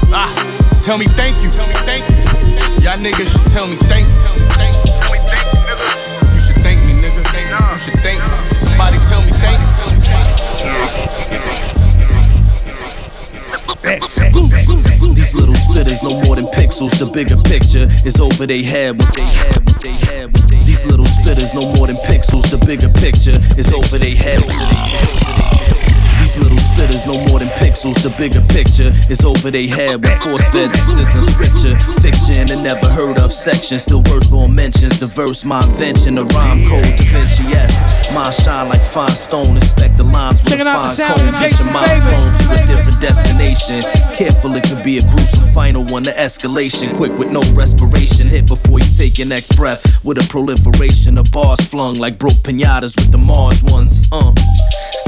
Ah, 0.09 0.33
tell 0.85 0.97
me 0.97 1.05
thank 1.05 1.37
you. 1.45 1.51
Tell 1.51 1.69
me 1.69 1.77
thank 1.85 2.09
you. 2.09 2.17
Y'all 2.81 2.97
niggas 2.97 3.29
should 3.29 3.53
tell 3.53 3.69
me 3.69 3.77
thank 3.85 4.09
you. 4.09 4.17
Thank 4.57 4.77
you. 4.81 4.97
You 6.33 6.41
should 6.41 6.57
thank 6.65 6.81
me, 6.89 6.97
nigga. 6.97 7.21
You 7.21 7.79
should 7.79 8.01
thank 8.01 8.18
These 14.47 15.35
little 15.35 15.55
splitters 15.55 16.03
no 16.03 16.21
more 16.23 16.37
than 16.37 16.47
pixels. 16.47 16.99
The 16.99 17.07
bigger 17.07 17.37
picture 17.37 17.89
is 18.07 18.21
over 18.21 18.47
they 18.47 18.63
head. 18.63 18.99
What 18.99 19.17
they 19.17 19.23
had, 19.25 19.67
what 19.67 19.83
they 19.83 19.97
had, 20.07 20.33
they. 20.51 20.63
These 20.65 20.87
little 20.87 21.07
splitters 21.07 21.55
no 21.55 21.73
more 21.75 21.87
than 21.87 21.97
pixels. 21.97 22.51
The 22.51 22.59
bigger 22.65 22.89
picture 22.89 23.39
is 23.59 23.73
over 23.73 23.99
they 23.99 24.15
head. 24.15 24.43
These 26.21 26.37
little 26.39 26.59
splitters 26.79 27.07
no 27.07 27.19
more 27.27 27.41
than 27.41 27.49
pixels. 27.59 28.03
The 28.03 28.15
bigger 28.17 28.41
picture 28.55 28.95
is 29.11 29.25
over 29.25 29.51
their 29.51 29.67
head 29.67 29.99
with 30.01 30.15
force 30.23 30.47
fed 30.55 30.71
system 30.71 31.23
scripture. 31.35 31.75
Fiction 31.99 32.55
and 32.55 32.63
never 32.63 32.89
heard 32.89 33.19
of 33.19 33.33
section, 33.33 33.79
still 33.79 34.03
worth 34.03 34.33
all 34.33 34.47
mentions. 34.47 35.01
The 35.01 35.07
verse, 35.09 35.45
my 35.45 35.61
invention, 35.67 36.15
the 36.15 36.25
rhyme 36.27 36.63
code, 36.69 36.85
Da 36.85 37.05
Vinci 37.11 37.45
S. 37.51 37.75
Mine 38.15 38.33
shine 38.33 38.69
like 38.69 38.83
fine 38.83 39.11
stone, 39.11 39.57
inspect 39.57 39.97
the 39.97 40.05
lines 40.05 40.41
with 40.43 40.51
Checking 40.51 40.67
a 40.67 40.71
out 40.71 40.95
the 40.95 41.03
fine 41.03 41.19
comb. 41.19 41.35
of 41.35 41.41
Get 41.41 41.59
your 41.59 41.73
mind 41.73 42.03
to 42.07 42.47
a 42.55 42.67
different 42.67 43.01
destination. 43.01 43.83
Careful, 44.15 44.55
it 44.55 44.63
could 44.65 44.85
be 44.85 44.99
a 44.99 45.03
gruesome 45.03 45.49
final 45.51 45.85
one. 45.85 46.05
The 46.05 46.13
escalation, 46.13 46.97
quick 46.97 47.13
with 47.19 47.31
no 47.31 47.43
respiration. 47.55 48.29
Hit 48.29 48.47
before 48.47 48.79
you 48.79 48.91
take 48.95 49.19
your 49.19 49.27
next 49.27 49.57
breath. 49.57 49.83
With 50.05 50.19
a 50.19 50.27
proliferation 50.31 51.19
of 51.19 51.31
bars 51.33 51.65
flung 51.65 51.95
like 51.95 52.19
broke 52.19 52.39
pinatas 52.47 52.95
with 52.97 53.11
the 53.11 53.19
Mars 53.19 53.63
ones. 53.65 54.07
Uh. 54.13 54.33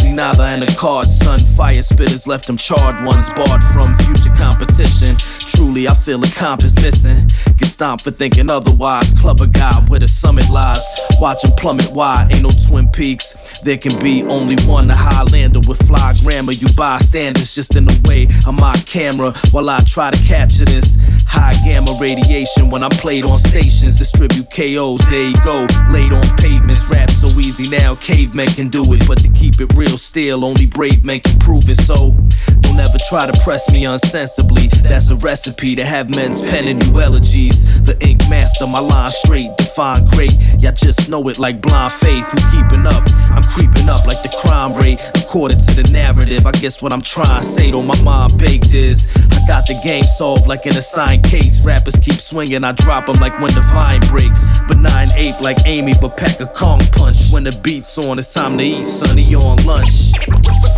See 0.00 0.12
neither 0.12 0.44
in 0.44 0.60
the 0.60 0.76
cards, 0.78 1.14
son. 1.18 1.38
Fire 1.56 1.74
spitters 1.82 2.26
left 2.26 2.46
them 2.46 2.56
charred 2.56 3.04
ones, 3.04 3.30
barred 3.34 3.62
from 3.64 3.94
future 3.98 4.34
competition. 4.34 5.14
Truly, 5.18 5.88
I 5.88 5.94
feel 5.94 6.24
a 6.24 6.30
comp 6.30 6.62
is 6.62 6.74
missing. 6.76 7.28
Get 7.58 7.68
stomped 7.68 8.04
for 8.04 8.10
thinking 8.10 8.48
otherwise. 8.48 9.12
Club 9.20 9.42
a 9.42 9.46
guy 9.46 9.74
where 9.88 10.00
the 10.00 10.08
summit 10.08 10.48
lies. 10.48 10.80
Watch 11.20 11.44
him 11.44 11.50
plummet. 11.52 11.90
Why 11.92 12.26
ain't 12.32 12.42
no 12.42 12.50
Twin 12.66 12.88
Peaks? 12.88 13.36
There 13.62 13.76
can 13.76 13.98
be 14.02 14.22
only 14.22 14.56
one, 14.64 14.90
a 14.90 14.94
Highlander 14.96 15.60
with 15.68 15.86
fly 15.86 16.14
grammar. 16.22 16.52
You 16.52 16.68
bystanders 16.74 17.54
just 17.54 17.76
in 17.76 17.84
the 17.84 18.00
way 18.08 18.24
of 18.46 18.54
my 18.54 18.74
camera 18.86 19.32
while 19.50 19.68
I 19.68 19.80
try 19.80 20.10
to 20.10 20.22
capture 20.24 20.64
this 20.64 20.98
high 21.26 21.52
gamma 21.64 21.96
radiation 22.00 22.70
when 22.70 22.82
I'm 22.82 22.90
played 22.90 23.24
on 23.24 23.36
stations. 23.36 23.98
Distribute 23.98 24.50
KOs, 24.50 25.04
there 25.10 25.28
you 25.28 25.36
go. 25.44 25.66
Laid 25.90 26.12
on 26.12 26.22
pavements, 26.38 26.90
rap 26.90 27.10
so 27.10 27.28
easy 27.38 27.68
now. 27.68 27.94
Cavemen 27.96 28.48
can 28.48 28.68
do 28.68 28.82
it, 28.94 29.06
but 29.06 29.18
to 29.18 29.28
keep 29.28 29.60
it 29.60 29.72
real 29.74 29.98
still, 29.98 30.44
only 30.44 30.66
brave 30.66 31.04
men 31.04 31.20
can 31.20 31.38
prove 31.38 31.68
it. 31.68 31.80
So 31.80 32.16
don't 32.60 32.80
ever 32.80 32.98
try 33.08 33.26
to 33.26 33.40
press 33.42 33.70
me 33.70 33.84
unsensibly. 33.84 34.68
That's 34.68 35.06
the 35.06 35.16
recipe 35.16 35.76
to 35.76 35.84
have 35.84 36.14
men's 36.14 36.40
penning 36.40 36.80
you 36.80 37.00
elegies. 37.00 37.84
The 37.84 37.96
ink 38.00 38.20
master, 38.30 38.66
my 38.66 38.80
line 38.80 39.10
straight, 39.10 39.50
define 39.58 40.06
great. 40.08 40.32
Y'all 40.58 40.72
just 40.72 41.08
know 41.10 41.28
it 41.28 41.38
like 41.38 41.60
blind 41.60 41.92
faith. 41.92 42.24
Who 42.32 42.38
keeping 42.50 42.86
up? 42.86 43.04
I'm 43.30 43.42
creeping 43.50 43.88
up 43.88 44.06
like 44.06 44.22
the 44.22 44.34
crime 44.40 44.72
rate. 44.74 45.00
According 45.14 45.58
to 45.58 45.82
the 45.82 45.90
narrative, 45.92 46.46
I 46.46 46.52
guess 46.52 46.80
what 46.80 46.92
I'm 46.92 47.02
trying 47.02 47.40
to 47.40 47.44
say 47.44 47.70
to 47.70 47.82
my 47.82 48.00
mind 48.02 48.38
baked 48.38 48.72
is 48.72 49.10
I 49.16 49.46
got 49.46 49.66
the 49.66 49.80
game 49.84 50.04
solved 50.04 50.46
like 50.46 50.66
an 50.66 50.76
assigned 50.76 51.24
case. 51.24 51.64
Rappers 51.64 51.96
keep 51.96 52.20
swinging, 52.20 52.64
I 52.64 52.72
drop 52.72 53.06
them 53.06 53.16
like 53.16 53.38
when 53.40 53.52
the 53.54 53.62
vine 53.72 54.00
breaks. 54.08 54.42
Benign 54.68 55.10
ape 55.12 55.40
like 55.40 55.58
Amy, 55.66 55.94
but 56.00 56.16
pack 56.16 56.40
a 56.40 56.46
Kong 56.46 56.80
punch. 56.92 57.30
When 57.30 57.44
the 57.44 57.52
beat's 57.62 57.96
on, 57.98 58.18
it's 58.18 58.32
time 58.32 58.56
to 58.58 58.64
eat, 58.64 58.84
sonny 58.84 59.34
on 59.34 59.62
lunch. 59.64 60.12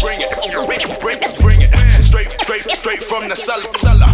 Bring 0.00 0.20
it, 0.20 0.30
bring 0.66 0.80
it, 0.80 1.00
bring 1.00 1.18
it, 1.22 1.38
bring 1.40 1.60
it. 1.62 1.72
Straight, 2.02 2.30
straight, 2.40 2.62
straight 2.70 3.02
from 3.02 3.28
the 3.28 3.36
cellar. 3.36 3.72
cellar. 3.74 4.08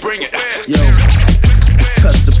Bring 0.00 0.22
it. 0.22 0.32
Yo, 0.68 1.37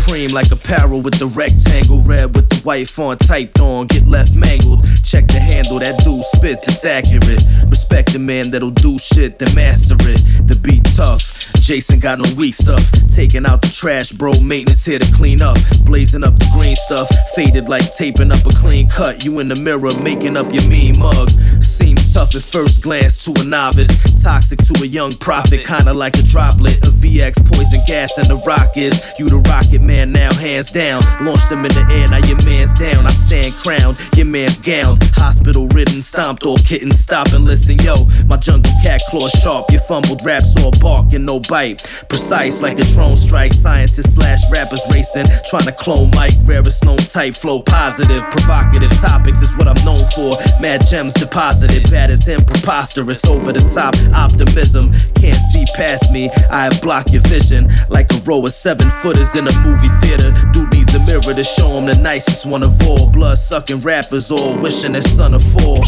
supreme 0.08 0.30
like 0.30 0.50
apparel 0.50 1.02
with 1.02 1.18
the 1.18 1.26
rectangle 1.26 2.00
red 2.00 2.34
with 2.34 2.48
the 2.48 2.56
white 2.62 2.88
font 2.88 3.20
typed 3.20 3.60
on. 3.60 3.86
Get 3.86 4.06
left 4.06 4.34
mangled. 4.34 4.86
Check 5.04 5.26
the 5.28 5.38
handle, 5.38 5.78
that 5.78 6.02
dude 6.02 6.24
spits, 6.24 6.66
it's 6.66 6.84
accurate. 6.84 7.42
Respect 7.68 8.12
the 8.12 8.18
man 8.18 8.50
that'll 8.50 8.70
do 8.70 8.98
shit, 8.98 9.38
then 9.38 9.54
master 9.54 9.96
it. 10.00 10.20
The 10.46 10.56
beat 10.56 10.84
tough. 10.96 11.48
Jason 11.60 11.98
got 11.98 12.18
no 12.18 12.24
weak 12.36 12.54
stuff. 12.54 12.82
Taking 13.14 13.44
out 13.44 13.60
the 13.60 13.68
trash, 13.68 14.12
bro. 14.12 14.32
Maintenance 14.40 14.84
here 14.86 14.98
to 14.98 15.12
clean 15.12 15.42
up. 15.42 15.58
Blazing 15.84 16.24
up 16.24 16.38
the 16.38 16.48
green 16.54 16.76
stuff. 16.76 17.08
Faded 17.34 17.68
like 17.68 17.84
taping 17.92 18.32
up 18.32 18.44
a 18.46 18.50
clean 18.50 18.88
cut. 18.88 19.24
You 19.24 19.40
in 19.40 19.48
the 19.48 19.56
mirror 19.56 19.92
making 20.00 20.36
up 20.36 20.52
your 20.52 20.66
mean 20.68 20.98
mug. 20.98 21.28
Seems 21.60 22.12
tough 22.14 22.34
at 22.34 22.42
first 22.42 22.80
glance 22.80 23.22
to 23.24 23.34
a 23.38 23.44
novice. 23.44 24.22
Toxic 24.22 24.60
to 24.60 24.82
a 24.82 24.86
young 24.86 25.12
prophet. 25.12 25.66
Kinda 25.66 25.92
like 25.92 26.16
a 26.16 26.22
droplet 26.22 26.78
of 26.86 26.94
VX 26.94 27.44
poison 27.52 27.82
gas 27.86 28.16
and 28.16 28.28
the 28.28 28.36
rock 28.46 28.76
is. 28.76 29.12
You 29.18 29.28
the 29.28 29.38
rocket 29.38 29.82
man 29.82 29.97
now, 30.06 30.32
hands 30.34 30.70
down. 30.70 31.02
Launched 31.20 31.48
them 31.48 31.64
in 31.64 31.72
the 31.72 31.86
air, 31.90 32.08
now 32.08 32.24
your 32.26 32.42
man's 32.44 32.74
down. 32.74 33.06
I 33.06 33.10
stand 33.10 33.54
crowned, 33.54 33.98
your 34.16 34.26
man's 34.26 34.58
gowned. 34.58 35.02
Hospital 35.14 35.66
ridden, 35.68 35.94
stomped 35.94 36.44
all 36.44 36.58
kitten. 36.58 36.92
Stop 36.92 37.32
and 37.32 37.44
listen, 37.44 37.78
yo. 37.78 38.06
My 38.26 38.36
jungle 38.36 38.72
cat 38.82 39.00
claw 39.08 39.28
sharp. 39.28 39.70
Your 39.70 39.80
fumbled 39.82 40.24
raps 40.24 40.54
all 40.62 40.70
bark 40.80 41.12
and 41.12 41.26
no 41.26 41.40
bite. 41.40 41.82
Precise 42.08 42.62
like 42.62 42.78
a 42.78 42.84
drone 42.94 43.16
strike. 43.16 43.52
Scientists 43.52 44.14
slash 44.14 44.40
rappers 44.52 44.82
racing. 44.92 45.26
Trying 45.48 45.66
to 45.66 45.72
clone 45.72 46.10
Mike. 46.14 46.34
Rarest 46.44 46.84
known 46.84 46.98
type 46.98 47.34
flow. 47.34 47.62
Positive, 47.62 48.22
provocative 48.30 48.92
topics 49.00 49.40
is 49.40 49.54
what 49.56 49.68
I'm 49.68 49.82
known 49.84 50.04
for. 50.14 50.36
Mad 50.60 50.86
gems 50.86 51.14
deposited. 51.14 51.90
Bad 51.90 52.10
as 52.10 52.26
him, 52.26 52.44
preposterous. 52.44 53.24
Over 53.24 53.52
the 53.52 53.60
top 53.68 53.94
optimism. 54.14 54.92
Can't 55.14 55.40
see 55.52 55.64
past 55.74 56.12
me. 56.12 56.30
I 56.50 56.70
block 56.80 57.10
your 57.12 57.22
vision. 57.22 57.68
Like 57.88 58.12
a 58.12 58.20
row 58.22 58.44
of 58.44 58.52
seven 58.52 58.88
footers 59.02 59.34
in 59.34 59.46
a 59.48 59.60
movie 59.60 59.87
theater. 60.00 60.32
Dude 60.52 60.72
needs 60.72 60.94
a 60.94 61.00
mirror 61.00 61.20
to 61.34 61.44
show 61.44 61.78
him 61.78 61.86
the 61.86 61.94
nicest 61.94 62.46
one 62.46 62.62
of 62.62 62.80
all. 62.86 63.10
Blood 63.10 63.38
sucking 63.38 63.80
rappers 63.80 64.30
all 64.30 64.56
wishing 64.56 64.94
his 64.94 65.10
son 65.16 65.32
to 65.32 65.38
fall. 65.38 65.82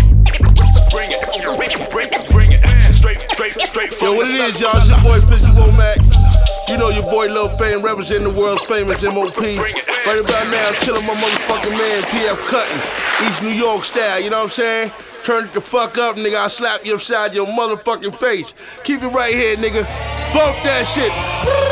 Bring 0.91 1.11
it, 1.11 1.21
bring 1.57 1.71
it, 1.71 1.91
bring 1.91 2.09
it, 2.13 2.31
bring 2.31 2.53
it. 2.53 2.63
Straight, 2.95 3.21
straight, 3.31 3.61
straight 3.61 3.95
from 3.95 4.09
Yo, 4.09 4.15
what 4.15 4.29
it 4.29 4.35
is, 4.35 4.61
y'all? 4.61 4.77
It's 4.77 4.89
your 4.89 5.01
boy 5.01 5.21
Fizzy 5.27 5.47
Womack. 5.47 6.01
You 6.69 6.79
know 6.79 6.91
your 6.91 7.03
boy 7.03 7.27
Lil 7.27 7.49
Fame 7.59 7.83
representing 7.83 8.33
the 8.33 8.39
world's 8.39 8.65
famous 8.65 9.03
MOP. 9.03 9.37
Right 10.07 10.21
about 10.21 10.47
now, 10.51 10.71
chillin' 10.81 11.07
my 11.07 11.15
motherfucking 11.15 11.77
man 11.77 12.03
PF 12.05 12.47
Cuttin. 12.47 13.27
East 13.27 13.43
New 13.43 13.51
York 13.51 13.85
style, 13.85 14.21
you 14.21 14.31
know 14.31 14.39
what 14.39 14.45
I'm 14.45 14.51
saying? 14.51 14.93
Turn 15.25 15.45
it 15.45 15.53
the 15.53 15.61
fuck 15.61 15.99
up, 15.99 16.17
nigga. 16.17 16.37
I'll 16.37 16.49
slap 16.49 16.87
you 16.87 16.95
upside 16.95 17.35
your 17.35 17.47
motherfucking 17.47 18.15
face. 18.15 18.55
Keep 18.85 19.03
it 19.03 19.09
right 19.09 19.35
here, 19.35 19.57
nigga. 19.57 19.85
Bump 20.33 20.57
that 20.65 20.87
shit. 20.87 21.70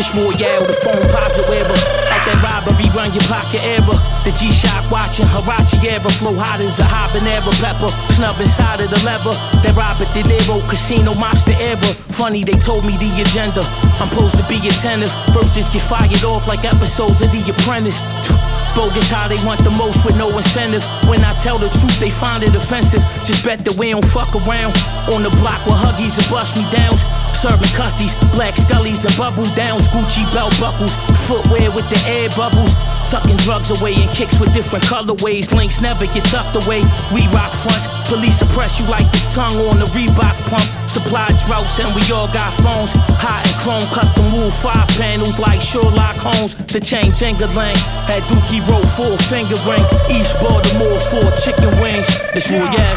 It's 0.00 0.16
Royale, 0.16 0.64
the 0.64 0.72
phone 0.80 1.04
posit 1.12 1.44
wearer. 1.44 1.76
Out 2.08 2.24
that 2.24 2.40
robbery, 2.40 2.88
run 2.96 3.12
your 3.12 3.20
pocket 3.28 3.60
error. 3.60 4.00
The 4.24 4.32
G-Shock 4.32 4.88
watching 4.88 5.28
Huarache 5.28 5.76
era. 5.84 6.00
Flow 6.16 6.32
hot 6.40 6.56
as 6.64 6.80
a 6.80 6.88
habanero 6.88 7.52
pepper. 7.60 7.92
Snub 8.16 8.40
inside 8.40 8.80
of 8.80 8.88
the 8.88 8.96
lever. 9.04 9.36
That 9.60 9.76
Robert 9.76 10.08
De 10.16 10.24
Niro 10.24 10.64
casino 10.72 11.12
mobster 11.12 11.52
era. 11.60 11.92
Funny, 12.16 12.48
they 12.48 12.56
told 12.56 12.88
me 12.88 12.96
the 12.96 13.12
agenda. 13.20 13.60
I'm 14.00 14.08
supposed 14.08 14.40
to 14.40 14.44
be 14.48 14.56
attentive. 14.72 15.12
Verses 15.36 15.68
get 15.68 15.84
fired 15.84 16.24
off 16.24 16.48
like 16.48 16.64
episodes 16.64 17.20
of 17.20 17.28
The 17.28 17.44
Apprentice. 17.52 18.00
Bogus 18.72 19.12
how 19.12 19.28
they 19.28 19.36
want 19.44 19.60
the 19.68 19.74
most 19.76 20.00
with 20.08 20.16
no 20.16 20.32
incentive. 20.32 20.80
When 21.12 21.20
I 21.28 21.36
tell 21.44 21.58
the 21.60 21.68
truth, 21.76 22.00
they 22.00 22.08
find 22.08 22.40
it 22.40 22.56
offensive. 22.56 23.04
Just 23.28 23.44
bet 23.44 23.68
that 23.68 23.76
we 23.76 23.92
don't 23.92 24.08
fuck 24.08 24.32
around. 24.32 24.72
On 25.12 25.20
the 25.20 25.32
block 25.44 25.60
with 25.68 25.76
huggies 25.76 26.16
and 26.16 26.24
bust 26.32 26.56
me 26.56 26.64
downs. 26.72 27.04
Serving 27.34 27.72
custies, 27.72 28.14
black 28.32 28.54
scullies 28.54 29.04
and 29.04 29.16
bubble 29.16 29.48
downs. 29.54 29.88
Gucci 29.88 30.24
belt 30.32 30.54
buckles, 30.60 30.94
footwear 31.26 31.70
with 31.70 31.88
the 31.88 31.98
air 32.06 32.28
bubbles. 32.36 32.74
Tucking 33.10 33.38
drugs 33.38 33.70
away 33.70 33.94
and 33.94 34.10
kicks 34.10 34.38
with 34.38 34.54
different 34.54 34.84
colorways. 34.84 35.52
Links 35.52 35.80
never 35.80 36.06
get 36.06 36.22
tucked 36.30 36.54
away. 36.54 36.82
We 37.12 37.26
rock 37.34 37.50
fronts. 37.64 37.88
Police 38.06 38.38
suppress 38.38 38.78
you 38.78 38.86
like 38.86 39.10
the 39.10 39.18
tongue 39.34 39.58
on 39.66 39.78
the 39.78 39.86
Reebok 39.86 40.36
pump. 40.46 40.68
Supply 40.88 41.26
droughts 41.46 41.78
and 41.80 41.90
we 41.94 42.02
all 42.12 42.28
got 42.30 42.52
phones. 42.62 42.92
Hot 43.18 43.42
and 43.46 43.56
chrome, 43.58 43.86
custom 43.90 44.30
wool 44.32 44.50
five 44.50 44.86
panels 44.94 45.38
like 45.40 45.60
Sherlock 45.60 46.16
Holmes. 46.22 46.54
The 46.70 46.78
chain 46.78 47.10
Jengalang 47.18 47.74
had 48.06 48.22
Dookie 48.30 48.62
roll 48.70 48.86
full 48.86 49.16
finger 49.26 49.58
ring. 49.66 49.82
East 50.06 50.38
Baltimore 50.38 50.98
four 51.10 51.30
chicken 51.42 51.70
wings. 51.82 52.06
It's 52.34 52.50
real, 52.50 52.70
yeah. 52.70 52.94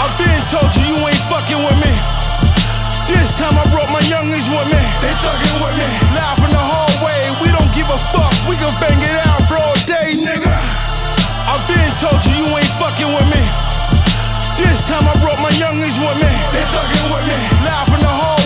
I 0.00 0.08
been 0.16 0.40
told 0.48 0.72
you 0.72 0.94
you 0.94 1.06
ain't 1.06 1.20
fucking 1.28 1.58
with 1.58 1.78
me. 1.84 2.17
This 3.38 3.46
time 3.46 3.54
I 3.54 3.70
brought 3.70 3.86
my 3.94 4.02
youngins 4.02 4.50
with 4.50 4.66
me. 4.66 4.82
They 4.98 5.14
fucking 5.22 5.62
with 5.62 5.78
me. 5.78 5.86
Live 6.10 6.42
in 6.42 6.50
the 6.50 6.58
hallway, 6.58 7.30
we 7.38 7.54
don't 7.54 7.70
give 7.70 7.86
a 7.86 7.94
fuck. 8.10 8.34
We 8.50 8.58
can 8.58 8.74
bang 8.82 8.98
it 8.98 9.14
out 9.22 9.46
broad 9.46 9.78
day, 9.86 10.18
nigga. 10.18 10.50
I 10.50 11.54
been 11.70 11.86
told 12.02 12.18
you 12.26 12.34
you 12.34 12.50
ain't 12.50 12.74
fucking 12.82 13.06
with 13.06 13.28
me. 13.30 13.38
This 14.58 14.82
time 14.90 15.06
I 15.06 15.14
brought 15.22 15.38
my 15.38 15.54
youngins 15.54 15.94
with 16.02 16.18
me. 16.18 16.32
They 16.50 16.66
fucking 16.66 17.06
with 17.14 17.24
me. 17.30 17.38
Live 17.62 17.86
in 17.94 18.02
the 18.02 18.10
hallway, 18.10 18.37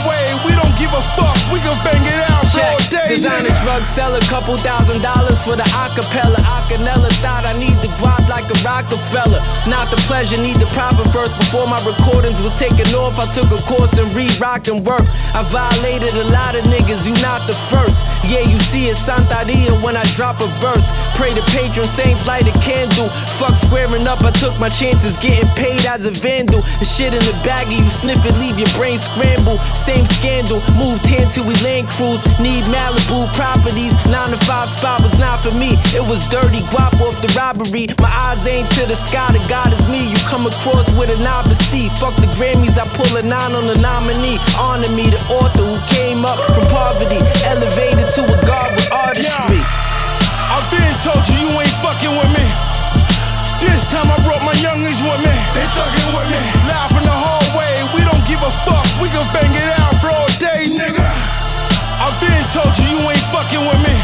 give 0.92 1.00
a 1.00 1.16
fuck. 1.16 1.36
We 1.52 1.58
can 1.60 1.76
bang 1.84 2.04
it 2.04 2.20
out 2.28 2.42
broad 2.52 2.90
day, 2.90 3.08
Designer 3.08 3.48
nigga. 3.48 3.64
drug 3.64 3.84
seller, 3.84 4.20
couple 4.28 4.56
thousand 4.58 5.00
dollars 5.00 5.38
for 5.40 5.56
the 5.56 5.64
acapella. 5.72 6.36
Acanella 6.44 7.08
thought 7.24 7.44
I 7.44 7.56
need 7.58 7.76
the 7.80 7.88
guap 8.00 8.20
like 8.28 8.44
a 8.52 8.58
Rockefeller. 8.60 9.40
Not 9.68 9.90
the 9.90 9.96
pleasure, 10.08 10.36
need 10.36 10.56
the 10.60 10.68
profit 10.76 11.08
first. 11.12 11.36
Before 11.38 11.66
my 11.66 11.80
recordings 11.84 12.40
was 12.40 12.52
taken 12.60 12.86
off, 12.94 13.18
I 13.18 13.26
took 13.32 13.50
a 13.52 13.60
course 13.64 13.96
in 13.98 14.06
re 14.14 14.28
rock 14.38 14.68
and 14.68 14.84
work. 14.84 15.04
I 15.32 15.42
violated 15.48 16.14
a 16.14 16.26
lot 16.30 16.54
of 16.54 16.64
niggas, 16.68 17.06
you 17.08 17.14
not 17.22 17.46
the 17.46 17.56
first. 17.72 18.00
Yeah, 18.30 18.46
you 18.46 18.58
see 18.60 18.86
it, 18.86 18.96
Santeria 18.96 19.74
when 19.82 19.96
I 19.96 20.04
drop 20.14 20.40
a 20.40 20.46
verse. 20.62 20.86
Pray 21.18 21.34
the 21.34 21.42
patron 21.50 21.88
saints 21.88 22.26
light 22.26 22.46
a 22.46 22.54
candle. 22.62 23.10
Fuck 23.38 23.56
squaring 23.56 24.06
up, 24.06 24.22
I 24.22 24.30
took 24.30 24.58
my 24.58 24.68
chances. 24.68 25.16
Getting 25.16 25.48
paid 25.58 25.84
as 25.86 26.06
a 26.06 26.10
vandal. 26.10 26.62
The 26.78 26.86
shit 26.86 27.12
in 27.12 27.22
the 27.26 27.34
baggie, 27.42 27.82
you 27.82 27.90
sniff 27.90 28.24
it, 28.24 28.34
leave 28.38 28.58
your 28.58 28.70
brain 28.78 28.98
scramble. 28.98 29.58
Same 29.74 30.06
scandal, 30.06 30.62
moved 30.78 31.04
here 31.06 31.26
till 31.34 31.46
we 31.46 31.54
land 31.66 31.88
cruise. 31.88 32.22
Need 32.38 32.64
Malibu 32.70 33.26
properties. 33.34 33.92
Nine 34.06 34.30
to 34.30 34.40
five 34.46 34.70
spot 34.70 35.02
was 35.02 35.18
not 35.18 35.42
for 35.42 35.52
me. 35.52 35.74
It 35.90 36.04
was 36.06 36.22
dirty, 36.30 36.62
guap 36.70 36.94
off 37.02 37.18
the 37.20 37.30
robbery. 37.34 37.90
My 37.98 38.10
eyes 38.30 38.46
ain't 38.46 38.70
to 38.78 38.86
the 38.86 38.96
sky, 38.96 39.34
the 39.34 39.42
God 39.50 39.74
is 39.74 39.82
me. 39.90 40.10
You 40.10 40.18
come 40.30 40.46
across 40.46 40.86
with 40.94 41.10
a 41.10 41.18
novice 41.18 41.58
Steve. 41.66 41.90
Fuck 41.98 42.14
the 42.16 42.30
Grammys, 42.38 42.78
I 42.78 42.86
pull 42.94 43.16
a 43.18 43.22
nine 43.22 43.52
on 43.52 43.66
the 43.66 43.76
nominee. 43.82 44.38
Honor 44.56 44.88
me, 44.94 45.10
the 45.10 45.20
author 45.26 45.66
who 45.66 45.78
came 45.90 46.24
up 46.24 46.38
from 46.54 46.66
poverty. 46.70 47.18
Elevated 47.44 48.11
to 48.12 48.20
a 48.28 48.38
god 48.44 48.68
with 48.76 48.92
artistry. 48.92 49.56
Yeah. 49.56 50.52
I've 50.52 50.68
been 50.68 50.92
told 51.00 51.24
you 51.32 51.48
you 51.48 51.50
ain't 51.56 51.72
fucking 51.80 52.12
with 52.12 52.28
me. 52.36 52.44
This 53.64 53.88
time 53.88 54.04
I 54.04 54.20
brought 54.20 54.44
my 54.44 54.52
youngins 54.60 55.00
with 55.00 55.20
me. 55.24 55.32
They 55.56 55.64
fucking 55.72 56.12
with 56.12 56.28
me. 56.28 56.40
Live 56.68 56.92
in 56.92 57.04
the 57.08 57.16
hallway, 57.16 57.72
we 57.96 58.04
don't 58.04 58.20
give 58.28 58.44
a 58.44 58.52
fuck. 58.68 58.84
We 59.00 59.08
can 59.08 59.24
bang 59.32 59.48
it 59.48 59.70
out 59.80 59.96
broad 60.04 60.28
day, 60.36 60.68
nigga. 60.68 61.08
I've 62.04 62.12
been 62.20 62.44
told 62.52 62.76
you 62.76 63.00
you 63.00 63.00
ain't 63.00 63.26
fucking 63.32 63.64
with 63.64 63.80
me. 63.80 63.96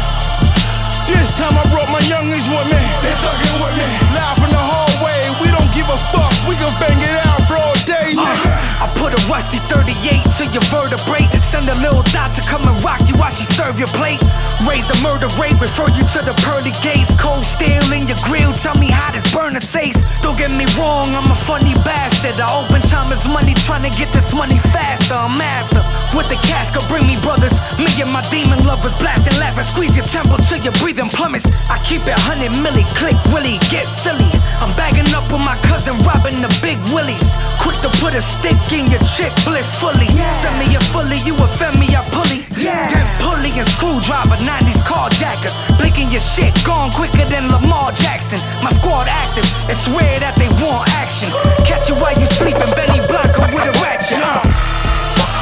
This 1.05 1.29
time 1.37 1.53
I 1.53 1.61
brought 1.69 1.93
my 1.93 2.01
youngins 2.01 2.49
with 2.49 2.65
me. 2.65 2.81
They 3.05 3.13
fucking 3.13 3.61
with 3.61 3.75
me. 3.77 3.85
Live 4.17 4.41
in 4.41 4.49
the 4.49 4.63
hallway, 4.73 5.29
we 5.37 5.53
don't 5.53 5.69
give 5.69 5.85
a 5.85 5.99
fuck. 6.09 6.33
We 6.49 6.57
can 6.57 6.73
bang 6.81 6.97
it 6.97 7.17
out 7.29 7.45
broad 7.45 7.77
day, 7.85 8.17
nigga. 8.17 8.57
Uh, 8.57 8.68
I 8.79 8.87
put 8.95 9.11
a 9.11 9.19
rusty 9.27 9.59
38 9.67 9.91
to 10.39 10.43
your 10.55 10.63
vertebrae. 10.71 11.27
Send 11.43 11.67
a 11.67 11.75
little 11.75 12.03
dot 12.15 12.31
to 12.39 12.41
come 12.47 12.63
and 12.63 12.79
rock 12.83 13.03
you 13.11 13.15
while 13.19 13.29
she 13.29 13.43
serve 13.43 13.77
your 13.77 13.91
plate. 13.91 14.23
Raise 14.63 14.87
the 14.87 14.95
murder 15.03 15.27
rate, 15.35 15.59
refer 15.59 15.91
you 15.91 16.07
to 16.15 16.19
the 16.23 16.31
pearly 16.47 16.71
gates. 16.79 17.11
Cold 17.19 17.43
steel 17.43 17.91
in 17.91 18.07
your 18.07 18.19
grill, 18.23 18.53
tell 18.55 18.79
me 18.79 18.87
how 18.87 19.11
this 19.11 19.27
burner 19.35 19.59
tastes. 19.59 19.99
Don't 20.23 20.37
get 20.37 20.51
me 20.51 20.63
wrong, 20.79 21.11
I'm 21.11 21.27
a 21.29 21.35
funny 21.43 21.75
bastard. 21.83 22.39
I 22.39 22.47
open 22.55 22.79
time 22.87 23.11
as 23.11 23.27
money, 23.27 23.53
trying 23.53 23.83
to 23.83 23.91
get 23.99 24.13
this 24.15 24.33
money 24.33 24.57
faster. 24.71 25.13
I'm 25.13 25.41
after. 25.41 25.83
With 26.15 26.29
the 26.31 26.39
cash, 26.47 26.71
go 26.71 26.79
bring 26.87 27.05
me 27.05 27.19
brothers. 27.19 27.59
Me 27.75 27.91
and 27.99 28.11
my 28.11 28.23
demon 28.31 28.63
lovers 28.63 28.95
blasting, 28.95 29.37
laughing, 29.39 29.67
squeeze 29.67 29.95
your 29.99 30.07
temple 30.07 30.37
till 30.47 30.63
your 30.63 30.73
breathing 30.79 31.09
plummets. 31.09 31.51
I 31.67 31.83
keep 31.83 32.07
it 32.07 32.15
100 32.15 32.47
milli, 32.63 32.87
click 32.95 33.19
Willie, 33.35 33.59
get 33.67 33.91
silly. 33.91 34.31
I'm 34.63 34.71
bagging 34.79 35.11
up 35.13 35.27
with 35.31 35.43
my 35.43 35.59
cousin, 35.67 35.99
robbing 36.07 36.39
the 36.39 36.51
big 36.63 36.79
willies. 36.95 37.27
Quick 37.59 37.75
to 37.83 37.89
put 37.99 38.15
a 38.15 38.21
stick 38.21 38.55
in 38.73 38.89
your 38.91 39.01
chick 39.01 39.33
bliss 39.45 39.71
fully. 39.81 40.05
Send 40.29 40.53
me 40.61 40.75
a 40.75 40.81
fully, 40.93 41.17
you 41.25 41.33
offend 41.41 41.79
me, 41.79 41.87
I 41.95 42.03
pulley. 42.13 42.45
Then 42.53 43.05
pulley 43.23 43.49
and 43.57 43.65
screwdriver, 43.65 44.37
90s 44.41 44.81
carjackers. 44.85 45.57
Blinking 45.77 46.09
your 46.09 46.21
shit, 46.21 46.53
gone 46.65 46.91
quicker 46.91 47.25
than 47.25 47.49
Lamar 47.49 47.91
Jackson. 47.93 48.39
My 48.61 48.71
squad 48.73 49.07
active, 49.09 49.47
it's 49.71 49.87
rare 49.89 50.19
that 50.19 50.35
they 50.37 50.49
want 50.61 50.89
action. 50.93 51.29
Catch 51.65 51.89
you 51.89 51.95
while 51.97 52.13
you 52.13 52.27
sleeping, 52.37 52.69
Benny 52.77 53.01
Blanco 53.09 53.41
with 53.49 53.65
a 53.65 53.73
ratchet. 53.81 54.21
Uh. 54.21 54.43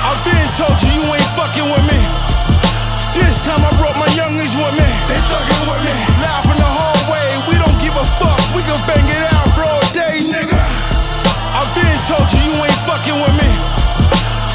I've 0.07 0.21
been 0.23 0.47
told 0.55 0.77
you 0.79 0.91
you 0.95 1.05
ain't 1.11 1.31
fucking 1.35 1.67
with 1.67 1.83
me. 1.83 1.99
This 3.17 3.35
time 3.43 3.59
I 3.59 3.71
brought 3.81 3.97
my 3.99 4.07
youngins 4.15 4.55
with 4.55 4.75
me. 4.77 4.87
They 5.09 5.19
fucking 5.27 5.63
with 5.67 5.81
me. 5.83 5.93
Live 6.23 6.47
in 6.47 6.57
the 6.61 6.69
hallway, 6.69 7.27
we 7.49 7.55
don't 7.59 7.77
give 7.83 7.95
a 7.97 8.05
fuck. 8.21 8.39
We 8.55 8.61
can 8.63 8.79
bang 8.87 9.03
it 9.03 9.23
out 9.33 9.36
told 12.07 12.31
you 12.31 12.39
you 12.39 12.55
ain't 12.63 12.81
fucking 12.87 13.19
with 13.19 13.35
me. 13.35 13.51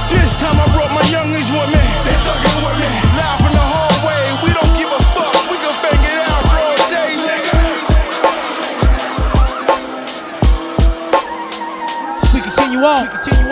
This 0.08 0.40
time 0.40 0.56
I 0.56 0.64
brought 0.72 0.88
my 0.96 1.04
youngins 1.12 1.52
with 1.52 1.68
me. 1.68 1.84
They 2.08 2.16
fucking 2.24 2.64
with 2.64 2.76
me. 2.80 2.88
Live 3.12 3.44
in 3.44 3.52
the 3.52 3.66
hallway, 3.72 4.24
we 4.40 4.56
don't 4.56 4.72
give 4.72 4.88
a 4.88 5.00
fuck. 5.12 5.36
We 5.52 5.60
can 5.60 5.76
bang 5.84 6.00
it 6.00 6.16
out 6.32 6.48
broad 6.48 6.80
day, 6.88 7.12
nigga. 7.20 7.52
We 12.32 12.40
continue 12.40 12.80
on, 12.80 13.04
on, 13.04 13.20
continue 13.20 13.51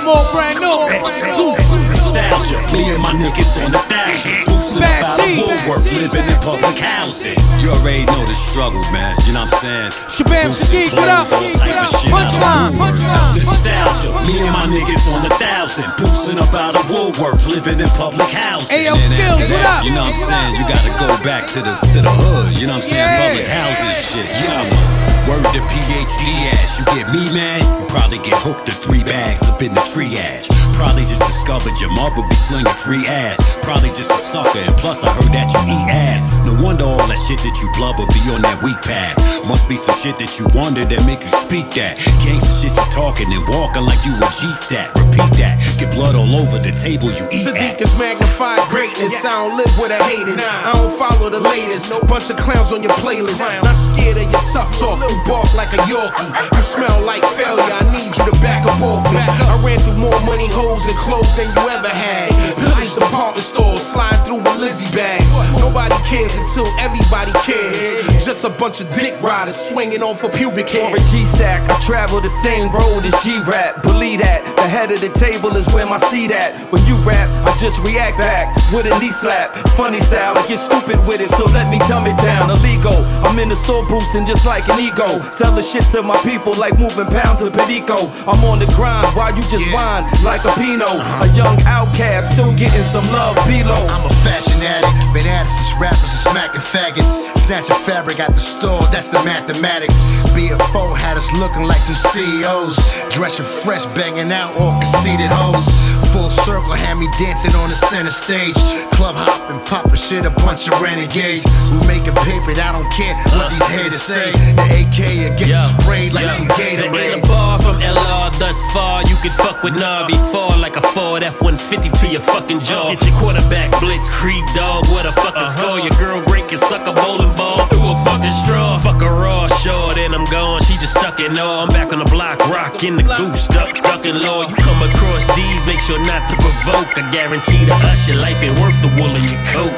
Even 0.00 0.16
more 0.16 0.24
brand 0.32 0.56
new. 0.60 1.52
Nostalgia, 1.92 2.56
me 2.72 2.88
and 2.88 3.02
my 3.02 3.12
niggas 3.12 3.60
on 3.60 3.70
the 3.72 3.78
thousand. 3.84 4.48
Boosting 4.48 4.80
about 4.80 5.18
a 5.18 5.22
seed. 5.22 5.44
woodwork, 5.44 5.84
living 5.92 6.24
in 6.24 6.38
public 6.40 6.78
housing. 6.78 7.36
You 7.60 7.68
already 7.70 8.06
know 8.06 8.24
the 8.24 8.32
struggle, 8.32 8.80
man. 8.96 9.12
You 9.26 9.34
know 9.34 9.44
what 9.44 9.52
I'm 9.52 9.60
saying? 9.60 9.92
Shabaam 10.08 10.50
Sahdeeq, 10.56 10.96
what 10.96 11.08
up? 11.08 11.28
all 11.28 11.52
type 11.52 11.84
of 11.84 11.88
shit. 12.00 12.08
Punchline, 12.08 12.72
punchline, 12.80 13.44
Nostalgia, 13.44 14.10
me 14.24 14.40
and 14.40 14.52
my 14.56 14.64
niggas 14.72 15.04
on 15.12 15.20
the 15.20 15.34
thousand. 15.36 15.92
Boosting 15.98 16.38
up 16.40 16.54
out 16.54 16.76
of 16.76 16.88
woodwork, 16.88 17.44
living 17.44 17.80
in 17.80 17.90
public 17.90 18.28
housing. 18.32 18.80
Ayo, 18.80 18.96
Skillz, 18.96 19.52
what 19.52 19.66
up? 19.68 19.84
You 19.84 19.92
know 19.92 20.08
what 20.08 20.16
I'm 20.16 20.24
saying? 20.24 20.52
You 20.56 20.64
gotta 20.64 20.92
go 20.96 21.08
back 21.20 21.44
to 21.52 21.60
the 21.60 21.76
to 21.92 22.00
the 22.00 22.10
hood. 22.10 22.56
You 22.56 22.66
know 22.66 22.80
what 22.80 22.84
I'm 22.84 22.88
saying? 22.88 23.20
Public 23.20 23.46
housing 23.52 23.92
shit. 24.00 24.26
Yeah. 24.48 25.09
Word 25.30 25.46
to 25.54 25.62
PhD 25.70 26.50
ass. 26.50 26.82
You 26.82 26.84
get 26.90 27.06
me, 27.14 27.22
man? 27.30 27.62
You 27.62 27.86
probably 27.86 28.18
get 28.18 28.34
hooked 28.42 28.66
to 28.66 28.74
three 28.82 29.06
bags 29.06 29.46
up 29.46 29.62
in 29.62 29.70
the 29.70 29.84
triage. 29.86 30.50
Probably 30.74 31.06
just 31.06 31.22
discovered 31.22 31.78
your 31.78 31.94
mother 31.94 32.26
be 32.26 32.34
slinging 32.34 32.66
free 32.74 33.06
ass. 33.06 33.38
Probably 33.62 33.94
just 33.94 34.10
a 34.10 34.18
sucker, 34.18 34.58
and 34.58 34.74
plus 34.74 35.06
I 35.06 35.14
heard 35.14 35.30
that 35.30 35.46
you 35.54 35.62
eat 35.70 35.86
ass. 35.86 36.50
No 36.50 36.58
wonder 36.58 36.82
all 36.82 36.98
that 37.06 37.20
shit 37.30 37.38
that 37.46 37.54
you 37.62 37.70
blubber 37.78 38.10
be 38.10 38.18
on 38.34 38.42
that 38.42 38.58
weak 38.66 38.82
path. 38.82 39.14
Must 39.46 39.70
be 39.70 39.78
some 39.78 39.94
shit 39.94 40.18
that 40.18 40.34
you 40.42 40.50
wonder 40.50 40.82
that 40.82 41.02
make 41.06 41.22
you 41.22 41.30
speak 41.30 41.70
that. 41.78 41.94
Gangsta 42.26 42.50
shit 42.58 42.74
you 42.74 42.86
talking 42.90 43.30
and 43.30 43.46
walking 43.46 43.86
like 43.86 44.02
you 44.02 44.18
a 44.18 44.26
G-stat. 44.34 44.90
Repeat 44.98 45.30
that. 45.38 45.62
Get 45.78 45.94
blood 45.94 46.18
all 46.18 46.26
over 46.42 46.58
the 46.58 46.74
table 46.74 47.14
you 47.14 47.22
eat 47.30 47.46
at. 47.46 47.54
Sahdeeq 47.54 47.86
is 47.86 47.94
magnified 47.94 48.66
greatness. 48.66 49.14
I 49.22 49.30
don't 49.46 49.54
live 49.54 49.74
with 49.78 49.94
the 49.94 50.00
haters. 50.10 50.42
I 50.42 50.74
don't 50.74 50.90
follow 50.90 51.30
the 51.30 51.38
latest. 51.38 51.86
No 51.86 52.02
bunch 52.02 52.34
of 52.34 52.36
clowns 52.40 52.74
on 52.74 52.82
your 52.82 52.96
playlist. 52.98 53.38
Not 53.62 53.78
scared 53.78 54.18
of 54.18 54.26
your 54.26 54.42
tough 54.50 54.74
talk. 54.74 54.98
Bark 55.26 55.52
like 55.54 55.72
a 55.72 55.80
Yorkie. 55.88 56.30
You 56.56 56.62
smell 56.62 57.00
like 57.02 57.24
failure. 57.24 57.62
I 57.62 57.84
need 57.92 58.16
you 58.16 58.24
to 58.24 58.32
back 58.40 58.64
up 58.64 58.80
off 58.80 59.04
me. 59.12 59.20
I 59.20 59.60
ran 59.64 59.80
through 59.80 59.98
more 59.98 60.20
money 60.24 60.48
holes 60.48 60.86
and 60.86 60.96
clothes 60.96 61.34
than 61.36 61.46
you 61.46 61.68
ever 61.70 61.88
had. 61.88 62.69
Police 62.90 63.08
department 63.08 63.46
stores 63.46 63.82
slide 63.82 64.24
through 64.26 64.42
with 64.42 64.58
Lizzie 64.58 64.90
bag. 64.96 65.22
Nobody 65.60 65.94
cares 66.08 66.34
until 66.34 66.66
everybody 66.78 67.30
cares. 67.38 68.24
Just 68.24 68.44
a 68.44 68.50
bunch 68.50 68.80
of 68.80 68.92
dick 68.92 69.20
riders 69.22 69.54
swinging 69.54 70.02
off 70.02 70.24
a 70.24 70.28
pubic 70.28 70.68
hair. 70.68 70.90
Or 70.90 70.96
a 70.96 70.98
G-stack, 70.98 71.70
I 71.70 71.78
travel 71.86 72.20
the 72.20 72.28
same 72.42 72.68
road 72.72 73.04
as 73.04 73.14
G-rap. 73.22 73.84
Believe 73.84 74.20
that, 74.20 74.42
the 74.56 74.62
head 74.62 74.90
of 74.90 75.00
the 75.00 75.08
table 75.10 75.54
is 75.54 75.66
where 75.68 75.86
my 75.86 75.98
seat 75.98 76.32
at. 76.32 76.50
When 76.72 76.84
you 76.86 76.96
rap, 77.06 77.28
I 77.46 77.56
just 77.58 77.78
react 77.78 78.18
back 78.18 78.56
with 78.72 78.86
a 78.86 78.98
knee 78.98 79.12
slap. 79.12 79.54
Funny 79.78 80.00
style, 80.00 80.36
I 80.36 80.44
get 80.48 80.58
stupid 80.58 80.98
with 81.06 81.20
it, 81.20 81.30
so 81.38 81.44
let 81.44 81.70
me 81.70 81.78
dumb 81.86 82.06
it 82.08 82.16
down. 82.18 82.50
Illegal, 82.50 82.98
I'm 83.22 83.38
in 83.38 83.50
the 83.50 83.56
store 83.56 83.86
boosting 83.86 84.26
just 84.26 84.44
like 84.44 84.68
an 84.68 84.80
ego. 84.80 85.06
Selling 85.30 85.62
shit 85.62 85.84
to 85.94 86.02
my 86.02 86.16
people 86.26 86.54
like 86.54 86.76
moving 86.76 87.06
pounds 87.06 87.42
of 87.42 87.52
Perico. 87.52 88.10
I'm 88.26 88.42
on 88.42 88.58
the 88.58 88.66
grind 88.74 89.14
while 89.14 89.30
you 89.30 89.42
just 89.46 89.70
whine 89.72 90.10
like 90.24 90.42
a 90.44 90.50
Pinot. 90.58 90.82
A 90.82 90.98
uh-huh. 90.98 91.36
young 91.36 91.62
outcast, 91.62 92.32
still 92.32 92.50
getting 92.56 92.79
some 92.84 93.06
love 93.12 93.36
below. 93.46 93.86
I'm 93.88 94.04
a 94.06 94.14
fashion 94.22 94.60
addict, 94.62 94.94
been 95.14 95.26
at 95.26 95.46
it 95.46 95.50
since 95.50 95.72
rappers 95.80 96.10
are 96.12 96.24
smacking 96.30 96.60
faggots. 96.60 97.28
Snatching 97.46 97.74
fabric 97.84 98.20
at 98.20 98.32
the 98.34 98.40
store, 98.40 98.82
that's 98.92 99.08
the 99.08 99.18
mathematics. 99.24 99.94
BFO 100.36 100.96
had 100.96 101.16
us 101.16 101.26
looking 101.34 101.64
like 101.64 101.80
some 101.82 101.98
CEOs. 102.12 102.76
Dressing 103.10 103.44
fresh, 103.44 103.84
banging 103.98 104.30
out 104.32 104.54
all 104.60 104.78
conceited 104.80 105.30
hoes. 105.30 105.66
Full 106.14 106.30
circle, 106.42 106.72
had 106.74 106.94
me 106.98 107.06
dancing 107.18 107.54
on 107.54 107.68
the 107.68 107.74
center 107.90 108.10
stage. 108.10 108.54
Club 108.94 109.14
hopping, 109.16 109.60
popping 109.66 109.94
shit, 109.94 110.24
a 110.26 110.30
bunch 110.30 110.66
of 110.68 110.80
renegades. 110.80 111.44
Who 111.70 111.78
making 111.86 112.14
paper, 112.26 112.50
I 112.54 112.70
don't 112.74 112.90
care 112.94 113.14
what 113.34 113.50
these 113.50 113.68
haters 113.68 114.02
say. 114.02 114.30
The 114.58 114.66
AK 114.86 114.98
will 114.98 115.36
get 115.38 115.50
sprayed 115.82 116.12
like 116.12 116.30
some 116.36 116.48
There 116.48 116.66
ain't 116.66 116.94
Gatorade. 116.94 117.24
a 117.24 117.26
bar 117.26 117.58
from 117.62 117.76
LR 117.82 118.30
thus 118.38 118.60
far. 118.72 119.02
You 119.06 119.16
can 119.22 119.30
fuck 119.32 119.62
with 119.62 119.74
Navi. 119.74 120.14
Fall 120.30 120.58
like 120.58 120.76
a 120.76 120.82
Ford 120.82 121.22
F-150 121.22 121.90
to 122.00 122.06
your 122.08 122.20
fucking 122.20 122.60
jaw. 122.70 122.94
Get 122.94 123.02
your 123.06 123.16
quarterback 123.18 123.68
blitz, 123.80 124.08
creep 124.14 124.46
dog. 124.54 124.86
What 124.88 125.06
a 125.06 125.12
fucking 125.12 125.42
uh-huh. 125.42 125.58
score. 125.58 125.78
Your 125.80 125.96
girl 125.98 126.22
great 126.22 126.46
can 126.48 126.58
suck 126.58 126.86
a 126.86 126.92
bowling 126.94 127.34
ball 127.36 127.66
through 127.66 127.90
a 127.90 127.96
fucking 128.06 128.34
straw. 128.46 128.78
Fuck 128.78 129.02
a 129.02 129.10
raw, 129.10 129.46
short, 129.60 129.98
and 129.98 130.14
I'm 130.14 130.24
gone. 130.30 130.62
She 130.62 130.74
just 130.78 130.94
stuck 130.94 131.18
it 131.20 131.36
all. 131.38 131.66
I'm 131.66 131.68
back 131.68 131.92
on 131.92 131.98
the 131.98 132.10
block, 132.10 132.38
rocking 132.48 132.96
the 132.96 133.02
goose, 133.02 133.46
duck, 133.48 133.74
ducking 133.82 134.14
low. 134.14 134.42
You 134.46 134.54
come 134.56 134.80
across 134.86 135.26
these, 135.36 135.66
make 135.66 135.80
sure 135.80 135.98
not 135.98 136.28
to 136.30 136.36
provoke. 136.38 136.96
I 136.96 137.10
guarantee 137.10 137.66
to 137.66 137.74
us 137.74 138.06
your 138.06 138.16
life 138.16 138.42
ain't 138.42 138.58
worth 138.60 138.78
the 138.80 138.88
wool 138.94 139.10
of 139.10 139.24
your 139.26 139.40
coat. 139.50 139.74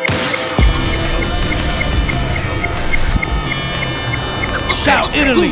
Shout 4.82 5.14
Italy. 5.14 5.50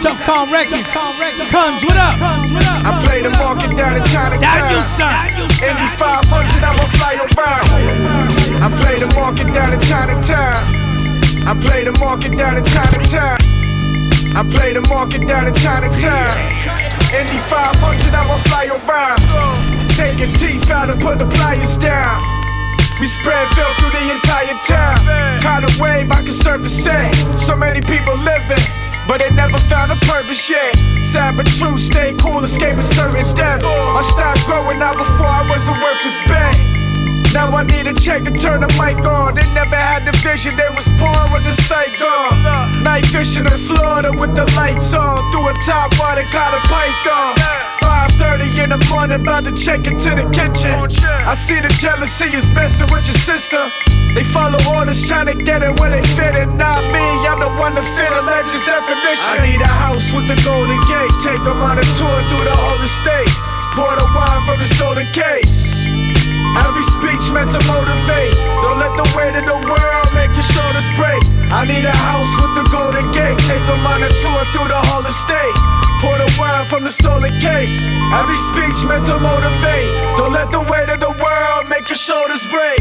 Tough 0.00 0.20
Con 0.24 0.52
Records. 0.52 0.92
Cuns, 0.92 1.84
what 1.84 1.96
up? 1.96 2.20
I 2.20 3.02
play 3.06 3.22
the 3.22 3.30
market 3.30 3.76
down 3.76 3.96
in 3.96 4.04
Chinatown. 4.04 4.40
Daniel 4.40 4.84
Son. 4.84 5.28
Indy 5.64 5.88
500, 5.96 6.62
I'ma 6.62 6.84
fly 7.00 7.16
around. 7.16 7.66
I 8.60 8.68
play 8.76 9.00
the 9.00 9.08
market 9.14 9.48
down 9.54 9.72
in 9.72 9.80
Chinatown. 9.80 11.48
I 11.48 11.54
play 11.60 11.84
the 11.84 11.92
market 11.98 12.36
down 12.36 12.56
in 12.58 12.64
Chinatown. 12.64 13.38
I 14.36 14.44
play 14.50 14.74
the 14.74 14.82
market 14.88 15.26
down 15.26 15.46
in 15.46 15.54
Chinatown. 15.54 16.36
Indy 17.16 17.38
500, 17.48 18.12
I'ma 18.12 18.36
fly 18.44 18.66
around. 18.68 19.20
Taking 19.96 20.32
teeth 20.36 20.70
out 20.70 20.90
and 20.90 21.00
put 21.00 21.18
the 21.18 21.26
pliers 21.26 21.78
down. 21.78 22.20
We 23.00 23.06
spread 23.06 23.48
filth 23.54 23.76
through 23.78 23.92
the 23.92 24.12
entire 24.12 24.58
town. 24.60 24.96
Kind 25.40 25.64
of 25.64 25.78
wave 25.80 26.10
I 26.10 26.22
can 26.22 26.32
surf 26.32 26.62
the 26.62 26.68
same. 26.68 27.14
So 27.38 27.56
many 27.56 27.80
people 27.80 28.16
living. 28.18 28.85
But 29.08 29.18
they 29.18 29.30
never 29.30 29.58
found 29.58 29.92
a 29.92 29.96
purpose 29.96 30.50
yet. 30.50 30.74
Sad 31.02 31.36
but 31.36 31.46
true, 31.46 31.78
stay 31.78 32.14
cool, 32.18 32.42
escape 32.42 32.76
certain 32.82 33.34
death. 33.34 33.62
I 33.64 34.02
stopped 34.02 34.44
growing 34.46 34.82
out 34.82 34.96
before 34.96 35.26
I 35.26 35.48
was 35.48 35.66
a 35.68 35.72
worthless 35.72 36.20
bang. 36.26 36.75
Now 37.36 37.52
I 37.52 37.68
need 37.68 37.84
a 37.84 37.92
check 37.92 38.24
to 38.24 38.32
turn 38.32 38.64
the 38.64 38.70
mic 38.80 38.96
on. 39.04 39.36
They 39.36 39.44
never 39.52 39.76
had 39.76 40.08
the 40.08 40.16
vision, 40.24 40.56
they 40.56 40.72
was 40.72 40.88
born 40.96 41.28
with 41.36 41.44
the 41.44 41.52
sights 41.68 42.00
on. 42.00 42.32
Night 42.80 43.04
fishing 43.12 43.44
in 43.44 43.60
Florida 43.68 44.08
with 44.16 44.32
the 44.32 44.48
lights 44.56 44.96
on. 44.96 45.20
Through 45.28 45.52
a 45.52 45.54
top 45.60 45.92
water, 46.00 46.24
caught 46.32 46.56
a 46.56 46.64
python. 46.64 47.36
5.30 48.16 48.64
in 48.64 48.68
the 48.72 48.80
morning, 48.88 49.20
about 49.20 49.44
to 49.44 49.52
check 49.52 49.84
into 49.84 50.16
the 50.16 50.24
kitchen. 50.32 50.72
Oh, 50.80 50.88
I 51.28 51.36
see 51.36 51.60
the 51.60 51.68
jealousy 51.76 52.32
is 52.32 52.48
messing 52.56 52.88
with 52.88 53.04
your 53.04 53.20
sister. 53.20 53.60
They 54.16 54.24
follow 54.24 54.56
orders, 54.72 55.04
trying 55.04 55.28
to 55.28 55.36
get 55.36 55.60
it 55.60 55.76
where 55.76 55.92
they 55.92 56.00
fit 56.16 56.40
and 56.40 56.56
not 56.56 56.88
me. 56.88 57.04
I'm 57.28 57.36
the 57.36 57.52
one 57.60 57.76
to 57.76 57.84
fit 57.84 58.16
a 58.16 58.22
legend's 58.24 58.64
definition. 58.64 59.36
I 59.36 59.44
need 59.44 59.60
a 59.60 59.68
house 59.68 60.08
with 60.08 60.24
the 60.24 60.40
golden 60.40 60.80
gate. 60.88 61.12
Take 61.20 61.44
them 61.44 61.60
on 61.60 61.76
a 61.76 61.84
tour 62.00 62.16
through 62.32 62.48
the 62.48 62.56
whole 62.56 62.80
estate. 62.80 63.28
Pour 63.76 63.92
the 63.92 64.08
wine 64.16 64.40
from 64.48 64.56
the 64.56 64.68
stolen 64.72 65.04
case. 65.12 65.65
Every 66.64 66.84
speech 66.96 67.28
meant 67.32 67.52
to 67.52 67.60
motivate. 67.68 68.36
Don't 68.64 68.78
let 68.80 68.96
the 68.96 69.04
weight 69.12 69.36
of 69.36 69.44
the 69.44 69.58
world 69.60 70.08
make 70.16 70.32
your 70.32 70.46
shoulders 70.46 70.88
break. 70.96 71.20
I 71.52 71.64
need 71.68 71.84
a 71.84 71.92
house 71.92 72.32
with 72.40 72.52
the 72.56 72.64
golden 72.72 73.12
gate. 73.12 73.36
Take 73.44 73.64
them 73.68 73.84
on 73.84 74.02
a 74.02 74.08
tour 74.08 74.42
through 74.52 74.68
the 74.72 74.82
whole 74.88 75.04
estate. 75.04 75.56
Pour 76.00 76.16
the 76.16 76.28
wine 76.38 76.64
from 76.66 76.84
the 76.84 76.90
stolen 76.92 77.32
case. 77.36 77.88
Every 78.12 78.36
speech 78.52 78.84
meant 78.84 79.06
to 79.06 79.18
motivate. 79.18 79.88
Don't 80.16 80.32
let 80.32 80.50
the 80.50 80.60
weight 80.64 80.88
of 80.88 81.00
the 81.00 81.12
world 81.16 81.68
make 81.68 81.88
your 81.88 82.00
shoulders 82.00 82.44
break. 82.48 82.80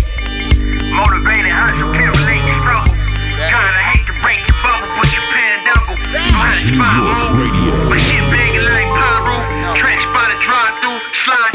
Motivated, 0.91 1.51
how 1.51 1.71
you 1.75 1.87
can 1.91 2.11
relate 2.15 2.43
the 2.47 2.55
struggle. 2.59 2.95
Kinda 3.35 3.81
hate 3.91 4.07
to 4.07 4.15
break 4.23 4.39
your 4.47 4.59
bubble, 4.63 4.87
but 4.95 5.07
you 5.11 5.21
pan 5.31 5.63
double. 5.67 5.99
East 6.15 6.71
New 6.71 6.79
York 6.79 7.35
Radio. 7.35 7.75
But 7.91 7.99
shit 7.99 8.23
banging 8.31 8.63
like 8.63 8.87
Pyro. 8.95 9.35
Trench 9.75 10.03
by 10.15 10.31
the 10.31 10.39
drive 10.39 10.79
through, 10.79 10.99
slide 11.11 11.51
through. 11.51 11.54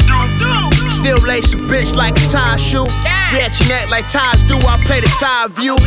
lace 1.31 1.53
a 1.53 1.57
bitch 1.71 1.95
like 1.95 2.15
a 2.19 2.27
tie 2.27 2.57
shoe. 2.57 2.87
Your 3.31 3.67
neck 3.71 3.89
like 3.89 4.07
ties 4.11 4.43
do. 4.43 4.57
I 4.67 4.75
play 4.83 4.99
the 4.99 5.07
side 5.15 5.51
view. 5.51 5.77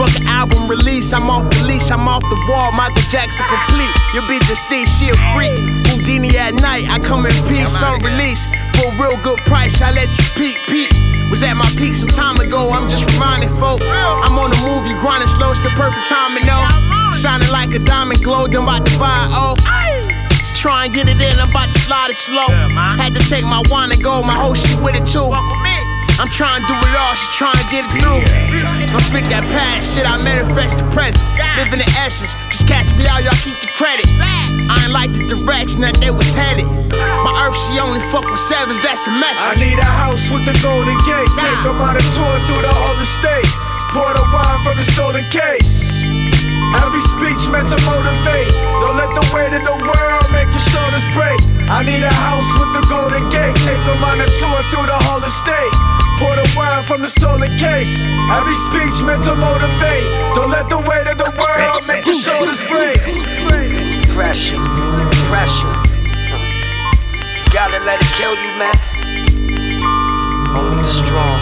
Fuck 0.00 0.16
an 0.16 0.26
album 0.26 0.66
release. 0.66 1.12
I'm 1.12 1.28
off 1.28 1.44
the 1.50 1.60
leash. 1.68 1.90
I'm 1.90 2.08
off 2.08 2.22
the 2.22 2.40
wall. 2.48 2.72
Michael 2.72 3.04
Jackson 3.12 3.44
complete. 3.44 3.92
Your 4.14 4.24
bitch 4.24 4.46
deceased. 4.48 4.98
She 4.98 5.10
a 5.10 5.16
freak. 5.36 5.52
Houdini 5.88 6.30
at 6.38 6.54
night. 6.54 6.88
I 6.88 6.98
come 6.98 7.26
in 7.26 7.36
peace. 7.48 7.82
On 7.82 8.00
release. 8.00 8.46
For 8.76 8.88
a 8.88 8.96
real 8.96 9.18
good 9.22 9.40
price. 9.44 9.82
I 9.82 9.90
let 9.92 10.08
you 10.08 10.24
peep. 10.40 10.56
Peep. 10.72 10.92
Was 11.30 11.42
at 11.42 11.54
my 11.54 11.68
peak 11.76 11.94
some 11.94 12.08
time 12.08 12.40
ago. 12.40 12.70
I'm 12.70 12.88
just 12.88 13.04
reminding 13.12 13.50
folk. 13.60 13.82
I'm 13.82 14.38
on 14.38 14.48
the 14.48 14.60
move. 14.64 14.88
You 14.88 14.96
grinding 15.00 15.28
slow. 15.28 15.50
It's 15.50 15.60
the 15.60 15.68
perfect 15.76 16.08
timing, 16.08 16.46
though. 16.48 16.64
Shining 17.12 17.50
like 17.50 17.74
a 17.74 17.78
diamond 17.78 18.24
glow. 18.24 18.46
Then 18.46 18.62
about 18.62 18.86
to 18.86 18.98
buy. 18.98 19.28
Oh. 19.36 19.87
Try 20.58 20.86
and 20.86 20.92
get 20.92 21.06
it 21.06 21.22
in, 21.22 21.38
I'm 21.38 21.54
about 21.54 21.70
to 21.70 21.78
slide 21.86 22.10
it 22.10 22.18
slow. 22.18 22.50
Had 22.98 23.14
to 23.14 23.22
take 23.30 23.46
my 23.46 23.62
wine 23.70 23.94
and 23.94 24.02
go, 24.02 24.26
my 24.26 24.34
whole 24.34 24.58
shit 24.58 24.74
with 24.82 24.98
it 24.98 25.06
too. 25.06 25.30
I'm 25.30 26.26
trying 26.34 26.60
to 26.60 26.66
do 26.66 26.74
it 26.74 26.94
all, 26.98 27.14
she 27.14 27.30
trying 27.38 27.54
to 27.54 27.66
get 27.70 27.86
it 27.86 27.94
through. 27.94 28.26
Don't 28.90 29.06
speak 29.06 29.30
that 29.30 29.46
past 29.54 29.94
shit, 29.94 30.02
I 30.02 30.18
manifest 30.18 30.74
the 30.74 30.84
presence. 30.90 31.30
Live 31.54 31.70
in 31.70 31.78
the 31.78 31.86
essence, 31.94 32.34
just 32.50 32.66
catch 32.66 32.90
me 32.98 33.06
out, 33.06 33.22
y'all 33.22 33.38
keep 33.46 33.54
the 33.62 33.70
credit. 33.78 34.10
I 34.18 34.82
ain't 34.82 34.90
like 34.90 35.14
the 35.14 35.30
direction 35.30 35.78
that 35.86 35.94
they 36.02 36.10
was 36.10 36.26
headed. 36.34 36.66
My 36.90 37.32
earth, 37.46 37.54
she 37.54 37.78
only 37.78 38.02
fuck 38.10 38.26
with 38.26 38.42
sevens, 38.50 38.82
that's 38.82 39.06
a 39.06 39.14
message. 39.14 39.38
I 39.38 39.54
need 39.62 39.78
a 39.78 39.86
house 39.86 40.26
with 40.26 40.42
the 40.42 40.58
golden 40.58 40.98
gate. 41.06 41.30
Take 41.38 41.62
them 41.62 41.78
on 41.78 41.94
a 41.94 42.02
tour 42.18 42.34
through 42.42 42.66
the 42.66 42.74
whole 42.74 42.98
estate. 42.98 43.46
Pour 43.94 44.10
the 44.10 44.26
wine 44.34 44.58
from 44.66 44.74
the 44.74 44.86
stolen 44.90 45.22
case. 45.30 45.77
Every 46.76 47.00
speech 47.00 47.48
meant 47.48 47.68
to 47.72 47.78
motivate. 47.88 48.52
Don't 48.84 48.96
let 48.96 49.08
the 49.16 49.24
weight 49.32 49.56
of 49.56 49.64
the 49.64 49.76
world 49.76 50.26
make 50.32 50.50
your 50.52 50.66
shoulders 50.68 51.06
break. 51.16 51.40
I 51.68 51.82
need 51.82 52.02
a 52.02 52.12
house 52.12 52.48
with 52.60 52.72
the 52.76 52.84
golden 52.88 53.28
gate. 53.30 53.56
Take 53.64 53.80
them 53.88 54.04
on 54.04 54.20
a 54.20 54.28
tour 54.40 54.60
through 54.68 54.88
the 54.88 55.00
whole 55.08 55.24
estate. 55.24 55.74
Pour 56.20 56.34
the 56.36 56.44
wine 56.56 56.84
from 56.84 57.00
the 57.02 57.08
stolen 57.08 57.52
case. 57.56 58.04
Every 58.32 58.56
speech 58.68 59.00
meant 59.00 59.24
to 59.24 59.34
motivate. 59.34 60.04
Don't 60.34 60.50
let 60.50 60.68
the 60.68 60.78
weight 60.78 61.06
of 61.08 61.16
the 61.16 61.30
world 61.40 61.80
make 61.88 62.04
your 62.04 62.18
shoulders 62.18 62.60
break. 62.68 63.00
Pressure, 64.12 64.60
pressure. 65.30 65.72
Gotta 67.52 67.80
let 67.86 68.00
it 68.00 68.10
kill 68.12 68.34
you, 68.34 68.52
man. 68.60 68.76
Only 70.56 70.82
the 70.82 70.88
strong 70.88 71.40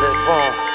live 0.00 0.28
on. 0.28 0.69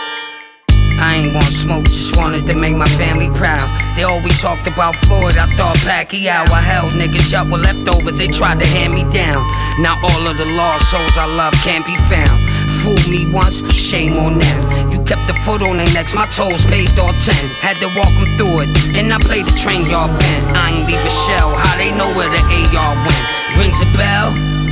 I 1.00 1.16
ain't 1.16 1.34
want 1.34 1.54
smoke, 1.54 1.86
just 1.86 2.16
wanted 2.16 2.48
to 2.48 2.56
make 2.56 2.76
my 2.76 2.88
family 2.96 3.30
proud. 3.30 3.68
They 3.96 4.04
always 4.04 4.40
talked 4.42 4.68
about 4.68 4.96
Floyd, 4.96 5.38
I 5.38 5.48
thought 5.56 5.78
Pacquiao. 5.84 6.48
I 6.52 6.62
held 6.62 6.94
niggas 6.94 7.34
up 7.34 7.48
with 7.48 7.62
leftovers, 7.62 8.18
they 8.18 8.28
tried 8.28 8.60
to 8.60 8.66
hand 8.66 8.94
me 8.94 9.04
down. 9.10 9.44
Now 9.80 10.00
all 10.04 10.28
of 10.28 10.38
the 10.38 10.46
lost 10.46 10.92
souls 10.92 11.18
I 11.18 11.26
love 11.26 11.54
can't 11.64 11.86
be 11.86 11.96
found. 12.08 12.40
Fool 12.82 13.02
me 13.10 13.26
once, 13.32 13.60
shame 13.74 14.14
on 14.18 14.40
them. 14.40 14.92
You 14.92 15.00
kept 15.04 15.28
the 15.28 15.34
foot 15.46 15.62
on 15.62 15.78
their 15.78 15.92
necks, 15.94 16.14
my 16.14 16.26
toes 16.28 16.64
paved 16.66 17.00
all 17.00 17.14
ten. 17.20 17.44
Had 17.60 17.80
to 17.82 17.88
walk 17.96 18.14
them 18.16 18.38
through 18.38 18.68
it, 18.68 18.70
and 18.96 19.12
I 19.12 19.20
played 19.20 19.46
the 19.46 19.56
train 19.58 19.90
y'all 19.90 20.08
been. 20.08 20.44
I 20.56 20.72
ain't 20.72 20.88
leave 20.88 21.04
a 21.04 21.10
shell, 21.10 21.56
how 21.56 21.76
they 21.78 21.92
know 21.98 22.08
where 22.16 22.30
the 22.30 22.42
AR 22.76 22.96
went. 23.04 23.24
Rings 23.58 23.82
a 23.82 23.90
bell? 23.98 24.65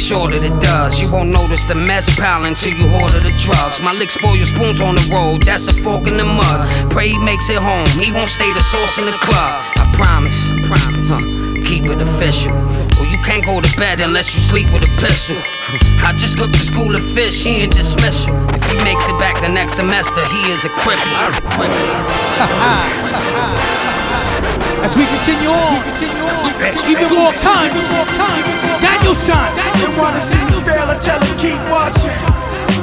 I'm 0.00 0.06
sure 0.06 0.32
it 0.32 0.60
does. 0.62 0.98
You 0.98 1.12
won't 1.12 1.28
notice 1.28 1.64
the 1.64 1.74
mess 1.74 2.08
pile 2.16 2.46
until 2.46 2.72
you 2.72 2.88
order 3.02 3.20
the 3.20 3.36
drugs. 3.36 3.82
My 3.82 3.92
lick 3.98 4.10
spoil 4.10 4.34
your 4.34 4.46
spoons 4.46 4.80
on 4.80 4.94
the 4.94 5.06
road, 5.12 5.42
that's 5.42 5.68
a 5.68 5.74
fork 5.74 6.06
in 6.08 6.16
the 6.16 6.24
mud. 6.24 6.90
Pray 6.90 7.08
he 7.08 7.18
makes 7.18 7.50
it 7.50 7.58
home, 7.60 7.86
he 8.00 8.10
won't 8.10 8.30
stay 8.30 8.50
the 8.54 8.60
sauce 8.60 8.96
in 8.96 9.04
the 9.04 9.12
club. 9.20 9.60
I 9.76 9.92
promise, 9.92 10.40
I 10.48 10.56
promise. 10.64 11.04
Huh. 11.12 11.20
Keep 11.68 11.84
it 11.92 12.00
official. 12.00 12.56
Or 12.96 13.04
you 13.12 13.18
can't 13.20 13.44
go 13.44 13.60
to 13.60 13.76
bed 13.76 14.00
unless 14.00 14.32
you 14.32 14.40
sleep 14.40 14.72
with 14.72 14.88
a 14.88 14.92
pistol. 14.96 15.36
I 16.00 16.14
just 16.16 16.38
cooked 16.38 16.52
the 16.52 16.64
school 16.64 16.96
of 16.96 17.04
fish, 17.12 17.44
he 17.44 17.62
in 17.62 17.68
dismissal. 17.68 18.32
If 18.56 18.64
he 18.72 18.76
makes 18.82 19.06
it 19.06 19.18
back 19.18 19.38
the 19.42 19.52
next 19.52 19.74
semester, 19.74 20.24
he 20.32 20.40
is 20.50 20.64
a 20.64 20.70
cripple. 20.80 21.12
As 24.82 24.96
we 24.96 25.04
continue 25.06 25.50
on, 25.50 25.76
even 26.88 27.12
more 27.12 27.32
cons, 27.44 27.84
Daniel 28.80 29.14
Son. 29.14 29.54
They 29.76 30.00
wanna 30.00 30.20
see 30.20 30.42
me 30.44 30.60
fail, 30.62 30.88
I 30.88 30.98
tell 30.98 31.20
them 31.20 31.36
keep 31.38 31.60
watching. 31.70 32.16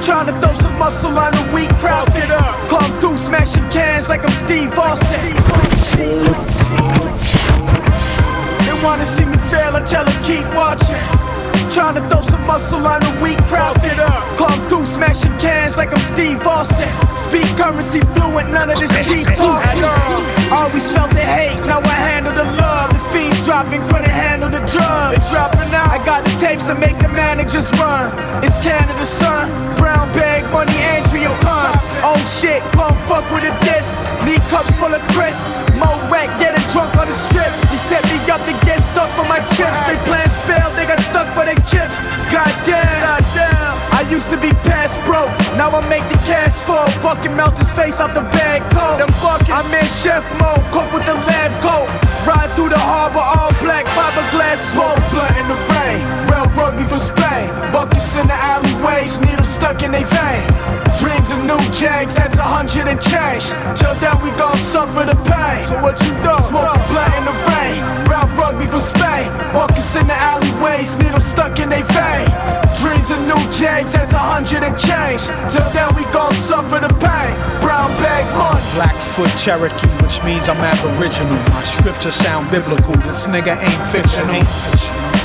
Trying 0.03 0.27
to 0.27 0.39
throw 0.39 0.53
some 0.53 0.77
muscle 0.77 1.17
on 1.17 1.33
a 1.33 1.53
weak 1.53 1.71
up. 1.83 2.07
Come 2.69 2.99
through 2.99 3.17
smashing 3.17 3.67
cans 3.69 4.09
like 4.09 4.23
I'm 4.23 4.31
Steve 4.31 4.77
Austin. 4.77 5.35
They 8.65 8.83
wanna 8.83 9.05
see 9.05 9.25
me 9.25 9.37
fail, 9.49 9.75
I 9.75 9.81
tell 9.85 10.05
them 10.05 10.23
keep 10.23 10.45
watching. 10.53 11.26
Trying 11.77 11.93
to 11.93 12.09
throw 12.09 12.21
some 12.21 12.41
muscle 12.47 12.87
on 12.87 13.03
a 13.03 13.21
weak 13.21 13.37
up. 13.53 13.77
Come 14.35 14.67
through 14.67 14.87
smashing 14.87 15.37
cans 15.37 15.77
like 15.77 15.93
I'm 15.93 16.01
Steve 16.01 16.41
Austin. 16.41 16.89
Speak 17.15 17.45
currency 17.55 17.99
fluent, 18.17 18.49
none 18.49 18.71
of 18.71 18.79
this 18.79 18.89
cheap 19.07 19.27
talk. 19.37 19.61
Always 20.51 20.89
felt 20.89 21.11
the 21.11 21.21
hate, 21.21 21.59
now 21.67 21.79
I 21.79 21.97
handle 22.09 22.33
the 22.33 22.45
love. 22.45 22.89
The 22.89 22.99
fiends 23.13 23.45
dropping, 23.45 23.85
couldn't 23.89 24.09
handle 24.09 24.49
the 24.49 24.65
drugs. 24.65 25.21
They 25.21 25.29
dropping 25.29 25.71
out. 25.77 25.91
I 25.93 26.03
got 26.03 26.25
the 26.25 26.31
tapes 26.39 26.65
to 26.65 26.73
make 26.73 26.97
the 26.97 27.09
managers 27.09 27.71
run. 27.73 28.09
It's 28.43 28.57
Canada, 28.57 29.05
son. 29.05 29.77
Brown 29.77 30.11
bag, 30.13 30.51
money, 30.51 30.77
Andrea 30.77 31.29
Cons. 31.45 31.56
Oh 32.03 32.17
shit, 32.39 32.61
come 32.73 32.95
fuck 33.07 33.25
with 33.31 33.47
a 33.47 33.53
diss. 33.65 33.87
Need 34.25 34.41
cups 34.49 34.75
full 34.77 34.93
of 34.93 35.01
Chris. 35.13 35.37
Mo 35.77 35.97
wreck, 36.09 36.29
getting 36.39 36.61
drunk 36.73 36.95
on 36.97 37.07
the 37.07 37.13
strip. 37.13 37.49
He 37.69 37.77
set 37.77 38.03
me 38.05 38.17
up 38.29 38.41
to 38.45 38.53
get 38.65 38.81
stuck 38.81 39.09
for 39.15 39.25
my 39.25 39.39
chips. 39.55 39.79
They 39.85 39.97
plans 40.05 40.33
failed, 40.49 40.73
they 40.75 40.85
got 40.85 40.99
stuck 41.01 41.27
for 41.33 41.45
their 41.45 41.59
chips. 41.69 41.97
Goddamn, 42.33 43.01
goddamn. 43.01 43.73
I 43.93 44.05
used 44.09 44.29
to 44.29 44.37
be 44.37 44.51
past 44.67 44.97
broke, 45.05 45.31
now 45.57 45.69
I 45.71 45.81
make 45.89 46.05
the 46.09 46.19
cash 46.29 46.53
flow. 46.65 46.85
Bucket 47.01 47.31
melt 47.31 47.57
his 47.57 47.71
face 47.71 47.99
out 47.99 48.13
the 48.13 48.25
bag 48.35 48.61
coat. 48.73 48.97
Them 48.97 49.13
buckets. 49.21 49.53
I'm 49.53 49.69
in 49.73 49.87
chef 50.01 50.25
mode, 50.37 50.65
cook 50.73 50.91
with 50.93 51.05
the 51.05 51.17
lab 51.29 51.51
coat. 51.61 51.89
Ride 52.25 52.51
through 52.55 52.69
the 52.69 52.79
harbor, 52.79 53.23
all 53.23 53.53
black, 53.63 53.85
fiberglass 53.95 54.59
smoke. 54.69 54.99
Blunt 55.09 55.37
in 55.37 55.47
the 55.47 55.57
rain, 55.69 55.76
real 56.27 56.47
rugby 56.55 56.83
from 56.83 56.99
Spain. 56.99 57.49
Buckets 57.71 58.15
in 58.15 58.27
the 58.27 58.33
alleyways, 58.33 59.19
needles 59.19 59.47
stuck 59.47 59.83
in 59.83 59.91
they 59.91 60.03
vein. 60.03 60.43
Dreams 60.99 61.29
of 61.29 61.39
new 61.45 61.61
jags, 61.71 62.15
that's 62.15 62.37
a 62.37 62.41
hundred 62.41 62.87
and 62.87 62.99
change. 62.99 63.45
Till 63.77 63.93
then 64.01 64.17
we 64.23 64.31
gon' 64.31 64.57
suffer 64.57 65.05
the 65.05 65.15
pain. 65.29 65.65
So 65.69 65.81
what 65.81 65.99
you 66.01 66.11
do? 66.25 66.33
Smoke 66.49 66.73
a 66.73 66.79
blunt 66.89 67.13
in 67.15 67.23
the 67.29 67.35
rain. 67.53 67.79
Ralph 68.09 68.33
Rugby 68.37 68.65
from 68.65 68.81
Spain. 68.81 69.29
Buckets 69.53 69.95
in 69.95 70.07
the 70.07 70.17
alleyways, 70.17 70.97
needles 70.97 71.25
stuck 71.25 71.59
in 71.59 71.69
they 71.69 71.83
vein. 71.93 72.25
Dreams 72.81 73.09
of 73.11 73.21
new 73.29 73.41
jags, 73.53 73.91
that's 73.93 74.13
a 74.13 74.17
hundred 74.17 74.63
and 74.63 74.75
change. 74.77 75.29
Till 75.53 75.69
then 75.71 75.93
we 75.95 76.03
gon' 76.11 76.33
suffer 76.33 76.79
the 76.79 76.93
pain. 76.97 77.33
Brown 77.61 77.93
bag 78.01 78.25
money. 78.33 78.65
Blackfoot 78.73 79.29
Cherokee, 79.37 79.87
which 80.01 80.23
means 80.23 80.49
I'm 80.49 80.57
aboriginal. 80.57 81.37
My 81.53 81.63
scriptures 81.63 82.15
sound 82.15 82.49
biblical. 82.49 82.95
This 83.05 83.27
nigga 83.27 83.53
ain't 83.61 83.83
fictional. 83.93 85.16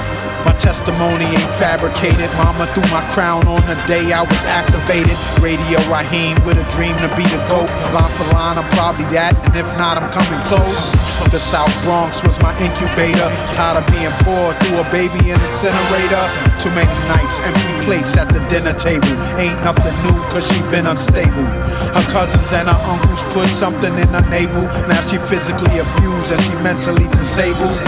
My 0.45 0.53
testimony 0.59 1.25
ain't 1.25 1.53
fabricated. 1.59 2.31
Mama 2.35 2.67
threw 2.75 2.83
my 2.91 3.07
crown 3.11 3.47
on 3.47 3.63
the 3.67 3.79
day 3.87 4.13
I 4.13 4.23
was 4.23 4.43
activated. 4.45 5.17
Radio 5.41 5.79
Raheem 5.87 6.35
with 6.45 6.59
a 6.59 6.67
dream 6.75 6.97
to 6.99 7.09
be 7.15 7.23
the 7.31 7.39
GOAT. 7.47 7.71
Line 7.95 8.13
for 8.19 8.27
line, 8.35 8.59
I'm 8.59 8.69
probably 8.75 9.07
that, 9.15 9.39
and 9.47 9.55
if 9.55 9.67
not, 9.79 9.99
I'm 9.99 10.11
coming 10.11 10.43
close. 10.51 10.91
The 11.33 11.41
South 11.41 11.73
Bronx 11.81 12.23
was 12.25 12.39
my 12.45 12.53
incubator. 12.61 13.25
Tired 13.57 13.81
of 13.81 13.87
being 13.89 14.13
poor, 14.21 14.53
threw 14.61 14.85
a 14.85 14.87
baby 14.93 15.33
in 15.33 15.41
incinerator. 15.41 16.25
Too 16.61 16.69
many 16.77 16.93
nights, 17.09 17.41
empty 17.41 17.73
plates 17.89 18.17
at 18.21 18.29
the 18.29 18.45
dinner 18.53 18.75
table. 18.75 19.09
Ain't 19.41 19.57
nothing 19.65 19.97
new, 20.05 20.21
cause 20.29 20.45
she 20.53 20.61
been 20.69 20.85
unstable. 20.85 21.49
Her 21.97 22.05
cousins 22.13 22.53
and 22.53 22.69
her 22.69 22.81
uncles 22.85 23.23
put 23.33 23.49
something 23.49 23.97
in 23.97 24.09
her 24.13 24.27
navel. 24.29 24.69
Now 24.93 25.01
she 25.09 25.17
physically 25.25 25.79
abused 25.81 26.33
and 26.33 26.43
she 26.43 26.53
mentally 26.61 27.09
disabled. 27.17 27.81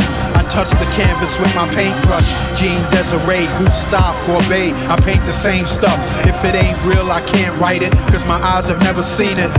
Touch 0.54 0.70
the 0.70 0.86
canvas 0.94 1.36
with 1.40 1.52
my 1.56 1.66
paintbrush. 1.74 2.30
Jean 2.56 2.80
Desiree, 2.92 3.46
Gustave 3.58 4.16
Courbet. 4.24 4.72
I 4.88 4.96
paint 5.02 5.24
the 5.24 5.32
same 5.32 5.66
stuff. 5.66 5.98
If 6.24 6.44
it 6.44 6.54
ain't 6.54 6.80
real, 6.84 7.10
I 7.10 7.20
can't 7.22 7.60
write 7.60 7.82
it, 7.82 7.92
cause 8.12 8.24
my 8.24 8.40
eyes 8.40 8.68
have 8.68 8.78
never 8.78 9.02
seen 9.02 9.38
it. 9.38 9.50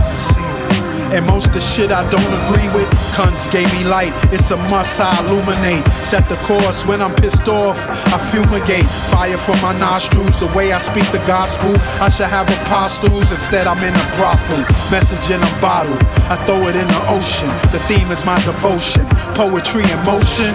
And 1.14 1.26
most 1.26 1.52
the 1.52 1.60
shit 1.60 1.90
I 1.90 2.08
don't 2.10 2.34
agree 2.44 2.68
with, 2.74 2.88
cunts 3.14 3.50
gave 3.50 3.72
me 3.72 3.84
light. 3.84 4.12
It's 4.32 4.50
a 4.50 4.56
must 4.56 5.00
I 5.00 5.12
illuminate. 5.24 5.84
Set 6.02 6.28
the 6.28 6.36
course 6.36 6.84
when 6.84 7.00
I'm 7.00 7.14
pissed 7.14 7.48
off. 7.48 7.78
I 8.12 8.18
fumigate. 8.30 8.86
Fire 9.10 9.38
from 9.38 9.60
my 9.62 9.76
nostrils. 9.78 10.38
The 10.40 10.48
way 10.48 10.72
I 10.72 10.80
speak 10.80 11.10
the 11.12 11.24
gospel, 11.26 11.74
I 12.00 12.08
should 12.08 12.26
have 12.26 12.48
apostles. 12.62 13.30
Instead, 13.30 13.66
I'm 13.66 13.82
in 13.82 13.94
a 13.94 14.06
brothel. 14.16 14.62
Message 14.90 15.30
in 15.30 15.42
a 15.42 15.60
bottle. 15.60 15.96
I 16.28 16.36
throw 16.46 16.66
it 16.68 16.76
in 16.76 16.88
the 16.88 17.02
ocean. 17.08 17.48
The 17.72 17.80
theme 17.86 18.10
is 18.10 18.24
my 18.24 18.42
devotion. 18.44 19.06
Poetry 19.34 19.84
in 19.84 20.00
motion. 20.04 20.54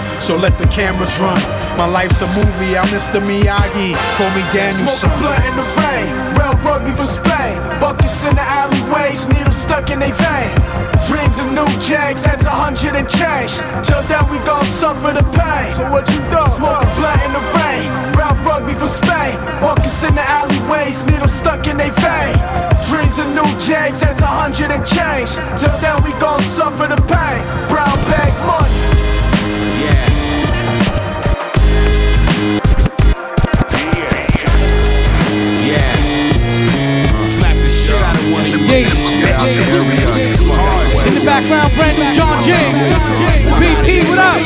So 0.24 0.36
let 0.36 0.58
the 0.58 0.66
cameras 0.68 1.12
run. 1.20 1.36
My 1.76 1.84
life's 1.84 2.22
a 2.22 2.26
movie. 2.32 2.78
I'm 2.80 2.88
Mr. 2.88 3.20
Miyagi. 3.20 3.92
Call 4.16 4.30
me 4.32 4.40
Danielson. 4.56 4.88
Smoke 4.88 5.12
a 5.12 5.18
blunt 5.20 5.44
in 5.44 5.54
the 5.60 5.68
rain. 5.84 6.08
Real 6.32 6.56
rugby 6.64 6.92
from 6.96 7.12
Spain. 7.12 7.60
Buckets 7.76 8.24
in 8.24 8.34
the 8.34 8.40
alleyways. 8.40 9.28
Needles 9.28 9.54
stuck 9.54 9.90
in 9.90 9.98
they 9.98 10.12
vein. 10.16 10.48
Dreams 11.04 11.36
of 11.36 11.52
new 11.52 11.68
jags. 11.76 12.22
That's 12.24 12.46
a 12.46 12.56
hundred 12.56 12.96
and 12.96 13.04
change. 13.04 13.52
Till 13.84 14.00
then 14.08 14.24
we 14.32 14.40
gon' 14.48 14.64
suffer 14.64 15.12
the 15.12 15.28
pain. 15.36 15.76
So 15.76 15.92
what 15.92 16.08
you 16.08 16.24
do? 16.32 16.40
Smoke 16.56 16.80
a 16.80 16.88
blunt 16.96 17.20
in 17.20 17.32
the 17.36 17.44
rain. 17.60 17.84
Real 18.16 18.32
rugby 18.48 18.72
from 18.72 18.88
Spain. 18.88 19.36
Buckets 19.60 20.08
in 20.08 20.14
the 20.14 20.24
alleyways. 20.24 21.04
Needles 21.04 21.36
stuck 21.36 21.66
in 21.68 21.76
they 21.76 21.92
vein. 22.00 22.32
Dreams 22.88 23.20
of 23.20 23.28
new 23.28 23.50
jags. 23.60 24.00
That's 24.00 24.24
a 24.24 24.32
hundred 24.40 24.72
and 24.72 24.88
change. 24.88 25.36
Till 25.60 25.76
then 25.84 26.00
we 26.00 26.16
gon' 26.16 26.40
suffer 26.40 26.88
the 26.88 26.96
pain. 27.12 27.44
Brown 27.68 28.00
bag 28.08 28.32
money. 28.48 28.83
In 39.44 41.12
the 41.12 41.20
background, 41.20 41.68
Brandon 41.76 42.14
John 42.16 42.42
James. 42.42 42.80
BP, 43.60 44.08
what 44.08 44.16
up? 44.16 44.40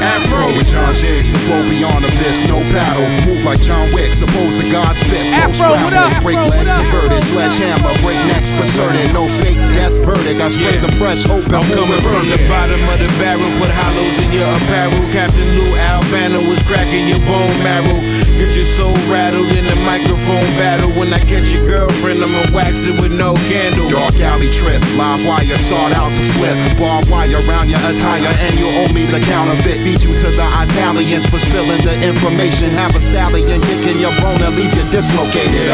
Afro 0.00 0.48
with 0.56 0.68
John 0.68 0.94
Jiggs, 0.94 1.30
the 1.30 1.38
flow 1.44 1.60
beyond 1.68 2.04
abyss, 2.04 2.48
no 2.48 2.64
paddle. 2.72 3.04
Move 3.28 3.44
like 3.44 3.60
John 3.60 3.92
Wick, 3.92 4.14
supposed 4.14 4.58
to 4.64 4.72
God 4.72 4.96
spit. 4.96 5.28
Flow 5.52 5.76
Afro, 5.76 5.84
what 5.84 5.92
up? 5.92 6.22
Break 6.22 6.40
legs 6.48 6.72
inverted, 6.72 7.24
sledgehammer, 7.24 7.92
break 8.00 8.16
necks 8.24 8.48
for 8.48 8.64
certain. 8.64 9.12
No 9.12 9.28
fake 9.28 9.60
death 9.76 9.92
verdict. 10.00 10.40
I 10.40 10.48
spray 10.48 10.78
the 10.78 10.92
fresh 10.96 11.28
open. 11.28 11.52
I'm 11.52 11.68
coming 11.76 12.00
from 12.08 12.24
the 12.32 12.40
bottom 12.48 12.80
of 12.88 12.98
the 13.04 13.12
barrel, 13.20 13.44
put 13.60 13.68
hollows 13.68 14.16
in 14.16 14.32
your 14.32 14.48
apparel. 14.48 14.96
Captain 15.12 15.44
Lou 15.60 15.76
Albano 15.76 16.40
was 16.48 16.62
cracking 16.64 17.04
your 17.04 17.20
bone 17.28 17.52
marrow. 17.60 18.00
Get 18.34 18.50
your 18.56 18.66
soul 18.66 18.94
rattled 19.06 19.46
in 19.54 19.64
the 19.64 19.78
microphone 19.86 20.42
battle. 20.58 20.90
When 20.98 21.12
I 21.14 21.20
catch 21.22 21.54
your 21.54 21.66
girlfriend, 21.66 22.18
I'ma 22.18 22.50
wax 22.50 22.82
it 22.84 23.00
with 23.00 23.12
no 23.14 23.34
candle. 23.46 23.88
Dark 23.90 24.18
alley 24.18 24.50
trip, 24.50 24.82
live 24.98 25.24
wire 25.24 25.58
sought 25.62 25.92
out 25.94 26.10
to 26.10 26.24
flip. 26.34 26.58
Barbed 26.76 27.08
wire 27.08 27.38
around 27.46 27.70
your 27.70 27.78
attire, 27.78 28.34
and 28.42 28.58
you 28.58 28.66
owe 28.66 28.90
me 28.92 29.06
the 29.06 29.20
counterfeit. 29.30 29.78
Feed 29.86 30.02
you 30.02 30.18
to 30.18 30.28
the 30.34 30.48
Italians 30.66 31.26
for 31.30 31.38
spilling 31.38 31.82
the 31.86 31.94
information. 32.02 32.70
Have 32.74 32.96
a 32.96 33.00
stallion 33.00 33.62
kicking 33.62 34.00
your 34.02 34.14
bone 34.18 34.42
and 34.42 34.56
leave 34.56 34.74
you 34.74 34.84
dislocated. 34.90 35.70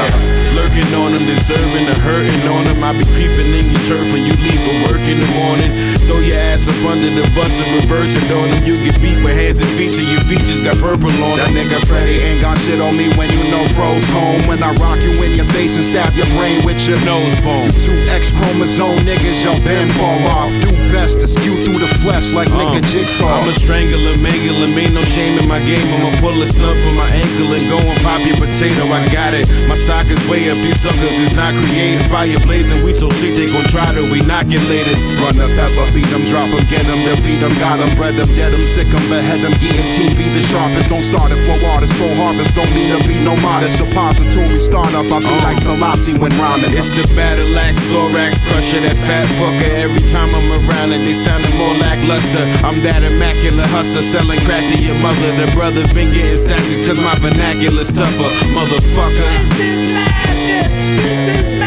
Lurking 0.61 0.93
on 0.93 1.17
them, 1.17 1.25
deserving 1.25 1.89
the 1.89 1.97
hurting 2.05 2.45
on 2.53 2.69
them. 2.69 2.85
I 2.85 2.93
be 2.93 3.09
creeping 3.17 3.49
in 3.49 3.73
your 3.73 3.81
turf 3.89 4.05
when 4.13 4.29
you 4.29 4.37
leave 4.37 4.61
for 4.61 4.77
work 4.93 5.01
in 5.09 5.17
the 5.17 5.31
morning. 5.41 5.73
Throw 6.05 6.21
your 6.21 6.37
ass 6.37 6.69
up 6.69 6.77
under 6.85 7.09
the 7.09 7.25
bus 7.33 7.49
and 7.57 7.81
reverse 7.81 8.13
it 8.13 8.29
on 8.29 8.53
them. 8.53 8.69
You 8.69 8.77
get 8.85 9.01
beat 9.01 9.17
with 9.25 9.33
hands 9.33 9.65
and 9.65 9.71
feet 9.73 9.97
till 9.97 10.05
your 10.05 10.21
features 10.29 10.61
got 10.61 10.77
purple 10.77 11.09
on 11.25 11.41
That 11.41 11.49
them. 11.49 11.65
nigga 11.65 11.81
Freddy 11.89 12.21
ain't 12.21 12.45
got 12.45 12.61
shit 12.61 12.77
on 12.77 12.93
me 12.93 13.09
when 13.17 13.33
you 13.33 13.41
know 13.49 13.65
froze 13.73 14.05
home. 14.13 14.45
When 14.45 14.61
I 14.61 14.77
rock 14.77 15.01
you 15.01 15.17
in 15.25 15.33
your 15.33 15.49
face 15.57 15.81
and 15.81 15.87
stab 15.87 16.13
your 16.13 16.29
brain 16.37 16.61
with 16.61 16.77
your 16.85 17.01
nose 17.09 17.33
bone. 17.41 17.73
You 17.73 17.81
two 17.81 17.97
X 18.13 18.29
chromosome 18.37 19.01
niggas, 19.09 19.41
your 19.41 19.57
bend 19.65 19.89
fall 19.97 20.21
off. 20.29 20.53
Do 20.61 20.77
best 20.93 21.25
to 21.25 21.27
skew 21.27 21.57
through 21.65 21.81
the 21.81 21.89
flesh 22.05 22.37
like 22.37 22.53
uh, 22.53 22.61
nigga 22.61 22.85
jigsaw. 22.93 23.41
I'm 23.41 23.49
a 23.49 23.57
strangler, 23.57 24.21
mangler, 24.21 24.69
ain't 24.77 24.93
no 24.93 25.09
shame 25.09 25.41
in 25.41 25.49
my 25.49 25.65
game. 25.65 25.89
I'ma 25.89 26.13
pull 26.21 26.37
a 26.37 26.47
snub 26.47 26.77
from 26.85 27.01
my 27.01 27.09
ankle 27.09 27.49
and 27.57 27.65
go 27.73 27.81
and 27.81 27.97
pop 28.05 28.21
your 28.29 28.37
potato. 28.37 28.93
I 28.93 29.09
got 29.09 29.33
it. 29.33 29.49
My 29.65 29.79
stock 29.79 30.05
is 30.13 30.21
way 30.29 30.50
up. 30.51 30.59
These 30.59 30.81
suckers 30.83 31.17
is 31.19 31.33
not 31.33 31.55
creative. 31.55 32.03
Fire 32.11 32.39
blazing, 32.43 32.83
we 32.83 32.93
so 32.93 33.09
sick 33.09 33.39
they 33.39 33.47
gon' 33.47 33.65
try 33.71 33.95
to 33.95 34.03
inoculate 34.03 34.87
us. 34.91 35.03
Run 35.23 35.39
up, 35.39 35.51
ever 35.55 35.87
beat 35.95 36.11
them, 36.11 36.27
drop 36.27 36.51
them, 36.51 36.67
get 36.67 36.85
them, 36.87 36.99
defeat 37.07 37.39
them, 37.39 37.55
got 37.63 37.79
them, 37.79 37.95
bred 37.95 38.19
them, 38.19 38.29
dead 38.35 38.53
them, 38.53 38.67
sick 38.67 38.91
them, 38.91 39.03
behead 39.07 39.41
them, 39.41 39.55
guillotine, 39.63 40.19
be 40.19 40.27
the 40.29 40.43
sharpest. 40.51 40.91
Don't 40.91 41.07
start 41.07 41.31
it, 41.31 41.39
flow 41.47 41.59
artist, 41.71 41.95
full 41.95 42.13
harvest, 42.19 42.59
don't 42.59 42.71
mean 42.75 42.91
to 42.91 42.99
be 43.07 43.23
no 43.23 43.39
modest. 43.41 43.79
Suppository 43.79 44.61
startup, 44.61 45.07
I 45.07 45.19
be 45.23 45.35
like 45.47 45.57
Selassie 45.57 46.19
when 46.19 46.35
rhyming. 46.37 46.75
It's 46.75 46.91
the 46.91 47.07
battle 47.15 47.47
axe, 47.57 47.79
thorax 47.87 48.43
crusher, 48.51 48.83
that 48.83 48.99
fat 49.07 49.27
fucker. 49.39 49.71
Every 49.79 50.03
time 50.11 50.35
I'm 50.35 50.51
around 50.67 50.91
it, 50.91 51.07
they 51.07 51.15
soundin' 51.15 51.55
more 51.57 51.75
lackluster. 51.79 52.45
I'm 52.67 52.83
that 52.83 53.03
immaculate 53.07 53.71
hustler, 53.71 54.03
selling 54.03 54.41
crack 54.43 54.67
to 54.67 54.77
your 54.77 54.99
mother. 54.99 55.31
The 55.39 55.47
brother 55.55 55.87
been 55.95 56.13
getting 56.13 56.39
statues 56.39 56.83
cause 56.87 56.99
my 56.99 57.15
vernacular 57.23 57.85
stuffer, 57.85 58.31
motherfucker. 58.51 60.10
You 60.51 61.60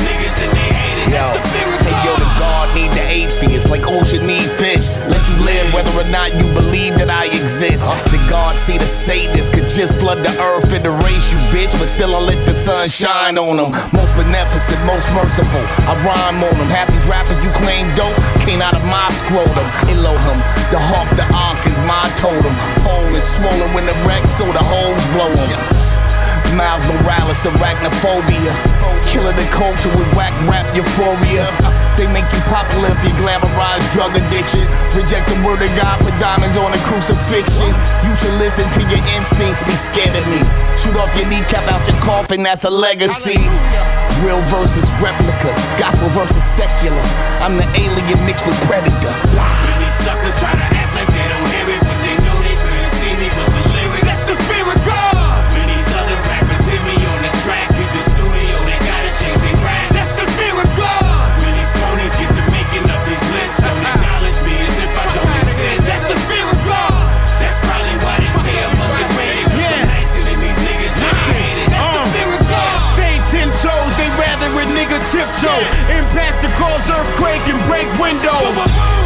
niggas 0.00 0.38
and 0.40 0.52
they 0.56 0.70
hate 0.72 0.98
it. 1.04 1.08
Yo, 1.12 1.28
That's 1.28 1.36
the 1.36 1.48
fear 1.52 1.68
of 1.68 1.80
hey 1.84 2.08
yo, 2.08 2.16
the 2.16 2.30
God 2.40 2.74
need 2.74 2.92
the 2.92 3.06
atheist, 3.06 3.68
like 3.68 3.86
oh, 3.86 4.00
ocean 4.00 4.26
need 4.26 4.48
or 5.96 6.04
not 6.04 6.28
you 6.36 6.44
believe 6.52 6.94
that 7.00 7.08
I 7.08 7.26
exist. 7.26 7.88
The 8.12 8.20
God 8.28 8.60
see 8.60 8.76
the 8.76 8.84
Satanists 8.84 9.48
could 9.48 9.68
just 9.68 9.96
flood 9.96 10.20
the 10.20 10.32
earth 10.40 10.72
and 10.72 10.84
erase 10.84 11.32
you, 11.32 11.38
bitch, 11.48 11.72
but 11.80 11.88
still 11.88 12.14
I 12.14 12.20
let 12.20 12.44
the 12.44 12.52
sun 12.52 12.88
shine 12.88 13.38
on 13.38 13.56
them. 13.56 13.72
Most 13.96 14.12
beneficent, 14.12 14.78
most 14.84 15.08
merciful. 15.16 15.64
I 15.88 15.96
rhyme 16.04 16.44
on 16.44 16.52
them. 16.60 16.68
These 16.68 17.06
rappers 17.08 17.40
you 17.40 17.50
claim 17.64 17.88
dope 17.96 18.16
came 18.44 18.60
out 18.60 18.76
of 18.76 18.84
my 18.84 19.08
scrotum. 19.08 19.66
Elohim, 19.88 20.38
the 20.68 20.80
hawk, 20.80 21.08
the 21.16 21.26
ark 21.32 21.64
is 21.64 21.78
my 21.88 22.04
totem. 22.20 22.54
Hole 22.84 23.08
is 23.16 23.24
swollen 23.40 23.72
when 23.72 23.88
the 23.88 23.96
wreck, 24.04 24.24
so 24.36 24.44
the 24.52 24.62
holes 24.62 25.00
blow 25.16 25.32
'em. 25.32 25.60
Miles 26.54 26.84
Morales, 26.86 27.42
arachnophobia. 27.44 28.52
Killing 29.08 29.36
the 29.36 29.48
culture 29.50 29.90
with 29.96 30.08
whack 30.16 30.32
rap 30.48 30.66
euphoria. 30.76 31.75
They 31.96 32.06
make 32.12 32.28
you 32.28 32.40
popular 32.52 32.92
if 32.92 33.00
you 33.00 33.12
glamorize 33.16 33.80
drug 33.96 34.12
addiction. 34.12 34.60
Reject 34.92 35.24
the 35.32 35.40
word 35.40 35.64
of 35.64 35.72
God, 35.80 35.96
put 36.04 36.12
diamonds 36.20 36.56
on 36.56 36.72
a 36.72 36.80
crucifixion. 36.84 37.72
You 38.04 38.12
should 38.12 38.36
listen 38.36 38.68
to 38.76 38.82
your 38.92 39.00
instincts, 39.16 39.64
be 39.64 39.72
scared 39.72 40.12
of 40.12 40.28
me. 40.28 40.44
Shoot 40.76 40.96
off 41.00 41.08
your 41.16 41.28
kneecap 41.32 41.64
out 41.72 41.88
your 41.88 41.96
coffin, 42.04 42.42
that's 42.42 42.64
a 42.64 42.70
legacy. 42.70 43.40
Real 44.20 44.40
versus 44.52 44.84
replica, 45.00 45.56
gospel 45.80 46.08
versus 46.12 46.44
secular. 46.44 47.02
I'm 47.40 47.56
the 47.56 47.68
alien 47.80 48.20
mixed 48.28 48.46
with 48.46 48.60
predator. 48.68 49.14
These 49.80 49.96
suckers 50.04 50.36
try 50.36 50.52
to 50.52 50.75
Toronto. 75.36 75.60
Impact 75.92 76.40
that 76.40 76.54
cause 76.56 76.88
earthquake 76.88 77.44
and 77.48 77.60
break 77.68 77.88
windows. 78.00 78.56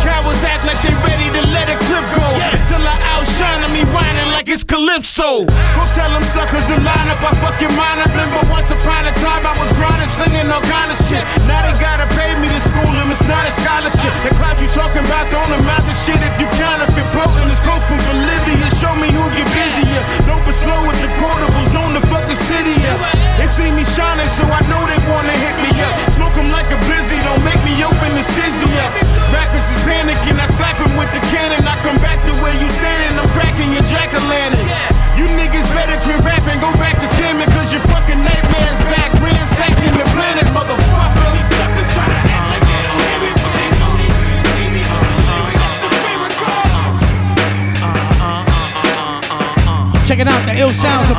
Cowards 0.02 0.42
act 0.46 0.62
like 0.62 0.78
they 0.86 0.94
ready 1.02 1.26
to 1.34 1.42
let 1.50 1.66
a 1.66 1.76
clip 1.86 2.06
go. 2.14 2.26
Till 2.70 2.82
I 2.86 3.09
outshine 3.40 3.72
me 3.72 3.84
whining 3.92 4.28
like 4.32 4.48
it's 4.48 4.64
Calypso. 4.64 5.44
Go 5.44 5.82
tell 5.96 6.10
them 6.12 6.22
suckers 6.22 6.64
to 6.68 6.76
line 6.80 7.08
up, 7.08 7.20
I 7.24 7.32
fuck 7.40 7.60
your 7.60 7.72
mind 7.76 8.00
up. 8.04 8.10
Remember 8.12 8.40
once 8.52 8.70
upon 8.70 9.06
a 9.06 9.12
time 9.16 9.46
I 9.46 9.54
was 9.56 9.72
grinding, 9.72 10.08
slinging 10.08 10.48
all 10.52 10.62
kind 10.62 10.92
of 10.92 10.98
shit. 11.08 11.24
Now 11.48 11.64
they 11.64 11.74
gotta 11.80 12.06
pay 12.16 12.36
me 12.40 12.48
to 12.48 12.60
school 12.60 12.90
them, 12.92 13.10
it's 13.10 13.24
not 13.24 13.46
a 13.46 13.52
scholarship. 13.52 14.12
The 14.24 14.32
clout 14.36 14.60
you 14.60 14.68
talking 14.68 15.04
about 15.04 15.30
don't 15.32 15.52
amount 15.56 15.84
to 15.88 15.94
shit 16.04 16.20
if 16.20 16.34
you 16.40 16.48
counterfeit. 16.60 17.06
Potent 17.16 17.50
is 17.52 17.60
coke 17.64 17.84
from 17.88 18.00
Bolivia, 18.04 18.68
show 18.78 18.94
me 18.96 19.08
who 19.08 19.24
get 19.32 19.48
busier. 19.50 20.02
Dope 20.28 20.46
is 20.48 20.56
slow 20.60 20.80
with 20.86 20.98
the 21.00 21.10
quotables, 21.16 21.70
known 21.72 21.96
to 21.96 22.02
fuck 22.12 22.24
the 22.28 22.36
city 22.36 22.76
up. 22.92 23.00
They 23.38 23.48
see 23.48 23.70
me 23.72 23.84
shining, 23.96 24.28
so 24.36 24.44
I 24.44 24.60
know 24.68 24.82
they 24.84 25.00
wanna 25.08 25.32
hit 25.32 25.56
me 25.64 25.72
up. 25.80 25.94
Smoke 26.12 26.36
'em 26.36 26.50
like 26.52 26.68
a 26.68 26.78
blizzy, 26.84 27.09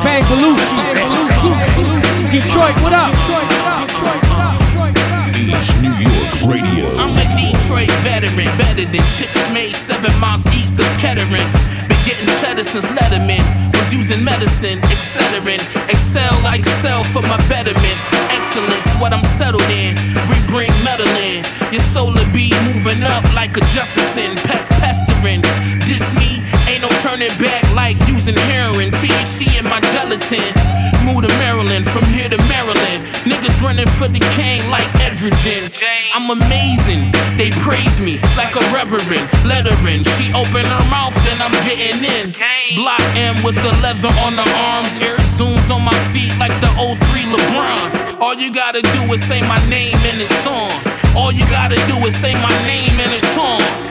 Bang 0.04 0.24
Belushi. 0.24 0.78
Detroit, 2.32 2.76
what 2.82 2.94
up? 2.94 3.14
East 5.38 5.82
New 5.82 5.94
York 5.94 6.42
Radio. 6.48 6.90
I'm 6.98 7.14
a 7.18 7.26
Detroit 7.38 7.90
veteran, 8.02 8.58
better 8.58 8.86
than 8.86 9.04
chips 9.14 9.54
made 9.54 9.74
seven 9.74 10.18
miles 10.20 10.48
east 10.56 10.80
of 10.80 10.88
Kettering. 10.98 11.91
Getting 12.22 12.38
cheddar 12.42 12.64
since 12.64 12.86
Letterman. 12.86 13.42
Was 13.74 13.92
using 13.94 14.24
medicine, 14.24 14.78
etc. 14.94 15.58
Excel 15.90 16.40
like 16.44 16.64
cell 16.66 17.04
for 17.04 17.22
my 17.24 17.38
betterment. 17.50 17.98
Excellence, 18.30 18.86
what 19.02 19.12
I'm 19.12 19.24
settled 19.26 19.66
in. 19.74 19.96
We 20.30 20.38
bring 20.46 20.70
metal 20.86 21.08
in. 21.18 21.44
Your 21.72 21.82
solar 21.82 22.26
be 22.32 22.54
moving 22.70 23.02
up 23.02 23.24
like 23.34 23.58
a 23.58 23.62
Jefferson. 23.74 24.36
Pest 24.46 24.70
pestering. 24.78 25.42
Diss 25.90 26.06
me, 26.14 26.46
ain't 26.70 26.84
no 26.84 26.90
turning 27.02 27.34
back 27.42 27.64
like 27.74 27.98
using 28.08 28.36
heroin. 28.36 28.92
THC 28.92 29.58
in 29.58 29.66
my 29.66 29.82
gelatin. 29.90 30.46
Move 31.02 31.26
to 31.26 31.34
Maryland, 31.42 31.88
from 31.90 32.06
here 32.06 32.30
to 32.30 32.38
Maryland. 32.46 33.02
Niggas 33.22 33.62
running 33.62 33.88
for 33.88 34.08
the 34.08 34.20
cane 34.34 34.66
like 34.72 34.90
Edgerton. 34.98 35.70
I'm 36.14 36.30
amazing, 36.30 37.12
they 37.38 37.52
praise 37.62 38.02
me 38.02 38.18
like 38.36 38.56
a 38.56 38.64
reverend. 38.74 39.30
Lettering, 39.46 40.04
she 40.18 40.34
open 40.34 40.66
her 40.66 40.86
mouth, 40.90 41.14
then 41.22 41.38
I'm 41.38 41.54
getting 41.62 42.02
in. 42.02 42.34
Block 42.76 43.02
M 43.14 43.38
with 43.44 43.56
the 43.62 43.74
leather 43.86 44.10
on 44.26 44.36
the 44.36 44.48
arms, 44.74 44.96
air 44.98 45.18
zooms 45.22 45.70
on 45.70 45.86
my 45.86 45.98
feet 46.10 46.34
like 46.40 46.54
the 46.62 46.70
03 46.74 46.98
LeBron. 47.30 48.20
All 48.20 48.34
you 48.34 48.52
gotta 48.52 48.82
do 48.82 49.14
is 49.14 49.22
say 49.24 49.42
my 49.42 49.62
name 49.70 49.98
and 50.02 50.22
it's 50.22 50.48
on. 50.48 50.72
All 51.16 51.32
you 51.32 51.46
gotta 51.46 51.76
do 51.88 51.98
is 52.08 52.16
say 52.16 52.34
my 52.34 52.56
name 52.66 52.98
and 53.00 53.14
it's 53.14 53.38
on. 53.38 53.91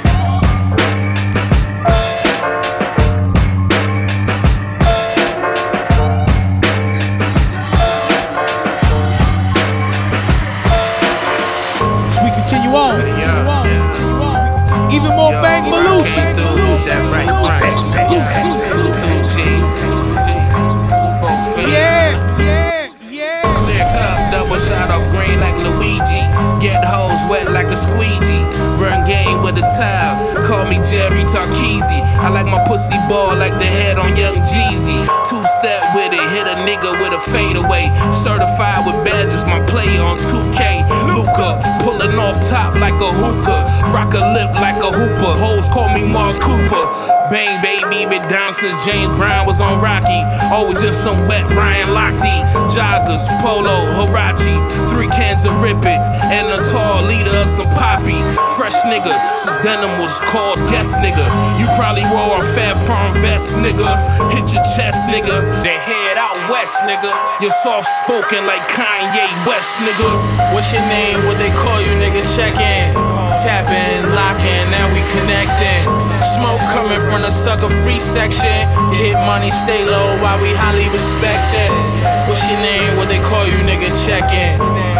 Bang 16.00 16.32
Belushi. 18.56 19.52
Yeah, 21.68 22.16
yeah, 22.40 22.88
yeah. 23.04 23.44
Clear 23.44 23.84
cup, 23.84 24.32
double 24.32 24.56
shot 24.64 24.88
off 24.88 25.04
green 25.12 25.36
like 25.44 25.60
Luigi. 25.60 26.24
Get 26.64 26.80
hoes 26.84 27.20
wet 27.28 27.52
like 27.52 27.68
a 27.68 27.76
squeegee. 27.76 28.48
Run 28.80 29.04
game 29.04 29.42
with 29.44 29.60
a 29.60 29.66
towel. 29.76 30.40
Call 30.48 30.64
me 30.64 30.80
Jerry 30.88 31.20
Tarkeezy. 31.28 32.00
I 32.16 32.30
like 32.30 32.46
my 32.46 32.64
pussy 32.64 32.96
ball 33.04 33.36
like 33.36 33.52
the 33.60 33.68
head 33.68 33.98
on 33.98 34.16
Young 34.16 34.40
Jeezy. 34.48 35.04
Two 35.28 35.44
step 35.60 35.84
with 35.94 36.16
it, 36.16 36.26
hit 36.32 36.48
a 36.48 36.56
nigga 36.64 36.96
with 36.96 37.12
a 37.12 37.20
fadeaway. 37.28 37.92
Certified 38.10 38.88
with 38.88 38.96
badges, 39.04 39.44
my 39.44 39.60
play 39.68 39.98
on 39.98 40.16
2K. 40.16 40.88
Luca, 41.12 41.60
pulling 41.84 42.16
off 42.18 42.40
top 42.48 42.74
like 42.76 42.96
a 42.96 43.10
hookah. 43.20 43.59
Rock 43.90 44.14
a 44.14 44.22
lip 44.32 44.54
like 44.62 44.78
a 44.78 44.90
hooper. 44.94 45.34
Hoes 45.34 45.68
call 45.68 45.90
me 45.90 46.06
Mark 46.06 46.38
Cooper. 46.38 46.86
Bang, 47.26 47.58
baby, 47.58 48.06
been 48.06 48.22
down 48.30 48.54
since 48.54 48.74
James 48.86 49.10
Brown 49.18 49.46
was 49.46 49.60
on 49.60 49.82
Rocky. 49.82 50.22
Always 50.54 50.80
just 50.80 51.02
some 51.02 51.18
wet 51.26 51.42
Ryan 51.50 51.90
Lochte. 51.90 52.30
Joggers, 52.70 53.26
Polo, 53.42 53.90
Huarache. 53.98 54.62
Three 54.90 55.10
cans 55.10 55.44
of 55.44 55.60
Rip 55.60 55.82
It. 55.82 56.00
And 56.30 56.46
a 56.54 56.62
tall 56.70 57.02
leader 57.02 57.34
of 57.34 57.50
some 57.50 57.66
poppy. 57.74 58.18
Fresh 58.54 58.78
nigga, 58.86 59.10
since 59.34 59.58
denim 59.62 59.90
was 59.98 60.14
called 60.30 60.58
guest 60.70 60.94
nigga. 61.02 61.26
You 61.58 61.66
probably 61.74 62.06
wore 62.14 62.38
a 62.38 62.46
Phat 62.54 62.78
Farm 62.86 63.12
vest, 63.18 63.58
nigga. 63.58 63.90
Hit 64.30 64.54
your 64.54 64.62
chest, 64.78 65.10
nigga. 65.10 65.42
Then 65.66 65.82
head 65.82 66.14
out 66.16 66.38
west, 66.46 66.78
nigga. 66.86 67.10
You're 67.42 67.58
soft 67.66 67.90
spoken 68.06 68.46
like 68.46 68.62
Kanye 68.70 69.26
West, 69.50 69.74
nigga. 69.82 70.54
What's 70.54 70.70
your 70.72 70.86
name? 70.86 71.26
What 71.26 71.38
they 71.38 71.50
call 71.50 71.82
you, 71.82 71.90
nigga? 71.98 72.22
Check 72.38 72.54
in. 72.54 73.09
Tapping, 73.38 74.10
locking, 74.10 74.66
now 74.74 74.90
we 74.90 75.00
connecting. 75.14 75.86
Smoke 76.34 76.60
coming 76.74 77.00
from 77.00 77.22
the 77.22 77.30
sucker 77.30 77.70
free 77.82 78.00
section. 78.00 78.66
Get 78.98 79.14
money, 79.24 79.50
stay 79.50 79.86
low 79.86 80.18
while 80.20 80.40
we 80.42 80.52
highly 80.52 80.88
respected. 80.90 81.70
What's 82.26 82.42
your 82.50 82.58
name? 82.58 82.96
What 82.96 83.08
they 83.08 83.20
call 83.20 83.46
you, 83.46 83.62
nigga? 83.62 83.94
Check 84.04 84.26
in. 84.34 84.58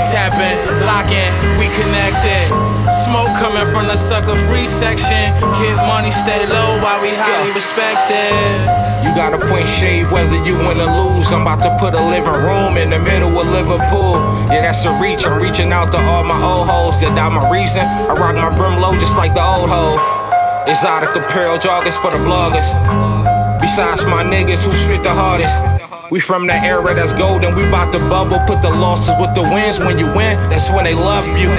Tapping, 0.09 0.59
locking, 0.87 1.33
we 1.59 1.66
connected. 1.74 2.70
Smoke 3.05 3.33
coming 3.37 3.66
from 3.68 3.87
the 3.89 3.97
sucker 3.97 4.39
free 4.49 4.66
section. 4.66 5.35
Get 5.61 5.76
money, 5.87 6.11
stay 6.11 6.47
low 6.47 6.81
while 6.81 7.01
we 7.01 7.09
highly 7.12 7.53
respected. 7.53 8.91
You 9.05 9.14
got 9.16 9.33
a 9.33 9.41
point 9.41 9.68
shave 9.68 10.12
whether 10.12 10.37
you 10.45 10.57
win 10.64 10.81
or 10.81 10.89
lose. 10.89 11.33
I'm 11.33 11.43
about 11.43 11.62
to 11.64 11.72
put 11.81 11.95
a 11.95 12.03
living 12.09 12.41
room 12.45 12.76
in 12.76 12.91
the 12.91 12.99
middle 12.99 13.33
of 13.33 13.49
Liverpool. 13.49 14.20
Yeah, 14.53 14.62
that's 14.62 14.85
a 14.85 14.93
reach. 15.01 15.26
I'm 15.26 15.41
reaching 15.41 15.72
out 15.72 15.91
to 15.93 15.99
all 15.99 16.24
my 16.24 16.37
old 16.37 16.68
hoes. 16.68 17.01
That 17.01 17.16
out 17.16 17.33
my 17.33 17.49
reason. 17.51 17.81
I 17.81 18.12
rock 18.12 18.37
my 18.37 18.53
brim 18.53 18.81
low 18.81 18.93
just 18.99 19.16
like 19.16 19.33
the 19.33 19.43
old 19.43 19.68
hoe. 19.68 19.97
Exotic 20.68 21.16
apparel 21.16 21.57
joggers 21.57 21.97
for 21.97 22.11
the 22.11 22.20
bloggers. 22.22 22.68
Besides 23.61 24.05
my 24.05 24.22
niggas 24.22 24.64
who 24.64 24.72
spit 24.72 25.03
the 25.03 25.11
hardest. 25.11 25.57
We 26.11 26.20
from 26.20 26.47
the 26.47 26.55
era 26.55 26.93
that's 26.93 27.12
golden. 27.12 27.55
We 27.55 27.64
bout 27.70 27.93
to 27.93 27.99
bubble. 28.11 28.39
Put 28.47 28.62
the 28.62 28.70
losses 28.70 29.14
with 29.20 29.35
the 29.35 29.43
wins. 29.43 29.78
When 29.81 29.99
you 29.99 30.07
win, 30.12 30.37
that's 30.51 30.68
when 30.70 30.85
they 30.85 30.95
love 30.95 31.26
you. 31.39 31.51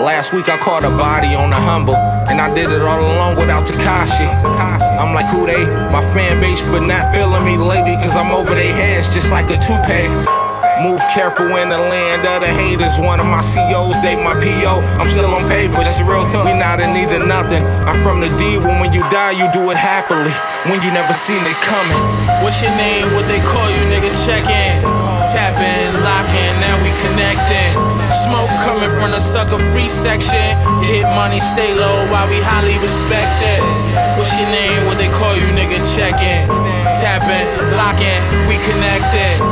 Last 0.00 0.32
week 0.32 0.48
I 0.48 0.56
caught 0.56 0.84
a 0.84 0.90
body 0.90 1.34
on 1.34 1.50
the 1.50 1.56
humble, 1.56 1.96
and 1.96 2.40
I 2.40 2.52
did 2.54 2.70
it 2.70 2.82
all 2.82 3.00
alone 3.00 3.36
without 3.36 3.66
Tekashi. 3.66 4.26
I'm 4.98 5.14
like, 5.14 5.26
who 5.26 5.46
they? 5.46 5.66
My 5.90 6.02
fan 6.14 6.40
base, 6.40 6.62
but 6.62 6.80
not 6.80 7.14
feeling 7.14 7.44
me 7.44 7.56
lately, 7.56 7.94
cause 7.96 8.16
I'm 8.16 8.32
over 8.32 8.54
their 8.54 8.74
heads 8.74 9.12
just 9.12 9.30
like 9.30 9.50
a 9.50 9.58
toupee. 9.60 10.41
Move 10.82 10.98
careful 11.14 11.46
in 11.46 11.70
the 11.70 11.78
land 11.78 12.26
of 12.26 12.42
the 12.42 12.50
haters. 12.50 12.98
One 12.98 13.22
of 13.22 13.26
my 13.30 13.38
COs 13.38 13.94
date 14.02 14.18
my 14.18 14.34
PO. 14.34 14.82
I'm 14.98 15.06
still 15.06 15.30
on 15.30 15.46
paper. 15.46 15.78
That's 15.78 16.02
real 16.02 16.26
talk. 16.26 16.42
We 16.42 16.58
not 16.58 16.82
in 16.82 16.90
need 16.90 17.14
of 17.14 17.22
nothing. 17.22 17.62
I'm 17.86 18.02
from 18.02 18.18
the 18.18 18.26
D. 18.34 18.58
When 18.58 18.82
when 18.82 18.90
you 18.90 19.06
die, 19.06 19.38
you 19.38 19.46
do 19.54 19.70
it 19.70 19.78
happily. 19.78 20.34
When 20.66 20.82
you 20.82 20.90
never 20.90 21.14
seen 21.14 21.38
it 21.46 21.58
coming. 21.62 22.02
What's 22.42 22.58
your 22.58 22.74
name? 22.74 23.06
What 23.14 23.30
they 23.30 23.38
call 23.46 23.70
you, 23.70 23.82
nigga? 23.94 24.10
Check 24.26 24.42
in. 24.50 24.82
Tapping, 25.30 26.02
locking, 26.02 26.54
now 26.58 26.74
we 26.82 26.90
connecting. 27.06 27.78
Smoke 28.26 28.50
coming 28.66 28.90
from 28.98 29.14
the 29.14 29.22
sucker 29.22 29.62
free 29.70 29.88
section. 29.88 30.58
Get 30.82 31.06
money, 31.14 31.38
stay 31.38 31.78
low 31.78 32.10
while 32.10 32.26
we 32.26 32.42
highly 32.42 32.74
respected. 32.82 33.62
What's 34.18 34.34
your 34.34 34.50
name? 34.50 34.82
What 34.90 34.98
they 34.98 35.08
call 35.14 35.38
you, 35.38 35.46
nigga? 35.54 35.78
Check 35.94 36.18
in. 36.18 36.50
Tapping, 36.98 37.46
locking, 37.78 38.18
we 38.50 38.58
connected. 38.66 39.51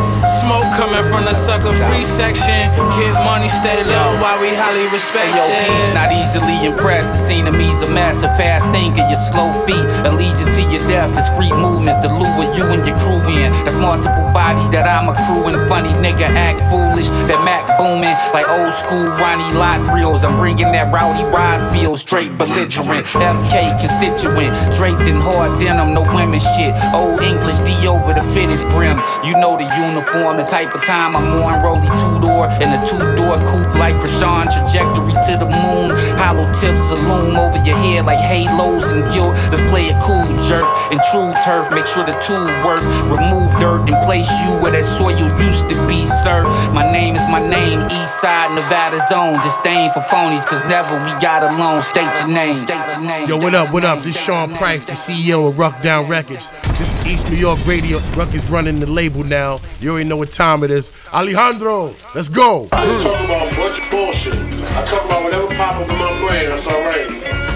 From 1.11 1.25
the 1.27 1.35
sucker 1.35 1.75
free 1.91 2.05
section. 2.05 2.71
Get 2.95 3.11
money, 3.27 3.49
stay 3.49 3.83
low 3.83 4.15
while 4.23 4.39
we 4.39 4.55
highly 4.55 4.87
respected. 4.95 5.35
Yo, 5.35 5.43
he's 5.67 5.91
not 5.91 6.15
easily 6.15 6.65
impressed. 6.65 7.11
The 7.11 7.19
scene 7.19 7.49
of 7.49 7.55
me's 7.55 7.83
a 7.83 7.91
massive 7.91 8.31
fast 8.39 8.71
thinker. 8.71 9.03
Your 9.11 9.19
slow 9.19 9.51
feet, 9.67 9.83
a 10.07 10.15
lead 10.15 10.39
you 10.39 10.47
to 10.47 10.63
your 10.71 10.87
death. 10.87 11.11
Discreet 11.11 11.51
movements, 11.59 11.99
the 11.99 12.15
lure 12.15 12.47
you 12.55 12.63
and 12.71 12.87
your 12.87 12.95
crew 13.03 13.19
in. 13.27 13.51
There's 13.67 13.75
multiple 13.75 14.31
bodies 14.31 14.71
that 14.71 14.87
I'm 14.87 15.11
accruing. 15.11 15.59
Funny 15.67 15.91
nigga 15.99 16.31
act 16.31 16.63
foolish. 16.71 17.11
That 17.27 17.43
Mac 17.43 17.67
booming 17.75 18.15
like 18.31 18.47
old 18.47 18.71
school 18.71 19.11
Ronnie 19.19 19.51
Lott 19.59 19.83
reels. 19.91 20.23
I'm 20.23 20.39
bringing 20.39 20.71
that 20.79 20.95
rowdy 20.95 21.27
ride 21.27 21.59
feel 21.75 21.97
straight 21.97 22.39
belligerent. 22.39 23.03
FK 23.19 23.75
constituent, 23.83 24.55
draped 24.79 25.11
in 25.11 25.19
hard 25.19 25.59
denim, 25.59 25.91
no 25.91 26.07
women 26.15 26.39
shit. 26.39 26.71
Old 26.95 27.19
English 27.19 27.59
D 27.67 27.75
over 27.91 28.15
the 28.15 28.23
fitted 28.31 28.63
brim. 28.71 29.03
You 29.27 29.35
know 29.43 29.59
the 29.59 29.67
uniform, 29.75 30.37
the 30.37 30.47
type 30.47 30.71
of 30.71 30.87
time 30.87 31.00
I'm 31.01 31.17
on. 31.17 31.65
Rolly 31.65 31.89
two 31.97 32.21
door 32.21 32.49
and 32.61 32.77
a 32.77 32.81
two 32.85 33.01
door 33.17 33.41
coupe 33.49 33.75
like 33.81 33.97
Rashawn. 33.97 34.53
Trajectory 34.53 35.17
to 35.27 35.33
the 35.41 35.49
moon. 35.49 35.97
Hollow 36.21 36.45
tips 36.53 36.93
loom 36.93 37.37
over 37.37 37.57
your 37.65 37.77
head 37.81 38.05
like 38.05 38.21
halos 38.21 38.93
and 38.93 39.09
guilt. 39.13 39.33
Let's 39.49 39.65
play 39.73 39.89
a 39.89 39.99
cool 40.01 40.29
jerk 40.45 40.69
and 40.93 41.01
true 41.11 41.33
turf. 41.41 41.73
Make 41.73 41.87
sure 41.87 42.05
the 42.05 42.17
tool 42.21 42.45
work. 42.61 42.85
Remove 43.09 43.49
dirt 43.59 43.89
and 43.89 43.97
place 44.05 44.29
you 44.45 44.53
where 44.61 44.73
that 44.73 44.85
soil 44.85 45.17
used 45.41 45.71
to 45.71 45.77
be, 45.89 46.05
sir. 46.21 46.45
My 46.73 46.85
name 46.85 47.17
is 47.17 47.25
my 47.33 47.41
name. 47.41 47.81
East 47.87 48.21
side 48.21 48.55
Nevada 48.55 49.01
zone. 49.09 49.41
Disdain 49.43 49.91
for 49.93 50.01
phonies, 50.01 50.47
cause 50.47 50.65
never 50.67 50.95
we 51.05 51.13
got 51.21 51.43
alone. 51.43 51.81
State 51.81 52.13
your 52.21 52.29
name. 52.29 52.57
State 52.57 52.89
your 52.93 53.01
name. 53.01 53.29
Yo, 53.29 53.39
what 53.39 53.55
up, 53.55 53.73
what 53.73 53.85
up? 53.85 54.03
This 54.03 54.21
Sean 54.21 54.55
Price, 54.55 54.85
the 54.85 54.93
CEO 54.93 55.49
of 55.49 55.59
Ruck 55.59 55.81
Down 55.81 56.09
Records. 56.09 56.51
This 56.79 57.01
is 57.01 57.07
East 57.07 57.31
New 57.31 57.37
York 57.37 57.59
Radio. 57.67 57.99
Ruck 58.17 58.35
is 58.35 58.51
running 58.51 58.81
the 58.81 58.87
label 58.87 59.25
now. 59.25 59.61
You 59.81 59.93
already 59.93 60.09
know 60.09 60.17
what 60.17 60.31
time 60.31 60.63
it 60.63 60.71
is. 60.71 60.90
Alejandro, 61.13 61.95
let's 62.15 62.29
go. 62.29 62.69
I 62.73 62.87
don't 62.87 63.03
talk 63.03 63.25
about 63.25 63.53
a 63.53 63.57
bunch 63.57 63.81
of 63.81 63.91
bullshit. 63.91 64.35
I 64.35 64.85
talk 64.87 65.05
about 65.05 65.25
whatever 65.25 65.47
pop 65.49 65.77
up 65.77 65.89
in 65.89 65.99
my 65.99 66.19
brain. 66.21 66.49
That's 66.51 66.67
all 66.67 66.83
right. 66.83 67.11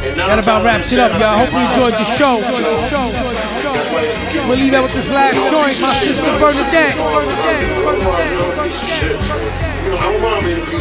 And 0.04 0.16
now 0.16 0.28
That 0.28 0.42
about 0.42 0.64
wraps 0.64 0.92
it 0.92 0.98
up, 0.98 1.12
y'all. 1.18 1.38
Hope 1.38 1.52
you 1.52 1.60
enjoyed 1.68 1.94
the 1.94 2.04
show. 2.18 2.36
Enjoyed 2.38 2.64
the 2.64 2.88
show. 2.88 3.06
Enjoyed 3.08 3.36
the 3.36 3.48
show. 3.62 4.48
We'll 4.48 4.58
leave 4.58 4.74
out 4.74 4.82
with 4.82 4.94
this 4.94 5.10
last 5.10 5.38
joint. 5.50 5.80
My 5.80 5.94
sister 5.96 6.24
Bernadette. 6.38 6.94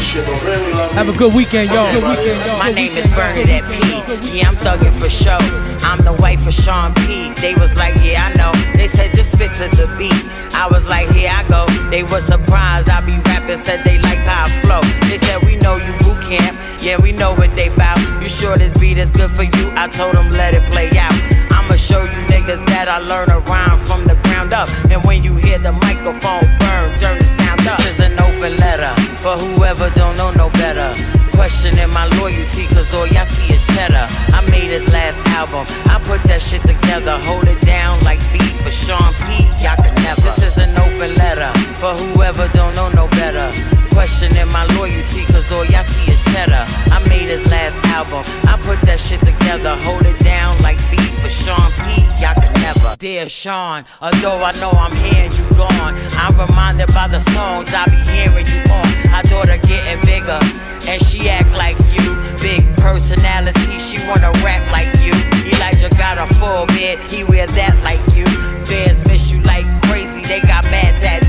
Have 0.03 1.07
a 1.07 1.13
good 1.13 1.33
weekend, 1.33 1.71
y'all. 1.71 1.89
Good 1.93 2.03
weekend, 2.03 2.45
y'all. 2.45 2.59
My 2.59 2.71
name 2.73 2.91
is 2.97 3.07
Bernadette 3.15 3.63
P. 3.71 4.37
Yeah, 4.37 4.49
I'm 4.49 4.57
thugging 4.57 4.91
for 4.91 5.09
show. 5.09 5.37
I'm 5.87 6.03
the 6.03 6.11
wife 6.19 6.45
of 6.45 6.53
Sean 6.53 6.93
P. 6.93 7.31
They 7.39 7.55
was 7.55 7.77
like, 7.77 7.95
yeah, 8.03 8.27
I 8.27 8.33
know. 8.35 8.51
They 8.77 8.89
said 8.89 9.13
just 9.13 9.31
spit 9.31 9.53
to 9.53 9.69
the 9.75 9.87
beat. 9.97 10.13
I 10.53 10.67
was 10.69 10.85
like, 10.87 11.07
here 11.09 11.31
I 11.31 11.47
go. 11.47 11.65
They 11.89 12.03
were 12.03 12.19
surprised 12.19 12.89
I 12.89 12.99
be 12.99 13.13
rapping. 13.31 13.55
Said 13.55 13.85
they 13.85 13.97
like 13.97 14.19
how 14.19 14.43
I 14.45 14.49
flow. 14.59 14.81
They 15.07 15.17
said 15.17 15.41
we 15.45 15.55
know 15.55 15.77
you 15.77 15.93
boot 16.03 16.19
camp. 16.27 16.59
Yeah, 16.83 16.99
we 17.01 17.13
know 17.13 17.33
what 17.33 17.55
they 17.55 17.69
bout. 17.69 17.97
You 18.21 18.27
sure 18.27 18.57
this 18.57 18.73
beat 18.73 18.97
is 18.97 19.09
good 19.09 19.31
for 19.31 19.43
you? 19.43 19.71
I 19.77 19.87
told 19.87 20.15
them 20.15 20.29
let 20.31 20.53
it 20.53 20.69
play 20.69 20.91
out. 20.99 21.15
I'ma 21.49 21.77
show 21.77 22.03
you 22.03 22.19
niggas 22.27 22.59
that 22.67 22.89
I 22.89 22.99
learn 22.99 23.29
a 23.31 23.39
rhyme 23.39 23.79
from 23.79 24.03
the 24.03 24.15
ground 24.27 24.51
up. 24.51 24.67
And 24.91 25.01
when 25.05 25.23
you 25.23 25.37
hear 25.37 25.59
the 25.59 25.71
microphone 25.71 26.43
burn, 26.59 26.91
turn 26.99 27.17
the 27.19 27.25
sound 27.25 27.39
up. 27.39 27.42
This 27.63 27.79
is 27.91 27.99
an 28.01 28.19
open 28.19 28.57
letter 28.57 28.93
for 29.23 29.35
whoever 29.39 29.89
don't 29.91 30.17
know 30.17 30.31
no 30.31 30.49
better. 30.51 30.91
Questioning 31.31 31.89
my 31.89 32.05
loyalty, 32.19 32.67
cause 32.67 32.93
all 32.93 33.07
y'all 33.07 33.25
see 33.25 33.53
is 33.53 33.65
cheddar. 33.67 34.05
I 34.35 34.45
made 34.51 34.69
his 34.69 34.87
last 34.91 35.19
album. 35.29 35.63
I 35.85 35.97
put 36.03 36.21
that 36.23 36.41
shit 36.41 36.61
together, 36.61 37.17
hold 37.23 37.47
it 37.47 37.61
down 37.61 38.01
like 38.01 38.19
beat 38.33 38.53
for 38.63 38.71
Sean 38.71 39.13
P. 39.25 39.47
Y'all 39.63 39.79
can 39.79 39.95
never. 40.03 40.21
This 40.21 40.43
is 40.43 40.57
an 40.57 40.75
open 40.77 41.15
letter 41.15 41.51
for 41.79 41.95
whoever 41.95 42.49
don't 42.49 42.75
know 42.75 42.89
no 42.89 43.07
better. 43.15 43.47
Questioning 43.95 44.49
my 44.51 44.65
loyalty, 44.77 45.23
cause 45.25 45.49
all 45.51 45.65
y'all 45.65 45.83
see 45.83 46.11
is 46.11 46.23
cheddar. 46.35 46.65
I 46.91 46.99
made 47.07 47.29
his 47.29 47.47
last 47.47 47.77
album. 47.95 48.23
I 48.43 48.57
put 48.61 48.81
that 48.81 48.99
shit 48.99 49.21
together, 49.21 49.77
hold 49.87 50.05
it 50.05 50.19
down 50.19 50.57
like 50.59 50.77
beat 50.91 51.12
for 51.23 51.29
Sean 51.29 51.71
P. 51.71 52.03
Y'all 52.19 52.35
never. 52.59 52.95
Dear 52.99 53.29
Sean, 53.29 53.85
although 54.01 54.43
I 54.43 54.51
know 54.59 54.71
I'm 54.71 54.91
hearing 54.95 55.31
you 55.31 55.45
gone, 55.55 55.95
I'm 56.19 56.35
reminded 56.37 56.87
by 56.93 57.07
the 57.07 57.21
songs 57.21 57.69
I 57.73 57.85
be 57.87 57.99
hearing 58.11 58.45
you 58.45 58.61
on. 58.71 58.87
I 59.07 59.21
daughter 59.23 59.57
getting 59.57 60.01
bigger, 60.03 60.39
and 60.87 61.01
she 61.01 61.29
act 61.29 61.51
like 61.53 61.77
you. 61.95 62.03
Big 62.43 62.63
personality, 62.75 63.79
she 63.79 64.05
wanna 64.07 64.31
rap 64.43 64.63
like 64.71 64.91
you. 64.99 65.15
Elijah 65.47 65.89
got 65.95 66.17
a 66.19 66.27
full 66.35 66.67
bed, 66.75 66.99
he 67.09 67.23
wear 67.23 67.47
that 67.47 67.79
like 67.83 68.03
you. 68.13 68.27
Fans 68.67 68.99
miss 69.07 69.31
you 69.31 69.39
like 69.43 69.65
crazy, 69.83 70.21
they 70.21 70.41
got 70.41 70.65
mad 70.65 70.99
tattoos. 70.99 71.22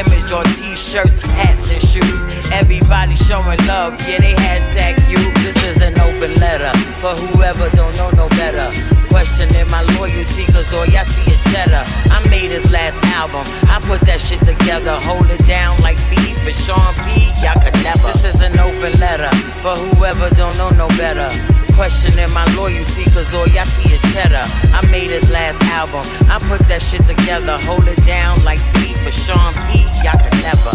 Image 0.00 0.32
on 0.32 0.44
t-shirts, 0.56 1.12
hats, 1.36 1.70
and 1.70 1.82
shoes. 1.82 2.24
Everybody 2.52 3.16
showing 3.16 3.60
love, 3.68 4.00
yeah, 4.08 4.16
they 4.16 4.32
hashtag 4.32 4.96
you. 5.10 5.20
This 5.44 5.60
is 5.68 5.82
an 5.82 5.92
open 6.00 6.32
letter 6.40 6.72
for 7.04 7.12
whoever 7.12 7.68
don't 7.76 7.94
know 7.98 8.08
no 8.16 8.26
better. 8.40 8.72
Questioning 9.10 9.68
my 9.68 9.82
loyalty, 9.98 10.46
cause 10.46 10.72
all 10.72 10.86
y'all 10.86 11.04
see 11.04 11.30
is 11.30 11.42
cheddar. 11.52 11.84
I 12.08 12.26
made 12.30 12.50
his 12.50 12.70
last 12.72 12.96
album, 13.12 13.44
I 13.68 13.78
put 13.82 14.00
that 14.08 14.22
shit 14.22 14.40
together, 14.40 14.96
hold 15.04 15.28
it 15.28 15.44
down 15.46 15.76
like 15.82 15.98
beef 16.08 16.38
for 16.40 16.52
Sean 16.64 16.94
P. 17.04 17.28
Y'all 17.44 17.60
could 17.60 17.76
never. 17.84 18.08
This 18.08 18.24
is 18.24 18.40
an 18.40 18.58
open 18.58 18.98
letter 19.00 19.28
for 19.60 19.76
whoever 19.76 20.30
don't 20.34 20.56
know 20.56 20.70
no 20.70 20.88
better. 20.96 21.28
Questioning 21.76 22.32
my 22.32 22.48
loyalty, 22.56 23.04
cause 23.12 23.34
all 23.34 23.46
y'all 23.48 23.66
see 23.66 23.92
is 23.92 24.00
cheddar. 24.14 24.48
I 24.72 24.80
made 24.90 25.10
his 25.10 25.30
last 25.30 25.60
album, 25.64 26.00
I 26.24 26.38
put 26.48 26.66
that 26.68 26.80
shit 26.80 27.06
together, 27.06 27.58
hold 27.68 27.86
it 27.86 28.00
down 28.06 28.42
like 28.44 28.60
beef 28.80 28.89
for 29.04 29.12
Sean 29.12 29.52
P. 29.68 29.84
Y'all 30.04 30.18
could 30.20 30.36
never. 30.44 30.74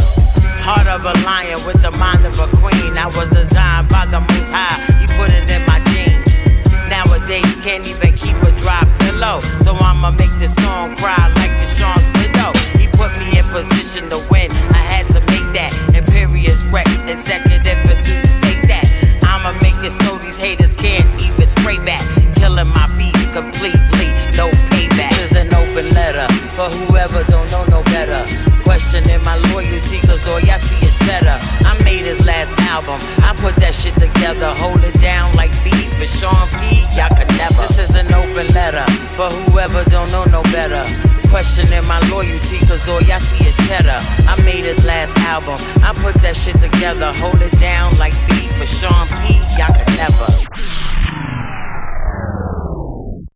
Heart 0.65 0.87
of 0.87 1.05
a 1.05 1.13
lion 1.25 1.61
with 1.65 1.81
the 1.81 1.91
mind 1.97 2.25
of 2.25 2.33
a 2.39 2.47
queen. 2.57 2.97
I 2.97 3.05
was 3.13 3.29
designed 3.29 3.89
by 3.89 4.05
the 4.05 4.19
most 4.19 4.49
high, 4.49 4.81
he 4.97 5.05
put 5.13 5.29
it 5.29 5.49
in 5.49 5.61
my 5.65 5.79
genes. 5.93 6.25
Nowadays, 6.89 7.55
can't 7.61 7.85
even 7.87 8.13
keep 8.17 8.37
a 8.41 8.51
dry 8.57 8.81
pillow. 8.99 9.39
So 9.61 9.75
I'ma 9.77 10.11
make 10.11 10.33
this 10.37 10.53
song 10.65 10.95
cry 10.97 11.29
like 11.37 11.53
the 11.61 11.67
Sean's 11.69 12.07
widow. 12.17 12.51
He 12.77 12.87
put 12.87 13.13
me 13.21 13.37
in 13.37 13.45
position 13.53 14.09
to 14.09 14.17
win. 14.29 14.49
I 14.73 14.81
had 14.81 15.07
to 15.13 15.19
make 15.29 15.47
that. 15.53 15.71
Imperious 15.93 16.63
Rex, 16.73 17.01
executive 17.05 17.77
producer, 17.85 18.33
take 18.41 18.65
that. 18.69 18.85
I'ma 19.21 19.53
make 19.61 19.77
it 19.85 19.93
so 19.93 20.17
these 20.17 20.37
haters 20.37 20.73
can't 20.73 21.05
even 21.21 21.45
spray 21.45 21.77
back. 21.85 22.01
Killing 22.35 22.69
my 22.69 22.89
beats 22.97 23.25
completely, 23.33 24.09
no 24.33 24.49
payback. 24.73 25.13
This 25.13 25.31
is 25.31 25.37
an 25.37 25.53
open 25.53 25.89
letter 25.89 26.25
for 26.57 26.69
whoever 26.73 27.23
don't. 27.29 27.44
Questioning 28.75 29.23
my 29.23 29.37
loyalty, 29.53 30.01
cause 30.01 30.27
all 30.27 30.41
y'all 30.41 30.59
see 30.59 30.75
is 30.85 30.93
cheddar. 31.07 31.39
I 31.63 31.81
made 31.85 32.03
his 32.03 32.19
last 32.25 32.51
album, 32.67 32.99
I 33.23 33.31
put 33.33 33.55
that 33.63 33.73
shit 33.73 33.93
together, 33.93 34.51
hold 34.59 34.83
it 34.83 34.99
down 34.99 35.31
like 35.39 35.51
beef 35.63 35.87
for 35.95 36.03
Sean 36.03 36.43
P. 36.59 36.83
Y'all 36.91 37.07
could 37.15 37.31
never. 37.39 37.63
This 37.63 37.79
is 37.79 37.95
an 37.95 38.11
open 38.11 38.47
letter 38.51 38.83
for 39.15 39.31
whoever 39.47 39.87
don't 39.89 40.11
know 40.11 40.25
no 40.25 40.43
better. 40.51 40.83
Questioning 41.31 41.87
my 41.87 42.03
loyalty, 42.11 42.59
cause 42.67 42.85
all 42.89 42.99
y'all 42.99 43.21
see 43.21 43.47
is 43.47 43.55
cheddar. 43.63 43.95
I 44.27 44.35
made 44.43 44.65
his 44.65 44.83
last 44.83 45.15
album, 45.19 45.55
I 45.79 45.93
put 45.95 46.19
that 46.21 46.35
shit 46.35 46.59
together, 46.59 47.13
hold 47.15 47.41
it 47.41 47.57
down 47.61 47.95
like 47.97 48.11
beef 48.27 48.51
for 48.59 48.67
Sean 48.67 49.07
P. 49.23 49.39
Y'all 49.55 49.71
could 49.71 49.87
never. 49.95 50.27